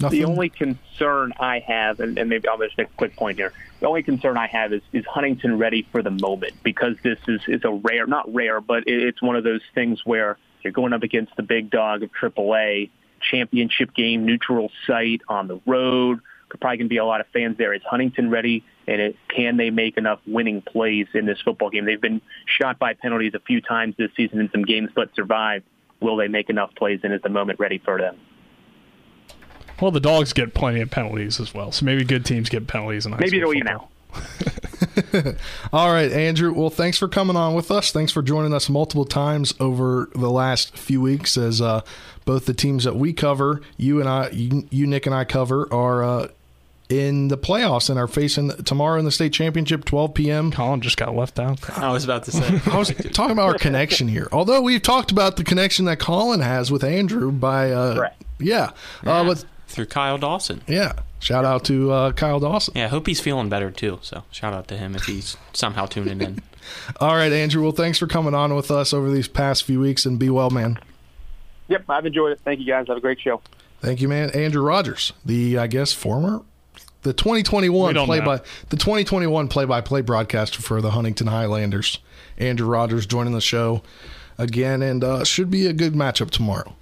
Nothing. 0.01 0.19
The 0.19 0.25
only 0.25 0.49
concern 0.49 1.35
I 1.39 1.59
have, 1.59 2.01
and, 2.01 2.17
and 2.19 2.31
maybe 2.31 2.49
I'll 2.49 2.57
just 2.57 2.79
make 2.79 2.89
a 2.89 2.97
quick 2.97 3.17
point 3.17 3.37
here. 3.37 3.53
The 3.81 3.87
only 3.87 4.03
concern 4.03 4.39
I 4.39 4.47
have 4.47 4.73
is 4.73 4.81
is 4.95 5.05
Huntington 5.05 5.59
ready 5.59 5.87
for 5.93 6.03
the 6.03 6.11
moment 6.11 6.55
because 6.63 6.97
this 7.03 7.19
is 7.29 7.43
is 7.47 7.65
a 7.65 7.71
rare, 7.71 8.07
not 8.07 8.33
rare, 8.33 8.63
but 8.63 8.85
it's 8.87 9.21
one 9.21 9.37
of 9.37 9.45
those 9.45 9.63
things 9.75 10.01
where 10.07 10.39
you're 10.63 10.73
going 10.73 10.95
up 10.95 11.03
against 11.03 11.37
the 11.37 11.43
big 11.43 11.69
dog 11.69 12.03
of 12.03 12.11
AAA 12.13 12.89
championship 13.21 13.93
game, 13.93 14.25
neutral 14.25 14.73
site 14.87 15.21
on 15.29 15.49
the 15.49 15.61
road. 15.67 16.21
Probably 16.59 16.79
going 16.79 16.87
to 16.87 16.89
be 16.89 16.97
a 16.97 17.05
lot 17.05 17.21
of 17.21 17.27
fans 17.33 17.57
there. 17.59 17.73
Is 17.73 17.83
Huntington 17.89 18.31
ready? 18.31 18.65
And 18.87 19.01
it, 19.01 19.17
can 19.29 19.57
they 19.57 19.71
make 19.71 19.97
enough 19.97 20.21
winning 20.27 20.63
plays 20.63 21.07
in 21.15 21.27
this 21.27 21.41
football 21.45 21.71
game? 21.71 21.85
They've 21.85 22.01
been 22.01 22.21
shot 22.47 22.79
by 22.79 22.95
penalties 22.95 23.35
a 23.35 23.41
few 23.41 23.61
times 23.61 23.95
this 23.97 24.11
season 24.17 24.41
in 24.41 24.51
some 24.51 24.65
games, 24.65 24.91
but 24.95 25.15
survived. 25.15 25.65
Will 26.01 26.17
they 26.17 26.29
make 26.29 26.49
enough 26.49 26.75
plays? 26.75 27.01
And 27.03 27.13
is 27.13 27.21
the 27.23 27.29
moment 27.29 27.61
ready 27.61 27.79
for 27.79 27.99
them? 27.99 28.17
Well, 29.81 29.91
the 29.91 30.01
dogs 30.01 30.33
get 30.33 30.55
plenty 30.55 30.81
of 30.81 30.91
penalties 30.91 31.41
as 31.41 31.55
well, 31.55 31.73
so 31.73 31.87
maybe 31.87 32.05
good 32.05 32.25
teams 32.25 32.49
get 32.49 32.67
penalties. 32.67 33.07
In 33.07 33.17
maybe 33.19 33.39
they'll 33.39 33.55
even 33.55 33.69
out. 33.69 33.89
All 35.73 35.93
right, 35.93 36.11
Andrew. 36.11 36.53
Well, 36.53 36.71
thanks 36.71 36.99
for 36.99 37.09
coming 37.09 37.37
on 37.37 37.55
with 37.55 37.71
us. 37.71 37.91
Thanks 37.91 38.13
for 38.13 38.23
joining 38.23 38.53
us 38.53 38.69
multiple 38.69 39.05
times 39.05 39.55
over 39.61 40.11
the 40.15 40.31
last 40.31 40.77
few 40.77 41.01
weeks 41.01 41.37
as 41.37 41.61
uh, 41.61 41.83
both 42.25 42.47
the 42.47 42.55
teams 42.55 42.85
that 42.85 42.97
we 42.97 43.13
cover, 43.13 43.61
you 43.77 44.01
and 44.01 44.09
I, 44.09 44.29
you, 44.31 44.69
you 44.71 44.87
Nick 44.87 45.07
and 45.07 45.15
I 45.15 45.25
cover, 45.25 45.73
are 45.73 46.03
uh, 46.03 46.29
in 46.91 47.29
the 47.29 47.39
playoffs 47.39 47.89
and 47.89 47.99
are 47.99 48.09
facing 48.09 48.51
tomorrow 48.65 48.99
in 48.99 49.05
the 49.05 49.11
state 49.13 49.33
championship, 49.33 49.85
12 49.85 50.15
p.m. 50.15 50.51
Colin 50.51 50.81
just 50.81 50.97
got 50.97 51.15
left 51.15 51.39
out. 51.39 51.79
I 51.79 51.93
was 51.93 52.05
about 52.05 52.25
to 52.25 52.33
say. 52.33 52.61
I 52.71 52.77
was 52.77 52.93
talking 53.13 53.33
about 53.33 53.49
our 53.53 53.59
connection 53.59 54.09
here. 54.09 54.29
Although 54.33 54.61
we've 54.61 54.83
talked 54.83 55.11
about 55.11 55.37
the 55.37 55.45
connection 55.45 55.85
that 55.87 55.99
Colin 55.99 56.41
has 56.41 56.71
with 56.71 56.83
Andrew 56.85 57.31
by, 57.31 57.71
uh, 57.71 58.11
yeah, 58.39 58.73
uh, 59.07 59.25
but 59.25 59.45
through 59.69 59.87
Kyle 59.87 60.19
Dawson. 60.19 60.63
yeah. 60.67 60.93
Shout 61.21 61.45
out 61.45 61.65
to 61.67 61.93
uh, 61.93 62.13
Kyle 62.13 62.41
Dawson. 62.41 62.73
Yeah, 62.75 62.87
I 62.87 62.89
hope 62.89 63.07
he's 63.07 63.21
feeling 63.21 63.51
better 63.51 63.71
too. 63.71 63.99
So 64.01 64.25
shout 64.31 64.55
out 64.55 64.69
to 64.69 64.77
him 64.79 64.97
if 64.97 65.05
he's 65.05 65.37
somehow 65.53 65.85
tuning 65.85 66.23
in. 66.23 66.43
All 67.01 67.15
right, 67.15 67.31
Andrew. 67.31 67.63
Well, 67.63 67.73
thanks 67.73 67.99
for 67.99 68.07
coming 68.07 68.35
on 68.35 68.55
with 68.57 68.71
us 68.71 68.95
over 68.95 69.11
these 69.11 69.29
past 69.29 69.65
few 69.65 69.81
weeks, 69.81 70.07
and 70.07 70.19
be 70.19 70.31
well, 70.31 70.49
man. 70.49 70.79
Yep, 71.69 71.85
I've 71.91 72.07
enjoyed 72.07 72.33
it. 72.33 72.41
Thank 72.43 72.61
you 72.61 72.67
guys. 72.67 72.87
Have 72.89 72.97
a 72.97 73.01
great 73.01 73.21
show. 73.21 73.43
Thank 73.81 74.01
you, 74.01 74.09
man. 74.09 74.31
Andrew 74.31 74.63
Rogers, 74.63 75.13
the 75.25 75.59
I 75.59 75.67
guess 75.67 75.93
former, 75.93 76.41
the 77.03 77.13
2021 77.13 77.95
play 78.07 78.19
know. 78.19 78.25
by 78.25 78.37
the 78.69 78.77
2021 78.77 79.49
play 79.49 79.65
by 79.65 79.81
play 79.81 80.01
broadcaster 80.01 80.61
for 80.61 80.81
the 80.81 80.91
Huntington 80.91 81.27
Highlanders. 81.29 81.99
Andrew 82.39 82.67
Rogers 82.69 83.07
joining 83.07 83.33
the 83.33 83.41
show 83.41 83.83
again, 84.39 84.83
and 84.83 85.05
uh, 85.05 85.25
should 85.25 85.51
be 85.51 85.67
a 85.67 85.73
good 85.73 85.95
matchup 85.95 86.31
tomorrow. 86.31 86.75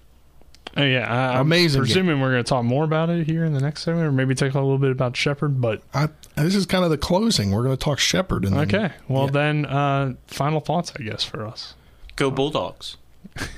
Oh 0.77 0.85
yeah, 0.85 1.11
I, 1.13 1.35
I'm 1.35 1.41
Amazing 1.47 1.81
game. 1.81 1.87
Presuming 1.87 2.21
we're 2.21 2.31
going 2.31 2.45
to 2.45 2.49
talk 2.49 2.65
more 2.65 2.85
about 2.85 3.11
it 3.11 3.27
here 3.27 3.45
in 3.45 3.53
the 3.53 3.61
next 3.61 3.83
segment, 3.83 4.07
or 4.07 4.13
maybe 4.13 4.35
talk 4.35 4.55
a 4.55 4.61
little 4.61 4.79
bit 4.79 4.93
about 4.93 5.17
Shepherd. 5.17 5.61
But 5.61 5.83
I, 5.95 6.09
this 6.37 6.55
is 6.55 6.67
kind 6.67 6.85
of 6.85 6.91
the 6.91 6.99
closing. 6.99 7.51
We're 7.51 7.65
going 7.65 7.77
to 7.77 7.83
talk 7.83 7.99
Shepherd. 7.99 8.45
And 8.45 8.55
then- 8.55 8.75
okay, 8.75 8.95
well 9.09 9.27
then, 9.27 9.67
uh, 9.67 10.15
final 10.27 10.61
thoughts, 10.61 10.93
I 10.99 11.03
guess, 11.03 11.25
for 11.25 11.47
us. 11.47 11.75
Go 12.17 12.31
Bulldogs. 12.31 12.97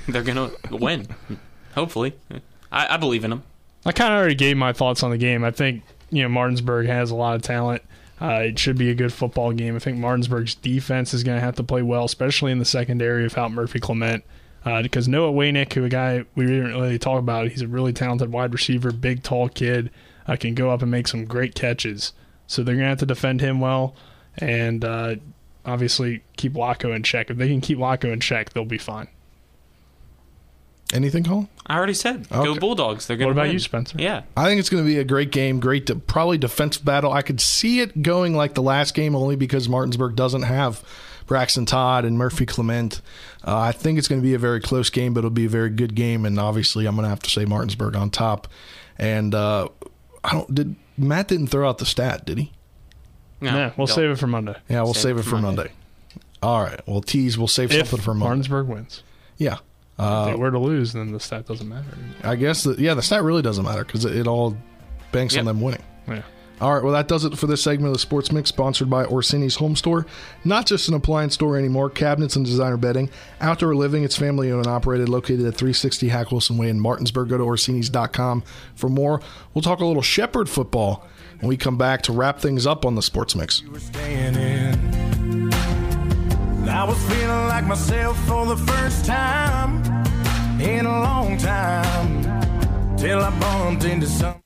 They're 0.07 0.23
gonna 0.23 0.51
win. 0.69 1.07
Hopefully, 1.75 2.13
I, 2.71 2.95
I 2.95 2.97
believe 2.97 3.23
in 3.23 3.29
them. 3.31 3.43
I 3.85 3.91
kind 3.91 4.13
of 4.13 4.19
already 4.19 4.35
gave 4.35 4.57
my 4.57 4.73
thoughts 4.73 5.01
on 5.01 5.09
the 5.11 5.17
game. 5.17 5.43
I 5.43 5.51
think 5.51 5.83
you 6.11 6.21
know 6.21 6.29
Martinsburg 6.29 6.87
has 6.87 7.09
a 7.11 7.15
lot 7.15 7.35
of 7.35 7.41
talent. 7.41 7.81
Uh, 8.21 8.43
it 8.45 8.59
should 8.59 8.77
be 8.77 8.91
a 8.91 8.95
good 8.95 9.11
football 9.11 9.51
game. 9.51 9.75
I 9.75 9.79
think 9.79 9.97
Martinsburg's 9.97 10.53
defense 10.53 11.11
is 11.13 11.23
going 11.23 11.37
to 11.37 11.43
have 11.43 11.55
to 11.55 11.63
play 11.63 11.81
well, 11.81 12.05
especially 12.05 12.51
in 12.51 12.59
the 12.59 12.65
secondary 12.65 13.23
without 13.23 13.51
Murphy 13.51 13.79
Clement. 13.79 14.23
Uh, 14.63 14.83
because 14.83 15.07
Noah 15.07 15.31
Waynick, 15.31 15.73
who 15.73 15.83
a 15.83 15.89
guy 15.89 16.23
we 16.35 16.45
didn't 16.45 16.67
really 16.67 16.99
talk 16.99 17.17
about, 17.17 17.47
he's 17.47 17.63
a 17.63 17.67
really 17.67 17.93
talented 17.93 18.31
wide 18.31 18.53
receiver, 18.53 18.91
big, 18.91 19.23
tall 19.23 19.49
kid, 19.49 19.89
uh, 20.27 20.35
can 20.35 20.53
go 20.53 20.69
up 20.69 20.83
and 20.83 20.91
make 20.91 21.07
some 21.07 21.25
great 21.25 21.55
catches. 21.55 22.13
So 22.45 22.61
they're 22.61 22.75
going 22.75 22.85
to 22.85 22.89
have 22.89 22.99
to 22.99 23.07
defend 23.07 23.41
him 23.41 23.59
well, 23.59 23.95
and 24.37 24.85
uh, 24.85 25.15
obviously 25.65 26.21
keep 26.37 26.53
Lochow 26.53 26.95
in 26.95 27.01
check. 27.01 27.31
If 27.31 27.37
they 27.37 27.47
can 27.47 27.61
keep 27.61 27.79
Lochow 27.79 28.13
in 28.13 28.19
check, 28.19 28.53
they'll 28.53 28.65
be 28.65 28.77
fine. 28.77 29.07
Anything, 30.93 31.23
Colin? 31.23 31.47
I 31.67 31.77
already 31.77 31.93
said 31.93 32.27
go 32.29 32.55
Bulldogs. 32.59 33.07
They're 33.07 33.15
gonna. 33.17 33.27
What 33.27 33.33
about 33.33 33.43
win. 33.43 33.53
you, 33.53 33.59
Spencer? 33.59 33.97
Yeah. 33.99 34.23
I 34.35 34.45
think 34.45 34.59
it's 34.59 34.69
going 34.69 34.83
to 34.83 34.87
be 34.87 34.97
a 34.97 35.03
great 35.03 35.31
game. 35.31 35.59
Great, 35.59 35.87
to, 35.87 35.95
probably 35.95 36.37
defensive 36.37 36.83
battle. 36.83 37.11
I 37.13 37.21
could 37.21 37.39
see 37.39 37.79
it 37.79 38.01
going 38.01 38.35
like 38.35 38.55
the 38.55 38.61
last 38.61 38.93
game 38.93 39.15
only 39.15 39.35
because 39.35 39.69
Martinsburg 39.69 40.15
doesn't 40.15 40.41
have 40.43 40.83
Braxton 41.27 41.65
Todd 41.65 42.03
and 42.03 42.17
Murphy 42.17 42.45
Clement. 42.45 43.01
Uh, 43.45 43.57
I 43.57 43.71
think 43.71 43.99
it's 43.99 44.07
going 44.07 44.21
to 44.21 44.25
be 44.25 44.33
a 44.33 44.39
very 44.39 44.59
close 44.59 44.89
game, 44.89 45.13
but 45.13 45.19
it'll 45.19 45.29
be 45.29 45.45
a 45.45 45.49
very 45.49 45.69
good 45.69 45.95
game. 45.95 46.25
And 46.25 46.37
obviously, 46.39 46.85
I'm 46.85 46.95
going 46.95 47.05
to 47.05 47.09
have 47.09 47.21
to 47.21 47.29
say 47.29 47.45
Martinsburg 47.45 47.95
on 47.95 48.09
top. 48.09 48.47
And 48.97 49.33
uh, 49.33 49.69
I 50.23 50.33
don't. 50.33 50.53
Did 50.53 50.75
Matt 50.97 51.29
didn't 51.29 51.47
throw 51.47 51.69
out 51.69 51.77
the 51.77 51.85
stat? 51.85 52.25
Did 52.25 52.37
he? 52.37 52.51
No, 53.39 53.49
yeah, 53.49 53.71
we'll 53.77 53.87
don't. 53.87 53.95
save 53.95 54.09
it 54.11 54.17
for 54.17 54.27
Monday. 54.27 54.55
Yeah, 54.69 54.83
we'll 54.83 54.93
save, 54.93 55.17
it 55.17 55.23
for 55.23 55.37
Monday. 55.37 55.71
All 56.43 56.61
right. 56.61 56.79
Well, 56.87 57.01
tease. 57.01 57.37
We'll 57.37 57.47
save 57.47 57.71
If 57.71 57.87
something 57.87 58.03
for 58.03 58.13
Monday. 58.13 58.25
Martinsburg 58.25 58.67
wins. 58.67 59.03
Yeah. 59.37 59.57
If 59.97 60.03
Uh, 60.03 60.25
they 60.27 60.35
were 60.35 60.51
to 60.51 60.59
lose, 60.59 60.93
then 60.93 61.11
the 61.11 61.19
stat 61.19 61.45
doesn't 61.47 61.67
matter. 61.67 61.85
I 62.23 62.35
guess 62.35 62.63
the, 62.63 62.75
yeah, 62.79 62.93
the 62.93 63.01
stat 63.01 63.23
really 63.23 63.41
doesn't 63.41 63.63
matter 63.65 63.83
because 63.85 64.05
it, 64.05 64.15
it 64.15 64.27
all 64.27 64.57
banks 65.11 65.35
on 65.37 65.45
them 65.45 65.61
winning. 65.61 65.83
Yeah. 66.07 66.21
All 66.59 66.75
right, 66.75 66.83
well, 66.83 66.93
that 66.93 67.07
does 67.07 67.25
it 67.25 67.35
for 67.39 67.47
this 67.47 67.63
segment 67.63 67.87
of 67.87 67.93
the 67.93 67.99
Sports 67.99 68.31
Mix, 68.31 68.49
sponsored 68.49 68.87
by 68.87 69.03
Orsini's 69.05 69.55
Home 69.55 69.75
Store. 69.75 70.05
Not 70.45 70.67
just 70.67 70.87
an 70.89 70.93
appliance 70.93 71.33
store 71.33 71.57
anymore, 71.57 71.89
cabinets 71.89 72.35
and 72.35 72.45
designer 72.45 72.77
bedding, 72.77 73.09
outdoor 73.39 73.73
living. 73.75 74.03
It's 74.03 74.15
family 74.15 74.51
owned 74.51 74.67
and 74.67 74.73
operated, 74.75 75.09
located 75.09 75.39
at 75.47 75.55
360 75.55 76.09
Hack 76.09 76.31
Wilson 76.31 76.57
Way 76.57 76.69
in 76.69 76.79
Martinsburg. 76.79 77.29
Go 77.29 77.37
to 77.39 77.43
Orsini's.com 77.43 78.43
for 78.75 78.89
more. 78.89 79.21
We'll 79.55 79.63
talk 79.63 79.79
a 79.79 79.85
little 79.85 80.03
Shepherd 80.03 80.47
football 80.47 81.07
when 81.39 81.49
we 81.49 81.57
come 81.57 81.77
back 81.79 82.03
to 82.03 82.11
wrap 82.13 82.39
things 82.39 82.67
up 82.67 82.85
on 82.85 82.93
the 82.93 83.01
Sports 83.01 83.35
Mix. 83.35 83.63
I 86.81 86.83
was 86.83 86.97
feeling 87.03 87.47
like 87.47 87.67
myself 87.67 88.17
for 88.25 88.43
the 88.47 88.57
first 88.57 89.05
time 89.05 89.83
in 90.59 90.87
a 90.87 90.99
long 91.01 91.37
time 91.37 92.97
till 92.97 93.19
I 93.19 93.29
bumped 93.39 93.83
into 93.83 94.07
some. 94.07 94.40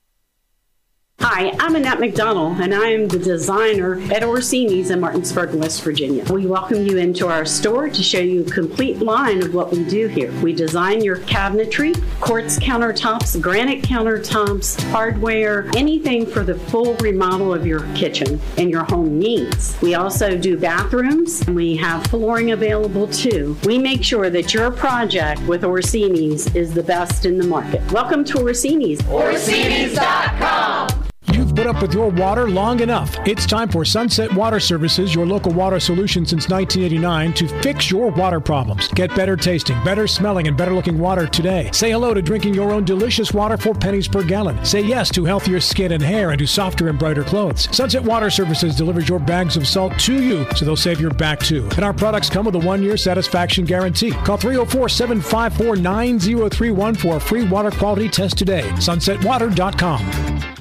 Hi, 1.20 1.54
I'm 1.58 1.74
Annette 1.74 1.98
McDonald, 1.98 2.60
and 2.60 2.74
I 2.74 2.88
am 2.88 3.08
the 3.08 3.18
designer 3.18 4.00
at 4.12 4.22
Orsini's 4.22 4.90
in 4.90 5.00
Martinsburg, 5.00 5.54
West 5.54 5.82
Virginia. 5.82 6.24
We 6.32 6.46
welcome 6.46 6.86
you 6.86 6.98
into 6.98 7.26
our 7.26 7.44
store 7.44 7.90
to 7.90 8.02
show 8.02 8.20
you 8.20 8.42
a 8.42 8.50
complete 8.50 9.00
line 9.00 9.42
of 9.42 9.52
what 9.52 9.70
we 9.70 9.84
do 9.84 10.06
here. 10.06 10.30
We 10.40 10.52
design 10.52 11.02
your 11.02 11.18
cabinetry, 11.18 12.02
quartz 12.20 12.58
countertops, 12.58 13.38
granite 13.40 13.82
countertops, 13.82 14.80
hardware, 14.90 15.68
anything 15.76 16.26
for 16.26 16.42
the 16.42 16.54
full 16.54 16.94
remodel 16.96 17.52
of 17.52 17.66
your 17.66 17.80
kitchen 17.94 18.40
and 18.56 18.70
your 18.70 18.84
home 18.84 19.18
needs. 19.18 19.76
We 19.82 19.94
also 19.94 20.38
do 20.38 20.56
bathrooms, 20.56 21.42
and 21.42 21.56
we 21.56 21.76
have 21.76 22.06
flooring 22.06 22.52
available 22.52 23.08
too. 23.08 23.58
We 23.64 23.78
make 23.78 24.04
sure 24.04 24.30
that 24.30 24.54
your 24.54 24.70
project 24.70 25.42
with 25.42 25.64
Orsini's 25.64 26.54
is 26.54 26.72
the 26.72 26.82
best 26.82 27.26
in 27.26 27.36
the 27.36 27.46
market. 27.46 27.82
Welcome 27.90 28.24
to 28.26 28.38
Orsini's. 28.38 29.06
Orsini's.com. 29.08 31.05
You've 31.32 31.54
put 31.54 31.66
up 31.66 31.82
with 31.82 31.92
your 31.92 32.08
water 32.10 32.48
long 32.48 32.80
enough. 32.80 33.16
It's 33.26 33.46
time 33.46 33.68
for 33.68 33.84
Sunset 33.84 34.32
Water 34.32 34.60
Services, 34.60 35.14
your 35.14 35.26
local 35.26 35.52
water 35.52 35.80
solution 35.80 36.24
since 36.24 36.48
1989, 36.48 37.32
to 37.34 37.48
fix 37.62 37.90
your 37.90 38.10
water 38.10 38.40
problems. 38.40 38.88
Get 38.88 39.14
better 39.14 39.36
tasting, 39.36 39.82
better 39.84 40.06
smelling, 40.06 40.48
and 40.48 40.56
better 40.56 40.74
looking 40.74 40.98
water 40.98 41.26
today. 41.26 41.70
Say 41.72 41.90
hello 41.90 42.14
to 42.14 42.22
drinking 42.22 42.54
your 42.54 42.72
own 42.72 42.84
delicious 42.84 43.32
water 43.32 43.56
for 43.56 43.74
pennies 43.74 44.08
per 44.08 44.22
gallon. 44.22 44.64
Say 44.64 44.82
yes 44.82 45.10
to 45.10 45.24
healthier 45.24 45.60
skin 45.60 45.92
and 45.92 46.02
hair 46.02 46.30
and 46.30 46.38
to 46.38 46.46
softer 46.46 46.88
and 46.88 46.98
brighter 46.98 47.24
clothes. 47.24 47.68
Sunset 47.74 48.02
Water 48.02 48.30
Services 48.30 48.76
delivers 48.76 49.08
your 49.08 49.18
bags 49.18 49.56
of 49.56 49.66
salt 49.66 49.98
to 50.00 50.22
you, 50.22 50.46
so 50.54 50.64
they'll 50.64 50.76
save 50.76 51.00
your 51.00 51.10
back 51.10 51.40
too. 51.40 51.68
And 51.76 51.84
our 51.84 51.92
products 51.92 52.30
come 52.30 52.46
with 52.46 52.54
a 52.54 52.60
one 52.60 52.82
year 52.82 52.96
satisfaction 52.96 53.64
guarantee. 53.64 54.10
Call 54.10 54.36
304 54.36 54.88
754 54.88 55.76
9031 55.76 56.94
for 56.94 57.16
a 57.16 57.20
free 57.20 57.46
water 57.46 57.70
quality 57.70 58.08
test 58.08 58.38
today. 58.38 58.62
SunsetWater.com. 58.76 60.55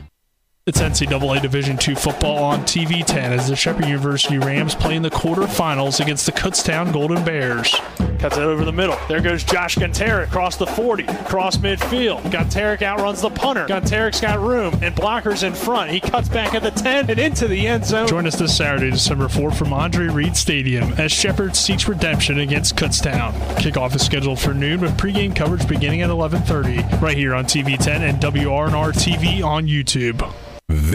It's 0.67 0.81
NCAA 0.81 1.43
Division 1.43 1.77
II 1.87 1.93
football 1.93 2.43
on 2.43 2.61
TV 2.61 3.05
10 3.05 3.33
as 3.33 3.49
the 3.49 3.55
Shepherd 3.55 3.85
University 3.85 4.39
Rams 4.39 4.73
play 4.73 4.95
in 4.95 5.03
the 5.03 5.11
quarterfinals 5.11 5.99
against 5.99 6.25
the 6.25 6.31
Kutztown 6.31 6.91
Golden 6.91 7.23
Bears. 7.23 7.79
Cuts 8.17 8.37
it 8.37 8.41
over 8.41 8.65
the 8.65 8.71
middle. 8.71 8.97
There 9.07 9.21
goes 9.21 9.43
Josh 9.43 9.75
Gontarek 9.75 10.23
across 10.23 10.57
the 10.57 10.65
40, 10.65 11.03
across 11.03 11.57
midfield. 11.57 12.23
Gontarek 12.31 12.81
outruns 12.81 13.21
the 13.21 13.29
punter. 13.29 13.67
Gontarek's 13.67 14.19
got 14.19 14.39
room 14.39 14.73
and 14.81 14.95
blockers 14.95 15.43
in 15.43 15.53
front. 15.53 15.91
He 15.91 15.99
cuts 15.99 16.29
back 16.29 16.55
at 16.55 16.63
the 16.63 16.71
10 16.71 17.11
and 17.11 17.19
into 17.19 17.47
the 17.47 17.67
end 17.67 17.85
zone. 17.85 18.07
Join 18.07 18.25
us 18.25 18.35
this 18.35 18.57
Saturday, 18.57 18.89
December 18.89 19.27
4th 19.27 19.55
from 19.57 19.71
Andre 19.71 20.07
Reed 20.07 20.35
Stadium 20.35 20.93
as 20.93 21.11
Shepherd 21.11 21.55
seeks 21.55 21.87
redemption 21.87 22.39
against 22.39 22.75
Kutztown. 22.75 23.33
Kickoff 23.57 23.93
is 23.93 24.03
scheduled 24.03 24.39
for 24.39 24.55
noon 24.55 24.81
with 24.81 24.97
pregame 24.97 25.35
coverage 25.35 25.67
beginning 25.67 26.01
at 26.01 26.09
11:30 26.09 27.03
right 27.03 27.15
here 27.15 27.35
on 27.35 27.45
TV 27.45 27.77
10 27.77 28.01
and 28.01 28.19
WRNR 28.19 28.93
TV 28.93 29.43
on 29.43 29.67
YouTube. 29.67 30.27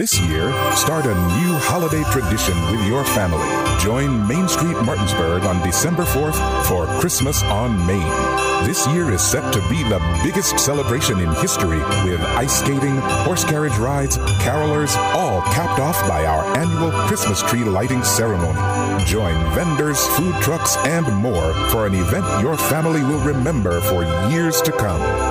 This 0.01 0.19
year, 0.19 0.51
start 0.75 1.05
a 1.05 1.13
new 1.13 1.53
holiday 1.59 2.03
tradition 2.11 2.59
with 2.71 2.85
your 2.87 3.05
family. 3.05 3.47
Join 3.79 4.27
Main 4.27 4.47
Street 4.49 4.75
Martinsburg 4.83 5.43
on 5.43 5.65
December 5.65 6.03
4th 6.03 6.65
for 6.65 6.87
Christmas 6.99 7.41
on 7.43 7.77
Main. 7.85 8.01
This 8.65 8.85
year 8.87 9.11
is 9.11 9.21
set 9.21 9.53
to 9.53 9.59
be 9.69 9.83
the 9.83 9.99
biggest 10.23 10.59
celebration 10.59 11.19
in 11.19 11.31
history 11.35 11.77
with 12.03 12.19
ice 12.35 12.59
skating, 12.59 12.97
horse 13.23 13.45
carriage 13.45 13.77
rides, 13.77 14.17
carolers, 14.43 14.95
all 15.15 15.41
capped 15.53 15.79
off 15.79 16.01
by 16.07 16.25
our 16.25 16.43
annual 16.57 16.91
Christmas 17.07 17.41
tree 17.43 17.63
lighting 17.63 18.03
ceremony. 18.03 18.59
Join 19.05 19.35
vendors, 19.53 20.05
food 20.17 20.35
trucks, 20.41 20.75
and 20.77 21.07
more 21.13 21.53
for 21.69 21.85
an 21.85 21.95
event 21.95 22.25
your 22.41 22.57
family 22.57 23.03
will 23.03 23.23
remember 23.23 23.79
for 23.81 24.03
years 24.31 24.61
to 24.63 24.71
come. 24.71 25.30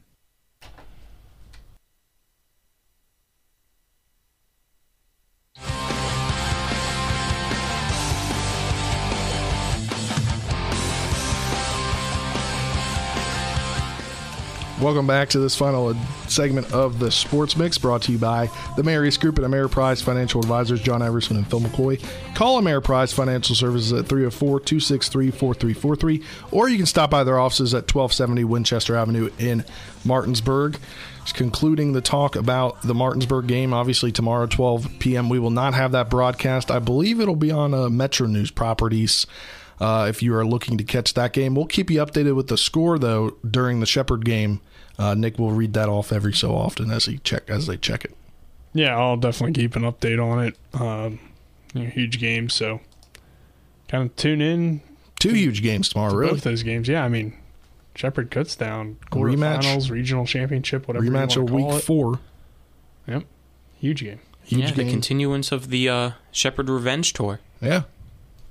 Welcome 14.81 15.05
back 15.05 15.29
to 15.29 15.39
this 15.39 15.55
final 15.55 15.93
segment 16.27 16.73
of 16.73 16.97
the 16.97 17.11
Sports 17.11 17.55
Mix 17.55 17.77
brought 17.77 18.01
to 18.01 18.11
you 18.11 18.17
by 18.17 18.49
the 18.75 18.81
Marius 18.81 19.15
Group 19.15 19.37
and 19.37 19.45
Ameriprise 19.45 20.01
Financial 20.01 20.41
Advisors, 20.41 20.81
John 20.81 21.03
Everson 21.03 21.37
and 21.37 21.47
Phil 21.47 21.59
McCoy. 21.59 22.03
Call 22.33 22.59
Ameriprise 22.59 23.13
Financial 23.13 23.55
Services 23.55 23.93
at 23.93 24.07
304 24.07 24.59
263 24.59 25.29
4343, 25.29 26.23
or 26.49 26.67
you 26.67 26.77
can 26.77 26.87
stop 26.87 27.11
by 27.11 27.23
their 27.23 27.37
offices 27.37 27.75
at 27.75 27.93
1270 27.93 28.43
Winchester 28.43 28.95
Avenue 28.95 29.29
in 29.37 29.63
Martinsburg. 30.03 30.79
Just 31.21 31.35
concluding 31.35 31.93
the 31.93 32.01
talk 32.01 32.35
about 32.35 32.81
the 32.81 32.95
Martinsburg 32.95 33.45
game. 33.45 33.75
Obviously, 33.75 34.11
tomorrow, 34.11 34.47
12 34.47 34.97
p.m., 34.97 35.29
we 35.29 35.37
will 35.37 35.51
not 35.51 35.75
have 35.75 35.91
that 35.91 36.09
broadcast. 36.09 36.71
I 36.71 36.79
believe 36.79 37.19
it'll 37.19 37.35
be 37.35 37.51
on 37.51 37.75
uh, 37.75 37.87
Metro 37.87 38.25
News 38.25 38.49
properties. 38.49 39.27
Uh, 39.79 40.07
if 40.09 40.23
you 40.23 40.33
are 40.35 40.45
looking 40.45 40.79
to 40.79 40.83
catch 40.83 41.13
that 41.13 41.33
game, 41.33 41.53
we'll 41.53 41.67
keep 41.67 41.91
you 41.91 41.99
updated 41.99 42.35
with 42.35 42.47
the 42.47 42.57
score 42.57 42.97
though 42.97 43.37
during 43.47 43.79
the 43.79 43.85
Shepherd 43.85 44.25
game 44.25 44.59
uh, 45.01 45.13
Nick 45.13 45.39
will 45.39 45.51
read 45.51 45.73
that 45.73 45.89
off 45.89 46.11
every 46.11 46.33
so 46.33 46.55
often 46.55 46.91
as 46.91 47.05
he 47.05 47.17
check 47.19 47.49
as 47.49 47.67
they 47.67 47.77
check 47.77 48.05
it. 48.05 48.15
Yeah, 48.73 48.97
I'll 48.97 49.17
definitely 49.17 49.61
keep 49.61 49.75
an 49.75 49.83
update 49.83 50.23
on 50.23 50.43
it. 50.45 50.57
Um, 50.73 51.19
you 51.73 51.83
know, 51.83 51.89
huge 51.89 52.19
game, 52.19 52.49
so 52.49 52.79
kind 53.87 54.09
of 54.09 54.15
tune 54.15 54.41
in. 54.41 54.81
Two 55.19 55.33
huge 55.33 55.61
games 55.61 55.89
tomorrow, 55.89 56.11
to 56.11 56.17
really. 56.17 56.33
Both 56.33 56.43
those 56.43 56.63
games, 56.63 56.87
yeah. 56.87 57.03
I 57.03 57.09
mean, 57.09 57.33
Shepard 57.95 58.31
Shepherd 58.31 58.47
Kutztown 58.47 58.95
quarterfinals, 59.11 59.91
regional 59.91 60.25
championship, 60.25 60.87
whatever. 60.87 61.05
Rematch 61.05 61.35
of 61.35 61.51
week 61.51 61.67
it. 61.67 61.81
four. 61.81 62.19
Yep, 63.07 63.23
huge 63.79 64.03
game. 64.03 64.19
Huge 64.43 64.61
yeah, 64.61 64.71
game. 64.71 64.87
the 64.87 64.91
continuance 64.91 65.51
of 65.51 65.69
the 65.69 65.89
uh, 65.89 66.11
Shepherd 66.31 66.69
Revenge 66.69 67.13
Tour. 67.13 67.39
Yeah. 67.61 67.83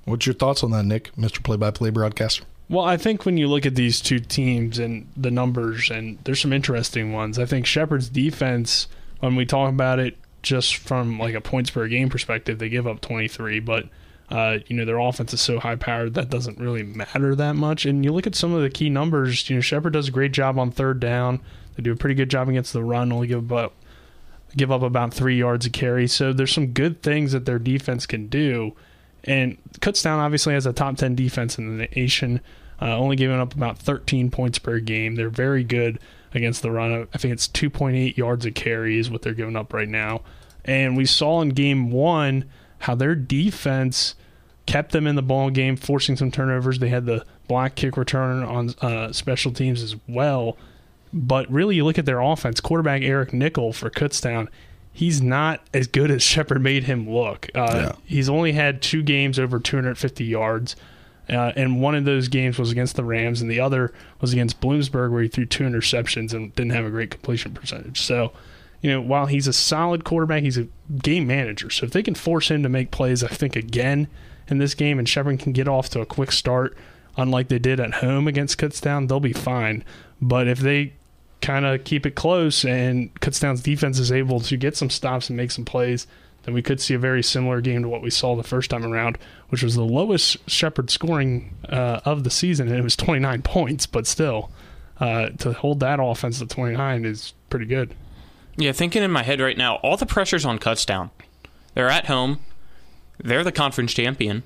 What's 0.05 0.25
your 0.25 0.33
thoughts 0.33 0.63
on 0.63 0.71
that, 0.71 0.83
Nick, 0.83 1.13
Mr. 1.15 1.43
Play-by-Play 1.43 1.91
broadcaster? 1.91 2.43
Well, 2.71 2.85
I 2.85 2.95
think 2.95 3.25
when 3.25 3.35
you 3.35 3.49
look 3.49 3.65
at 3.65 3.75
these 3.75 3.99
two 3.99 4.19
teams 4.19 4.79
and 4.79 5.05
the 5.17 5.29
numbers, 5.29 5.91
and 5.91 6.17
there's 6.23 6.39
some 6.39 6.53
interesting 6.53 7.11
ones. 7.11 7.37
I 7.37 7.43
think 7.43 7.65
Shepherd's 7.65 8.07
defense, 8.07 8.87
when 9.19 9.35
we 9.35 9.45
talk 9.45 9.69
about 9.69 9.99
it 9.99 10.17
just 10.41 10.77
from 10.77 11.19
like 11.19 11.35
a 11.35 11.41
points 11.41 11.69
per 11.69 11.85
game 11.89 12.07
perspective, 12.07 12.59
they 12.59 12.69
give 12.69 12.87
up 12.87 13.01
23, 13.01 13.59
but 13.59 13.89
uh, 14.29 14.59
you 14.67 14.77
know 14.77 14.85
their 14.85 14.99
offense 14.99 15.33
is 15.33 15.41
so 15.41 15.59
high 15.59 15.75
powered 15.75 16.13
that 16.13 16.29
doesn't 16.29 16.59
really 16.59 16.81
matter 16.81 17.35
that 17.35 17.57
much. 17.57 17.85
And 17.85 18.05
you 18.05 18.13
look 18.13 18.25
at 18.25 18.35
some 18.35 18.53
of 18.53 18.61
the 18.61 18.69
key 18.69 18.89
numbers. 18.89 19.49
You 19.49 19.57
know, 19.57 19.61
Shepherd 19.61 19.91
does 19.91 20.07
a 20.07 20.11
great 20.11 20.31
job 20.31 20.57
on 20.57 20.71
third 20.71 21.01
down. 21.01 21.41
They 21.75 21.83
do 21.83 21.91
a 21.91 21.97
pretty 21.97 22.15
good 22.15 22.29
job 22.29 22.47
against 22.47 22.71
the 22.71 22.85
run. 22.85 23.11
Only 23.11 23.27
give 23.27 23.39
about 23.39 23.73
give 24.55 24.71
up 24.71 24.81
about 24.81 25.13
three 25.13 25.37
yards 25.37 25.65
a 25.65 25.69
carry. 25.69 26.07
So 26.07 26.31
there's 26.31 26.53
some 26.53 26.67
good 26.67 27.03
things 27.03 27.33
that 27.33 27.45
their 27.45 27.59
defense 27.59 28.05
can 28.05 28.27
do. 28.27 28.77
And 29.25 29.57
Kutztown 29.81 30.19
obviously 30.19 30.53
has 30.53 30.65
a 30.65 30.71
top 30.71 30.95
10 30.95 31.15
defense 31.15 31.57
in 31.57 31.77
the 31.77 31.87
nation 31.93 32.39
uh, 32.81 32.97
only 32.97 33.15
giving 33.15 33.39
up 33.39 33.53
about 33.53 33.77
13 33.77 34.31
points 34.31 34.59
per 34.59 34.79
game. 34.79 35.15
They're 35.15 35.29
very 35.29 35.63
good 35.63 35.99
against 36.33 36.61
the 36.61 36.71
run. 36.71 37.07
I 37.13 37.17
think 37.17 37.33
it's 37.33 37.47
2.8 37.47 38.17
yards 38.17 38.45
a 38.45 38.51
carry 38.51 38.97
is 38.97 39.09
what 39.09 39.21
they're 39.21 39.33
giving 39.33 39.55
up 39.55 39.73
right 39.73 39.89
now. 39.89 40.21
And 40.65 40.95
we 40.95 41.05
saw 41.05 41.41
in 41.41 41.49
game 41.49 41.91
one 41.91 42.45
how 42.79 42.95
their 42.95 43.15
defense 43.15 44.15
kept 44.65 44.91
them 44.91 45.07
in 45.07 45.15
the 45.15 45.21
ball 45.21 45.49
game, 45.49 45.75
forcing 45.75 46.15
some 46.15 46.31
turnovers. 46.31 46.79
They 46.79 46.89
had 46.89 47.05
the 47.05 47.25
black 47.47 47.75
kick 47.75 47.97
return 47.97 48.43
on 48.43 48.73
uh, 48.81 49.11
special 49.11 49.51
teams 49.51 49.81
as 49.81 49.95
well. 50.07 50.57
But 51.13 51.51
really, 51.51 51.75
you 51.75 51.83
look 51.83 51.99
at 51.99 52.05
their 52.05 52.21
offense. 52.21 52.61
Quarterback 52.61 53.01
Eric 53.01 53.33
Nickel 53.33 53.73
for 53.73 53.89
Kutztown, 53.89 54.47
he's 54.93 55.21
not 55.21 55.61
as 55.73 55.87
good 55.87 56.09
as 56.09 56.23
Shepherd 56.23 56.61
made 56.61 56.85
him 56.85 57.09
look. 57.09 57.49
Uh, 57.53 57.69
yeah. 57.73 57.91
He's 58.05 58.29
only 58.29 58.53
had 58.53 58.81
two 58.81 59.03
games 59.03 59.37
over 59.37 59.59
250 59.59 60.23
yards. 60.23 60.75
Uh, 61.29 61.51
and 61.55 61.81
one 61.81 61.95
of 61.95 62.05
those 62.05 62.27
games 62.27 62.57
was 62.59 62.71
against 62.71 62.95
the 62.95 63.03
Rams, 63.03 63.41
and 63.41 63.49
the 63.49 63.59
other 63.59 63.93
was 64.19 64.33
against 64.33 64.59
Bloomsburg, 64.59 65.11
where 65.11 65.21
he 65.21 65.29
threw 65.29 65.45
two 65.45 65.63
interceptions 65.63 66.33
and 66.33 66.53
didn't 66.55 66.73
have 66.73 66.85
a 66.85 66.89
great 66.89 67.11
completion 67.11 67.53
percentage. 67.53 68.01
So, 68.01 68.33
you 68.81 68.89
know, 68.89 69.01
while 69.01 69.27
he's 69.27 69.47
a 69.47 69.53
solid 69.53 70.03
quarterback, 70.03 70.43
he's 70.43 70.57
a 70.57 70.67
game 71.01 71.27
manager. 71.27 71.69
So 71.69 71.85
if 71.85 71.91
they 71.91 72.03
can 72.03 72.15
force 72.15 72.49
him 72.49 72.63
to 72.63 72.69
make 72.69 72.91
plays, 72.91 73.23
I 73.23 73.27
think 73.27 73.55
again 73.55 74.07
in 74.47 74.57
this 74.57 74.73
game, 74.73 74.99
and 74.99 75.07
Shepherd 75.07 75.39
can 75.39 75.53
get 75.53 75.67
off 75.67 75.89
to 75.89 76.01
a 76.01 76.05
quick 76.05 76.31
start, 76.31 76.75
unlike 77.15 77.47
they 77.47 77.59
did 77.59 77.79
at 77.79 77.95
home 77.95 78.27
against 78.27 78.57
Kutztown, 78.57 79.07
they'll 79.07 79.19
be 79.19 79.33
fine. 79.33 79.83
But 80.21 80.47
if 80.47 80.59
they 80.59 80.93
kind 81.41 81.65
of 81.65 81.83
keep 81.83 82.05
it 82.05 82.15
close 82.15 82.63
and 82.63 83.13
Kutztown's 83.19 83.63
defense 83.63 83.97
is 83.97 84.11
able 84.11 84.39
to 84.41 84.57
get 84.57 84.77
some 84.77 84.89
stops 84.89 85.29
and 85.29 85.37
make 85.37 85.51
some 85.51 85.65
plays, 85.65 86.07
then 86.43 86.53
we 86.53 86.61
could 86.61 86.81
see 86.81 86.93
a 86.93 86.99
very 86.99 87.21
similar 87.21 87.61
game 87.61 87.83
to 87.83 87.89
what 87.89 88.01
we 88.01 88.09
saw 88.09 88.35
the 88.35 88.43
first 88.43 88.69
time 88.69 88.85
around, 88.85 89.17
which 89.49 89.61
was 89.61 89.75
the 89.75 89.83
lowest 89.83 90.37
Shepherd 90.49 90.89
scoring 90.89 91.55
uh, 91.69 92.01
of 92.03 92.23
the 92.23 92.29
season, 92.31 92.67
and 92.67 92.77
it 92.77 92.83
was 92.83 92.95
29 92.95 93.41
points. 93.43 93.85
But 93.85 94.07
still, 94.07 94.51
uh, 94.99 95.29
to 95.39 95.53
hold 95.53 95.79
that 95.81 95.99
offense 96.01 96.39
to 96.39 96.47
29 96.47 97.05
is 97.05 97.33
pretty 97.49 97.65
good. 97.65 97.93
Yeah, 98.57 98.71
thinking 98.71 99.03
in 99.03 99.11
my 99.11 99.23
head 99.23 99.39
right 99.39 99.57
now, 99.57 99.75
all 99.77 99.97
the 99.97 100.05
pressure's 100.05 100.45
on 100.45 100.59
Kutztown. 100.59 101.11
They're 101.73 101.89
at 101.89 102.07
home. 102.07 102.39
They're 103.17 103.43
the 103.43 103.51
conference 103.51 103.93
champion. 103.93 104.43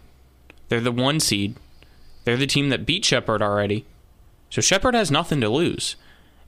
They're 0.70 0.82
the 0.82 0.92
one 0.92 1.20
seed. 1.20 1.56
They're 2.24 2.38
the 2.38 2.48
team 2.48 2.70
that 2.70 2.86
beat 2.86 3.06
Shepherd 3.06 3.42
already. 3.42 3.86
So 4.50 4.62
Shepherd 4.62 4.96
has 4.96 5.10
nothing 5.10 5.42
to 5.42 5.50
lose. 5.50 5.96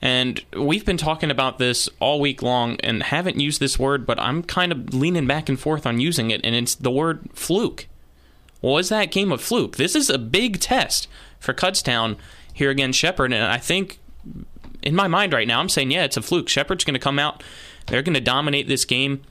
And 0.02 0.44
we've 0.56 0.86
been 0.86 0.98
talking 0.98 1.32
about 1.32 1.58
this 1.58 1.90
all 2.00 2.20
week 2.20 2.42
long 2.44 2.80
and 2.82 3.02
haven't 3.02 3.40
used 3.40 3.60
this 3.60 3.80
word, 3.80 4.06
but 4.06 4.20
I'm 4.20 4.44
kind 4.44 4.72
of 4.72 4.94
leaning 4.94 5.26
back 5.26 5.50
and 5.50 5.60
forth 5.60 5.86
on 5.88 6.00
using 6.00 6.30
it, 6.30 6.42
and 6.44 6.56
it's 6.56 6.76
the 6.76 6.92
word 6.92 7.30
fluke. 7.34 7.88
Was 8.62 8.90
that 8.90 9.12
game 9.12 9.32
a 9.32 9.38
fluke? 9.38 9.78
This 9.78 9.96
is 9.96 10.10
a 10.10 10.20
big 10.20 10.60
test 10.60 11.08
for 11.40 11.54
Kutztown 11.54 12.18
here 12.54 12.70
against 12.70 13.00
Shepherd, 13.00 13.34
and 13.34 13.44
I 13.44 13.58
think 13.58 14.00
in 14.84 14.96
my 14.96 15.08
mind 15.08 15.34
right 15.34 15.48
now, 15.48 15.60
I'm 15.60 15.70
saying, 15.70 15.92
yeah, 15.92 16.04
it's 16.04 16.18
a 16.18 16.22
fluke. 16.22 16.50
Shepherd's 16.50 16.84
going 16.84 16.94
to 16.94 17.00
come 17.00 17.20
out, 17.20 17.44
they're 17.88 18.04
going 18.04 18.14
to 18.14 18.22
dominate 18.22 18.68
this 18.68 18.86
game. 18.86 19.24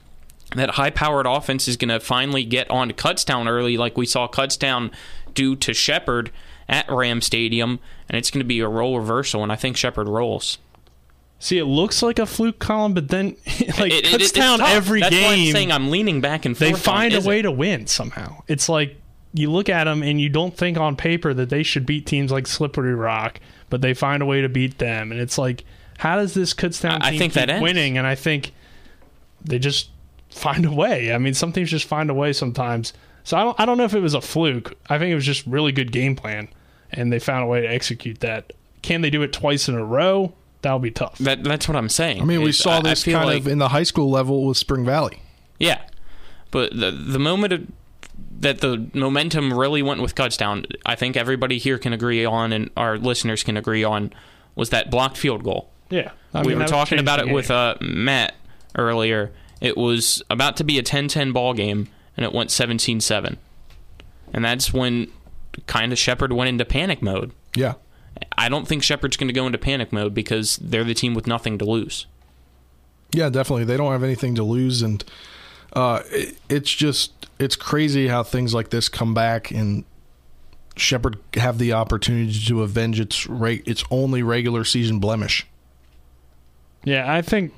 That 0.55 0.71
high 0.71 0.91
powered 0.91 1.25
offense 1.25 1.67
is 1.67 1.75
going 1.75 1.89
to 1.89 1.99
finally 1.99 2.45
get 2.45 2.69
on 2.69 2.87
to 2.87 2.93
Kutztown 2.93 3.47
early, 3.47 3.77
like 3.77 3.97
we 3.97 4.05
saw 4.05 4.29
Kutztown 4.29 4.91
do 5.33 5.55
to 5.57 5.73
Shepherd 5.73 6.31
at 6.69 6.89
Ram 6.89 7.21
Stadium, 7.21 7.79
and 8.09 8.17
it's 8.17 8.31
going 8.31 8.39
to 8.39 8.45
be 8.45 8.59
a 8.59 8.67
role 8.67 8.99
reversal, 8.99 9.43
and 9.43 9.51
I 9.51 9.55
think 9.55 9.77
Shepherd 9.77 10.07
rolls. 10.07 10.57
See, 11.39 11.57
it 11.59 11.65
looks 11.65 12.01
like 12.01 12.17
a 12.17 12.25
fluke 12.25 12.59
column, 12.59 12.93
but 12.93 13.09
then 13.09 13.27
like 13.79 13.93
it, 13.93 14.21
it, 14.21 14.33
down 14.33 14.59
every 14.59 15.01
That's 15.01 15.11
game. 15.11 15.23
Why 15.23 15.33
I'm 15.33 15.51
saying 15.51 15.71
I'm 15.71 15.91
leaning 15.91 16.19
back 16.19 16.45
and 16.45 16.57
forth. 16.57 16.71
They 16.71 16.77
find 16.77 17.13
on, 17.13 17.23
a 17.23 17.27
way 17.27 17.39
it? 17.39 17.43
to 17.43 17.51
win 17.51 17.85
somehow. 17.85 18.41
It's 18.47 18.67
like 18.67 18.99
you 19.33 19.51
look 19.51 19.69
at 19.69 19.83
them 19.83 20.01
and 20.01 20.19
you 20.19 20.29
don't 20.29 20.55
think 20.55 20.77
on 20.77 20.95
paper 20.95 21.33
that 21.33 21.49
they 21.49 21.61
should 21.61 21.85
beat 21.85 22.07
teams 22.07 22.31
like 22.31 22.47
Slippery 22.47 22.95
Rock, 22.95 23.39
but 23.69 23.81
they 23.81 23.93
find 23.93 24.23
a 24.23 24.25
way 24.25 24.41
to 24.41 24.49
beat 24.49 24.79
them, 24.79 25.11
and 25.11 25.21
it's 25.21 25.37
like, 25.37 25.63
how 25.97 26.15
does 26.15 26.33
this 26.33 26.53
Kutztown 26.53 26.93
team 26.93 27.01
I 27.01 27.17
think 27.17 27.33
keep 27.33 27.61
winning? 27.61 27.97
And 27.97 28.05
I 28.07 28.15
think 28.15 28.51
they 29.43 29.59
just 29.59 29.89
find 30.29 30.65
a 30.65 30.71
way. 30.71 31.13
I 31.13 31.17
mean, 31.17 31.33
some 31.33 31.51
teams 31.51 31.69
just 31.69 31.85
find 31.85 32.09
a 32.09 32.13
way 32.13 32.33
sometimes. 32.33 32.93
So 33.23 33.37
I 33.37 33.43
don't, 33.43 33.59
I 33.59 33.65
don't 33.65 33.77
know 33.77 33.83
if 33.83 33.93
it 33.93 33.99
was 33.99 34.13
a 34.13 34.21
fluke. 34.21 34.73
I 34.89 34.97
think 34.97 35.11
it 35.11 35.15
was 35.15 35.25
just 35.25 35.45
really 35.45 35.71
good 35.71 35.91
game 35.91 36.15
plan, 36.15 36.47
and 36.91 37.11
they 37.11 37.19
found 37.19 37.43
a 37.43 37.47
way 37.47 37.61
to 37.61 37.67
execute 37.67 38.19
that. 38.21 38.53
Can 38.81 39.01
they 39.01 39.09
do 39.09 39.21
it 39.23 39.33
twice 39.33 39.67
in 39.67 39.75
a 39.75 39.83
row? 39.83 40.33
That'll 40.61 40.79
be 40.79 40.91
tough. 40.91 41.17
That, 41.19 41.43
that's 41.43 41.67
what 41.67 41.75
I'm 41.75 41.89
saying. 41.89 42.21
I 42.21 42.25
mean, 42.25 42.41
we 42.41 42.49
is 42.49 42.57
saw 42.57 42.81
this 42.81 43.03
kind 43.03 43.25
like- 43.25 43.41
of 43.41 43.47
in 43.47 43.57
the 43.57 43.69
high 43.69 43.83
school 43.83 44.09
level 44.09 44.45
with 44.45 44.57
Spring 44.57 44.85
Valley. 44.85 45.21
Yeah, 45.59 45.81
but 46.51 46.71
the 46.77 46.91
the 46.91 47.19
moment 47.19 47.53
of, 47.53 47.67
that 48.39 48.59
the 48.61 48.89
momentum 48.93 49.53
really 49.53 49.81
went 49.81 50.01
with 50.01 50.13
Kutztown, 50.15 50.65
I 50.85 50.95
think 50.95 51.17
everybody 51.17 51.57
here 51.57 51.77
can 51.77 51.93
agree 51.93 52.23
on, 52.25 52.53
and 52.53 52.69
our 52.77 52.97
listeners 52.97 53.43
can 53.43 53.57
agree 53.57 53.83
on, 53.83 54.13
was 54.55 54.69
that 54.69 54.91
blocked 54.91 55.17
field 55.17 55.43
goal. 55.43 55.69
Yeah, 55.89 56.11
I 56.33 56.41
we 56.41 56.49
mean, 56.49 56.59
were 56.59 56.65
talking 56.65 56.99
about 56.99 57.19
it 57.19 57.29
with 57.33 57.47
game. 57.47 57.57
uh, 57.57 57.75
Matt 57.81 58.35
earlier. 58.75 59.31
It 59.61 59.75
was 59.77 60.21
about 60.29 60.57
to 60.57 60.63
be 60.63 60.77
a 60.77 60.83
10-10 60.83 61.33
ball 61.33 61.53
game, 61.55 61.87
and 62.15 62.23
it 62.23 62.31
went 62.33 62.51
17-7. 62.51 63.37
And 64.33 64.45
that's 64.45 64.71
when 64.71 65.07
kind 65.65 65.91
of 65.91 65.97
Shepherd 65.97 66.33
went 66.33 66.49
into 66.49 66.65
panic 66.65 67.01
mode. 67.01 67.31
Yeah. 67.55 67.73
I 68.37 68.49
don't 68.49 68.67
think 68.67 68.83
Shepherd's 68.83 69.17
going 69.17 69.27
to 69.27 69.33
go 69.33 69.45
into 69.45 69.57
panic 69.57 69.91
mode 69.91 70.13
because 70.13 70.57
they're 70.57 70.83
the 70.83 70.93
team 70.93 71.13
with 71.13 71.27
nothing 71.27 71.57
to 71.57 71.65
lose. 71.65 72.05
Yeah, 73.13 73.29
definitely. 73.29 73.65
They 73.65 73.77
don't 73.77 73.91
have 73.91 74.03
anything 74.03 74.35
to 74.35 74.43
lose, 74.43 74.81
and 74.81 75.03
uh, 75.73 76.01
it, 76.11 76.37
it's 76.49 76.71
just 76.71 77.27
it's 77.39 77.55
crazy 77.55 78.07
how 78.07 78.23
things 78.23 78.53
like 78.53 78.69
this 78.69 78.89
come 78.89 79.13
back 79.13 79.51
and 79.51 79.85
Shepherd 80.75 81.17
have 81.35 81.57
the 81.57 81.73
opportunity 81.73 82.37
to 82.47 82.63
avenge 82.63 82.99
its 82.99 83.27
rate 83.27 83.63
its 83.65 83.83
only 83.89 84.23
regular 84.23 84.63
season 84.63 84.99
blemish. 84.99 85.47
Yeah, 86.83 87.11
I 87.11 87.21
think 87.21 87.53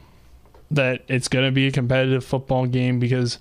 that 0.72 1.04
it's 1.08 1.28
going 1.28 1.46
to 1.46 1.52
be 1.52 1.68
a 1.68 1.72
competitive 1.72 2.24
football 2.24 2.66
game 2.68 3.00
because, 3.00 3.40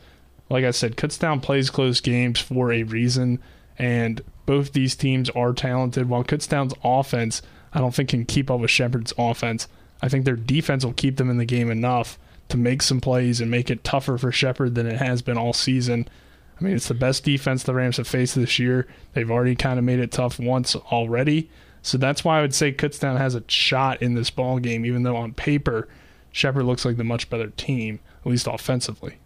like 0.48 0.64
I 0.64 0.70
said, 0.70 0.96
Kutztown 0.96 1.42
plays 1.42 1.70
close 1.70 2.00
games 2.00 2.40
for 2.40 2.72
a 2.72 2.82
reason, 2.84 3.38
and 3.78 4.22
both 4.48 4.72
these 4.72 4.96
teams 4.96 5.28
are 5.30 5.52
talented. 5.52 6.08
While 6.08 6.24
Kutztown's 6.24 6.72
offense, 6.82 7.42
I 7.74 7.80
don't 7.80 7.94
think 7.94 8.08
can 8.08 8.24
keep 8.24 8.50
up 8.50 8.60
with 8.60 8.70
Shepherd's 8.70 9.12
offense. 9.18 9.68
I 10.00 10.08
think 10.08 10.24
their 10.24 10.36
defense 10.36 10.86
will 10.86 10.94
keep 10.94 11.18
them 11.18 11.28
in 11.28 11.36
the 11.36 11.44
game 11.44 11.70
enough 11.70 12.18
to 12.48 12.56
make 12.56 12.80
some 12.80 12.98
plays 12.98 13.42
and 13.42 13.50
make 13.50 13.68
it 13.68 13.84
tougher 13.84 14.16
for 14.16 14.32
Shepherd 14.32 14.74
than 14.74 14.86
it 14.86 14.96
has 14.96 15.20
been 15.20 15.36
all 15.36 15.52
season. 15.52 16.08
I 16.58 16.64
mean, 16.64 16.74
it's 16.74 16.88
the 16.88 16.94
best 16.94 17.24
defense 17.24 17.62
the 17.62 17.74
Rams 17.74 17.98
have 17.98 18.08
faced 18.08 18.36
this 18.36 18.58
year. 18.58 18.88
They've 19.12 19.30
already 19.30 19.54
kind 19.54 19.78
of 19.78 19.84
made 19.84 20.00
it 20.00 20.12
tough 20.12 20.38
once 20.40 20.74
already. 20.74 21.50
So 21.82 21.98
that's 21.98 22.24
why 22.24 22.38
I 22.38 22.40
would 22.40 22.54
say 22.54 22.72
Kutztown 22.72 23.18
has 23.18 23.34
a 23.34 23.44
shot 23.48 24.00
in 24.00 24.14
this 24.14 24.30
ball 24.30 24.60
game, 24.60 24.86
even 24.86 25.02
though 25.02 25.16
on 25.16 25.34
paper 25.34 25.88
Shepherd 26.32 26.64
looks 26.64 26.86
like 26.86 26.96
the 26.96 27.04
much 27.04 27.28
better 27.28 27.48
team, 27.48 28.00
at 28.24 28.30
least 28.30 28.46
offensively. 28.46 29.18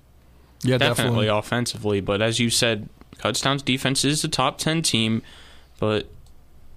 Yeah, 0.64 0.78
definitely, 0.78 1.28
offensively. 1.28 2.00
But 2.00 2.20
as 2.20 2.40
you 2.40 2.50
said, 2.50 2.88
Kutztown's 3.22 3.62
defense 3.62 4.04
is 4.04 4.24
a 4.24 4.28
top 4.28 4.58
ten 4.58 4.82
team, 4.82 5.22
but 5.78 6.08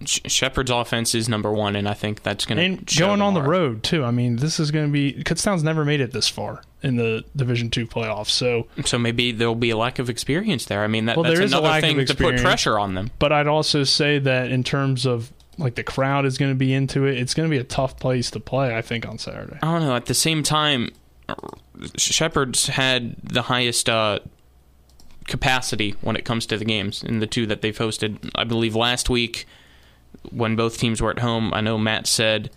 Sh- 0.05 0.19
Shepherd's 0.27 0.71
offense 0.71 1.15
is 1.15 1.29
number 1.29 1.51
one, 1.51 1.75
and 1.75 1.87
I 1.87 1.93
think 1.93 2.21
that's 2.23 2.45
going 2.45 2.85
to. 2.85 2.99
Going 2.99 3.21
on 3.21 3.33
the 3.33 3.41
road 3.41 3.81
too. 3.83 4.03
I 4.03 4.11
mean, 4.11 4.35
this 4.37 4.59
is 4.59 4.71
going 4.71 4.87
to 4.87 4.91
be 4.91 5.13
Kutztown's 5.23 5.63
never 5.63 5.85
made 5.85 6.01
it 6.01 6.11
this 6.11 6.27
far 6.27 6.61
in 6.83 6.97
the 6.97 7.23
Division 7.35 7.69
Two 7.69 7.87
playoffs. 7.87 8.29
So 8.29 8.67
So 8.83 8.99
maybe 8.99 9.31
there'll 9.31 9.55
be 9.55 9.69
a 9.69 9.77
lack 9.77 9.99
of 9.99 10.09
experience 10.09 10.65
there. 10.65 10.83
I 10.83 10.87
mean, 10.87 11.05
that, 11.05 11.17
well, 11.17 11.23
that's 11.23 11.35
there 11.35 11.45
is 11.45 11.53
another 11.53 11.81
thing 11.81 12.05
to 12.05 12.15
put 12.15 12.37
pressure 12.37 12.77
on 12.77 12.93
them. 12.93 13.11
But 13.19 13.31
I'd 13.31 13.47
also 13.47 13.83
say 13.83 14.19
that 14.19 14.51
in 14.51 14.63
terms 14.63 15.05
of 15.05 15.31
like 15.57 15.75
the 15.75 15.83
crowd 15.83 16.25
is 16.25 16.37
going 16.37 16.51
to 16.51 16.55
be 16.55 16.73
into 16.73 17.05
it, 17.05 17.17
it's 17.17 17.33
going 17.33 17.49
to 17.49 17.53
be 17.53 17.59
a 17.59 17.63
tough 17.63 17.97
place 17.97 18.29
to 18.31 18.39
play. 18.39 18.75
I 18.75 18.81
think 18.81 19.07
on 19.07 19.17
Saturday. 19.17 19.57
I 19.63 19.71
don't 19.71 19.81
know. 19.81 19.95
At 19.95 20.07
the 20.07 20.13
same 20.13 20.43
time, 20.43 20.89
Shepherd's 21.95 22.67
had 22.67 23.15
the 23.23 23.43
highest 23.43 23.89
uh, 23.89 24.19
capacity 25.27 25.95
when 26.01 26.15
it 26.15 26.25
comes 26.25 26.45
to 26.47 26.57
the 26.57 26.65
games 26.65 27.03
in 27.03 27.19
the 27.19 27.27
two 27.27 27.45
that 27.47 27.61
they've 27.61 27.77
hosted. 27.77 28.29
I 28.35 28.43
believe 28.43 28.75
last 28.75 29.09
week, 29.09 29.45
when 30.31 30.55
both 30.55 30.77
teams 30.77 31.01
were 31.01 31.11
at 31.11 31.19
home, 31.19 31.53
I 31.53 31.61
know 31.61 31.77
Matt 31.77 32.07
said 32.07 32.49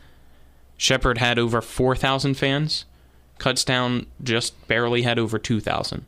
Shepherd 0.77 1.19
had 1.19 1.39
over 1.39 1.61
4,000 1.61 2.35
fans. 2.35 2.85
Kutztown 3.39 4.07
just 4.23 4.67
barely 4.69 5.03
had 5.03 5.19
over 5.19 5.39
2,000. 5.39 6.05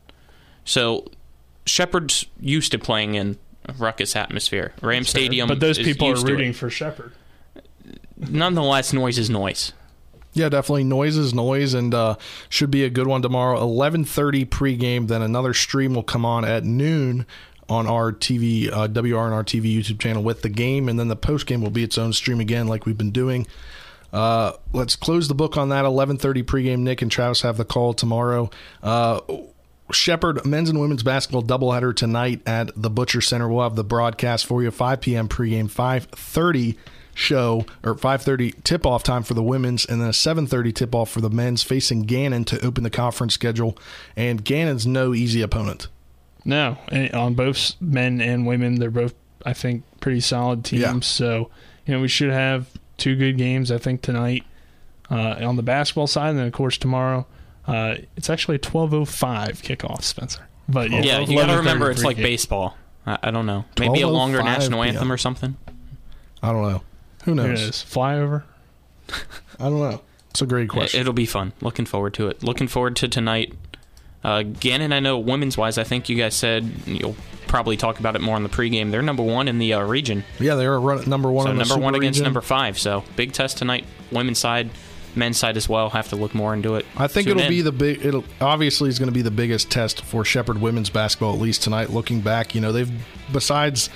So 0.65 1.11
Shepherd's 1.65 2.27
used 2.41 2.73
to 2.73 2.79
playing 2.79 3.15
in 3.15 3.39
a 3.67 3.73
ruckus 3.75 4.17
atmosphere. 4.17 4.73
Ram 4.83 5.05
Stadium, 5.05 5.49
but 5.49 5.61
those 5.61 5.79
people 5.79 6.09
are 6.09 6.25
rooting 6.25 6.53
for 6.53 6.71
Shepherd. 6.71 7.13
Nonetheless, 8.17 8.93
noise 8.93 9.19
is 9.19 9.31
noise. 9.31 9.73
Yeah, 10.33 10.49
definitely. 10.49 10.85
Noise 10.85 11.17
is 11.17 11.35
noise, 11.35 11.75
and 11.75 11.93
uh, 11.93 12.17
should 12.49 12.71
be 12.71 12.85
a 12.85 12.91
good 12.91 13.07
one 13.07 13.23
tomorrow. 13.23 13.61
Eleven 13.61 14.05
thirty 14.05 14.45
pregame. 14.45 15.09
Then 15.09 15.23
another 15.23 15.53
stream 15.55 15.95
will 15.95 16.05
come 16.05 16.25
on 16.25 16.45
at 16.45 16.65
noon 16.65 17.27
on 17.69 17.87
our 17.87 18.13
TV, 18.13 18.71
uh, 18.73 18.89
WRNR 18.89 19.45
TV 19.45 19.77
YouTube 19.77 20.01
channel 20.01 20.23
with 20.23 20.43
the 20.43 20.49
game, 20.49 20.89
and 20.89 20.99
then 20.99 21.09
the 21.09 21.17
post 21.17 21.47
game 21.47 21.63
will 21.63 21.71
be 21.71 21.85
its 21.85 21.97
own 21.97 22.13
stream 22.13 22.41
again, 22.41 22.67
like 22.67 22.85
we've 22.85 22.99
been 22.99 23.13
doing. 23.13 23.47
Uh, 24.13 24.53
let's 24.73 24.97
close 24.97 25.29
the 25.29 25.35
book 25.35 25.57
on 25.57 25.69
that. 25.69 25.85
Eleven 25.85 26.17
thirty 26.17 26.43
pregame. 26.43 26.81
Nick 26.81 27.03
and 27.03 27.11
Travis 27.11 27.43
have 27.43 27.57
the 27.57 27.65
call 27.65 27.93
tomorrow. 27.95 28.51
Uh, 28.83 29.21
Shepherd 29.93 30.45
men's 30.47 30.71
and 30.71 30.81
women's 30.81 31.03
basketball 31.03 31.43
doubleheader 31.43 31.95
tonight 31.95 32.43
at 32.47 32.71
the 32.81 32.91
Butcher 32.91 33.21
Center. 33.21 33.49
We'll 33.49 33.65
have 33.65 33.77
the 33.77 33.85
broadcast 33.85 34.47
for 34.47 34.63
you. 34.63 34.71
5 34.71 35.01
p.m. 35.01 35.29
pregame, 35.29 35.69
5:30 35.71 36.77
show 37.21 37.67
or 37.85 37.95
5:30 37.95 38.63
tip 38.65 38.87
off 38.87 39.03
time 39.03 39.23
for 39.23 39.35
the 39.35 39.43
women's, 39.43 39.85
and 39.85 40.01
then 40.01 40.09
a 40.09 40.13
7:30 40.13 40.75
tip 40.75 40.95
off 40.95 41.11
for 41.11 41.21
the 41.21 41.31
men's 41.31 41.63
facing 41.63 42.03
Gannon 42.03 42.45
to 42.47 42.65
open 42.65 42.83
the 42.83 42.91
conference 42.91 43.35
schedule. 43.35 43.77
And 44.17 44.45
Gannon's 44.45 44.87
no 44.87 45.15
easy 45.15 45.43
opponent. 45.43 45.89
No, 46.45 46.79
on 47.13 47.35
both 47.35 47.75
men 47.81 48.21
and 48.21 48.47
women, 48.47 48.77
they're 48.77 48.91
both 48.91 49.15
I 49.45 49.53
think 49.53 49.85
pretty 50.01 50.21
solid 50.21 50.65
teams. 50.65 50.83
Yeah. 50.83 50.99
So 51.01 51.51
you 51.87 51.95
know 51.95 52.01
we 52.01 52.09
should 52.09 52.31
have 52.31 52.67
two 52.97 53.17
good 53.17 53.37
games 53.37 53.71
I 53.71 53.79
think 53.79 54.03
tonight 54.03 54.45
uh, 55.11 55.37
on 55.41 55.57
the 55.57 55.63
basketball 55.63 56.07
side, 56.07 56.31
and 56.31 56.39
then 56.39 56.47
of 56.47 56.53
course 56.53 56.79
tomorrow. 56.79 57.27
Uh, 57.67 57.97
it's 58.17 58.31
actually 58.31 58.57
a 58.57 58.59
twelve 58.59 58.93
oh 58.95 59.05
five 59.05 59.63
kickoff, 59.63 60.03
Spencer. 60.03 60.49
But 60.69 60.91
yeah, 60.91 61.03
yeah, 61.03 61.19
you 61.21 61.37
got 61.37 61.47
to 61.47 61.57
remember 61.59 61.91
it's 61.91 62.03
like 62.03 62.17
pregame. 62.17 62.23
baseball. 62.23 62.77
I, 63.07 63.19
I 63.25 63.31
don't 63.31 63.47
know. 63.47 63.65
Maybe 63.79 64.01
a 64.01 64.09
longer 64.09 64.43
national 64.43 64.83
PM. 64.83 64.95
anthem 64.95 65.13
or 65.13 65.17
something. 65.17 65.57
I 66.43 66.53
don't 66.53 66.63
know. 66.63 66.83
Who 67.25 67.33
Who 67.33 67.35
knows? 67.37 67.61
knows? 67.61 67.85
Flyover. 67.85 68.45
I 69.59 69.65
don't 69.65 69.81
know. 69.81 70.01
It's 70.31 70.43
a 70.43 70.47
great 70.47 70.69
question. 70.69 71.01
It, 71.01 71.07
will 71.07 71.13
be 71.13 71.27
fun. 71.27 71.53
Looking 71.61 71.85
forward 71.87 72.15
to 72.15 72.29
it. 72.29 72.43
Looking 72.45 72.69
forward 72.69 72.97
to 72.97 73.09
tonight. 73.09 73.53
Uh, 74.23 74.43
Gannon, 74.43 74.93
I 74.93 75.01
know 75.01 75.19
women's 75.19 75.57
wise, 75.57 75.79
I 75.79 75.85
think 75.85 76.09
you 76.09 76.17
guys 76.17 76.35
said 76.35 76.71
you'll 76.87 77.17
probably 77.49 77.77
talk 77.77 77.99
about 77.99 78.15
it 78.17 78.21
more 78.21 78.37
in 78.37 78.43
the 78.43 78.49
pregame. 78.49 78.91
They're 78.91 79.03
number 79.03 79.23
one 79.23 79.49
in 79.49 79.59
the 79.59 79.73
uh, 79.75 79.83
region. 79.83 80.25
yeah, 80.39 80.55
they're 80.55 80.79
run, 80.79 81.09
number 81.09 81.31
one. 81.33 81.47
so 81.47 81.51
in 81.51 81.57
the 81.57 81.65
number 81.65 81.83
one 81.83 81.95
Super 81.95 82.03
against 82.03 82.19
region. 82.19 82.25
number 82.25 82.41
five. 82.43 82.79
So 82.79 83.03
big 83.17 83.33
test 83.33 83.57
tonight. 83.59 83.87
Women's 84.13 84.39
side, 84.39 84.71
men's 85.17 85.39
side 85.39 85.57
as 85.57 85.69
well. 85.69 85.89
Have 85.91 86.09
to 86.11 86.17
look 86.17 86.35
more 86.35 86.53
into 86.55 86.77
it. 86.77 86.85
I 86.97 87.09
think 87.09 87.27
Tune 87.27 87.39
it'll 87.39 87.45
in. 87.47 87.49
be 87.51 87.63
the 87.63 87.73
big. 87.73 88.05
It'll 88.05 88.25
obviously 88.41 88.89
is 88.91 88.99
going 88.99 89.09
to 89.09 89.15
be 89.15 89.23
the 89.23 89.31
biggest 89.33 89.71
test 89.71 90.03
for 90.03 90.25
Shepherd 90.25 90.61
women's 90.61 90.91
basketball 90.91 91.35
at 91.35 91.41
least 91.41 91.63
tonight. 91.63 91.91
Looking 91.91 92.21
back, 92.21 92.55
you 92.55 92.61
know 92.61 92.73
they've 92.73 92.91
besides, 93.33 93.89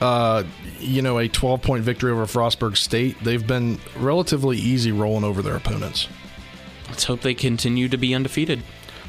uh, 0.00 0.44
you 0.78 1.02
know, 1.02 1.18
a 1.18 1.28
12 1.28 1.62
point 1.62 1.84
victory 1.84 2.10
over 2.10 2.26
Frostburg 2.26 2.76
State, 2.76 3.22
they've 3.22 3.46
been 3.46 3.78
relatively 3.96 4.56
easy 4.56 4.92
rolling 4.92 5.24
over 5.24 5.42
their 5.42 5.56
opponents. 5.56 6.08
Let's 6.88 7.04
hope 7.04 7.20
they 7.20 7.34
continue 7.34 7.88
to 7.88 7.96
be 7.96 8.14
undefeated. 8.14 8.62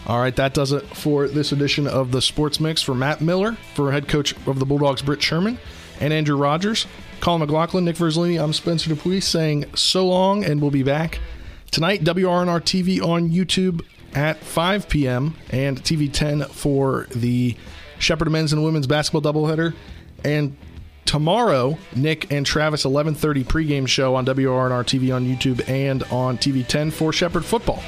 All 0.08 0.20
right, 0.20 0.36
that 0.36 0.54
does 0.54 0.72
it 0.72 0.84
for 0.96 1.28
this 1.28 1.52
edition 1.52 1.88
of 1.88 2.12
the 2.12 2.22
Sports 2.22 2.60
Mix. 2.60 2.82
For 2.82 2.96
Matt 2.96 3.22
Miller, 3.22 3.54
for 3.76 3.92
head 3.92 4.08
coach 4.08 4.36
of 4.48 4.60
the 4.60 4.66
Bulldogs, 4.66 5.02
Britt 5.02 5.22
Sherman, 5.22 5.60
and 6.00 6.12
Andrew 6.12 6.36
Rogers, 6.36 6.88
Colin 7.20 7.42
McLaughlin, 7.42 7.86
Nick 7.86 7.96
Verzolini, 7.96 8.42
I'm 8.42 8.52
Spencer 8.52 8.90
Dupuis 8.90 9.26
saying 9.26 9.66
so 9.76 10.08
long, 10.08 10.44
and 10.44 10.60
we'll 10.60 10.72
be 10.72 10.84
back 10.84 11.20
tonight. 11.70 12.04
WRNR 12.04 12.62
TV 12.62 13.02
on 13.02 13.30
YouTube 13.30 13.86
at 14.14 14.44
5 14.44 14.90
p.m. 14.90 15.36
and 15.52 15.82
TV 15.84 16.12
10 16.12 16.44
for 16.46 17.08
the 17.12 17.56
Shepherd 18.00 18.32
men's 18.32 18.52
and 18.52 18.64
women's 18.64 18.88
basketball 18.88 19.22
doubleheader, 19.22 19.76
and 20.26 20.58
tomorrow 21.12 21.78
Nick 21.94 22.32
and 22.32 22.46
Travis 22.46 22.86
11:30 22.86 23.44
pregame 23.44 23.86
show 23.86 24.16
on 24.16 24.26
WRNR 24.26 24.86
TV 24.86 25.14
on 25.14 25.26
YouTube 25.26 25.68
and 25.68 26.04
on 26.04 26.38
TV 26.38 26.66
10 26.66 26.90
for 26.90 27.12
Shepherd 27.12 27.44
football. 27.44 27.84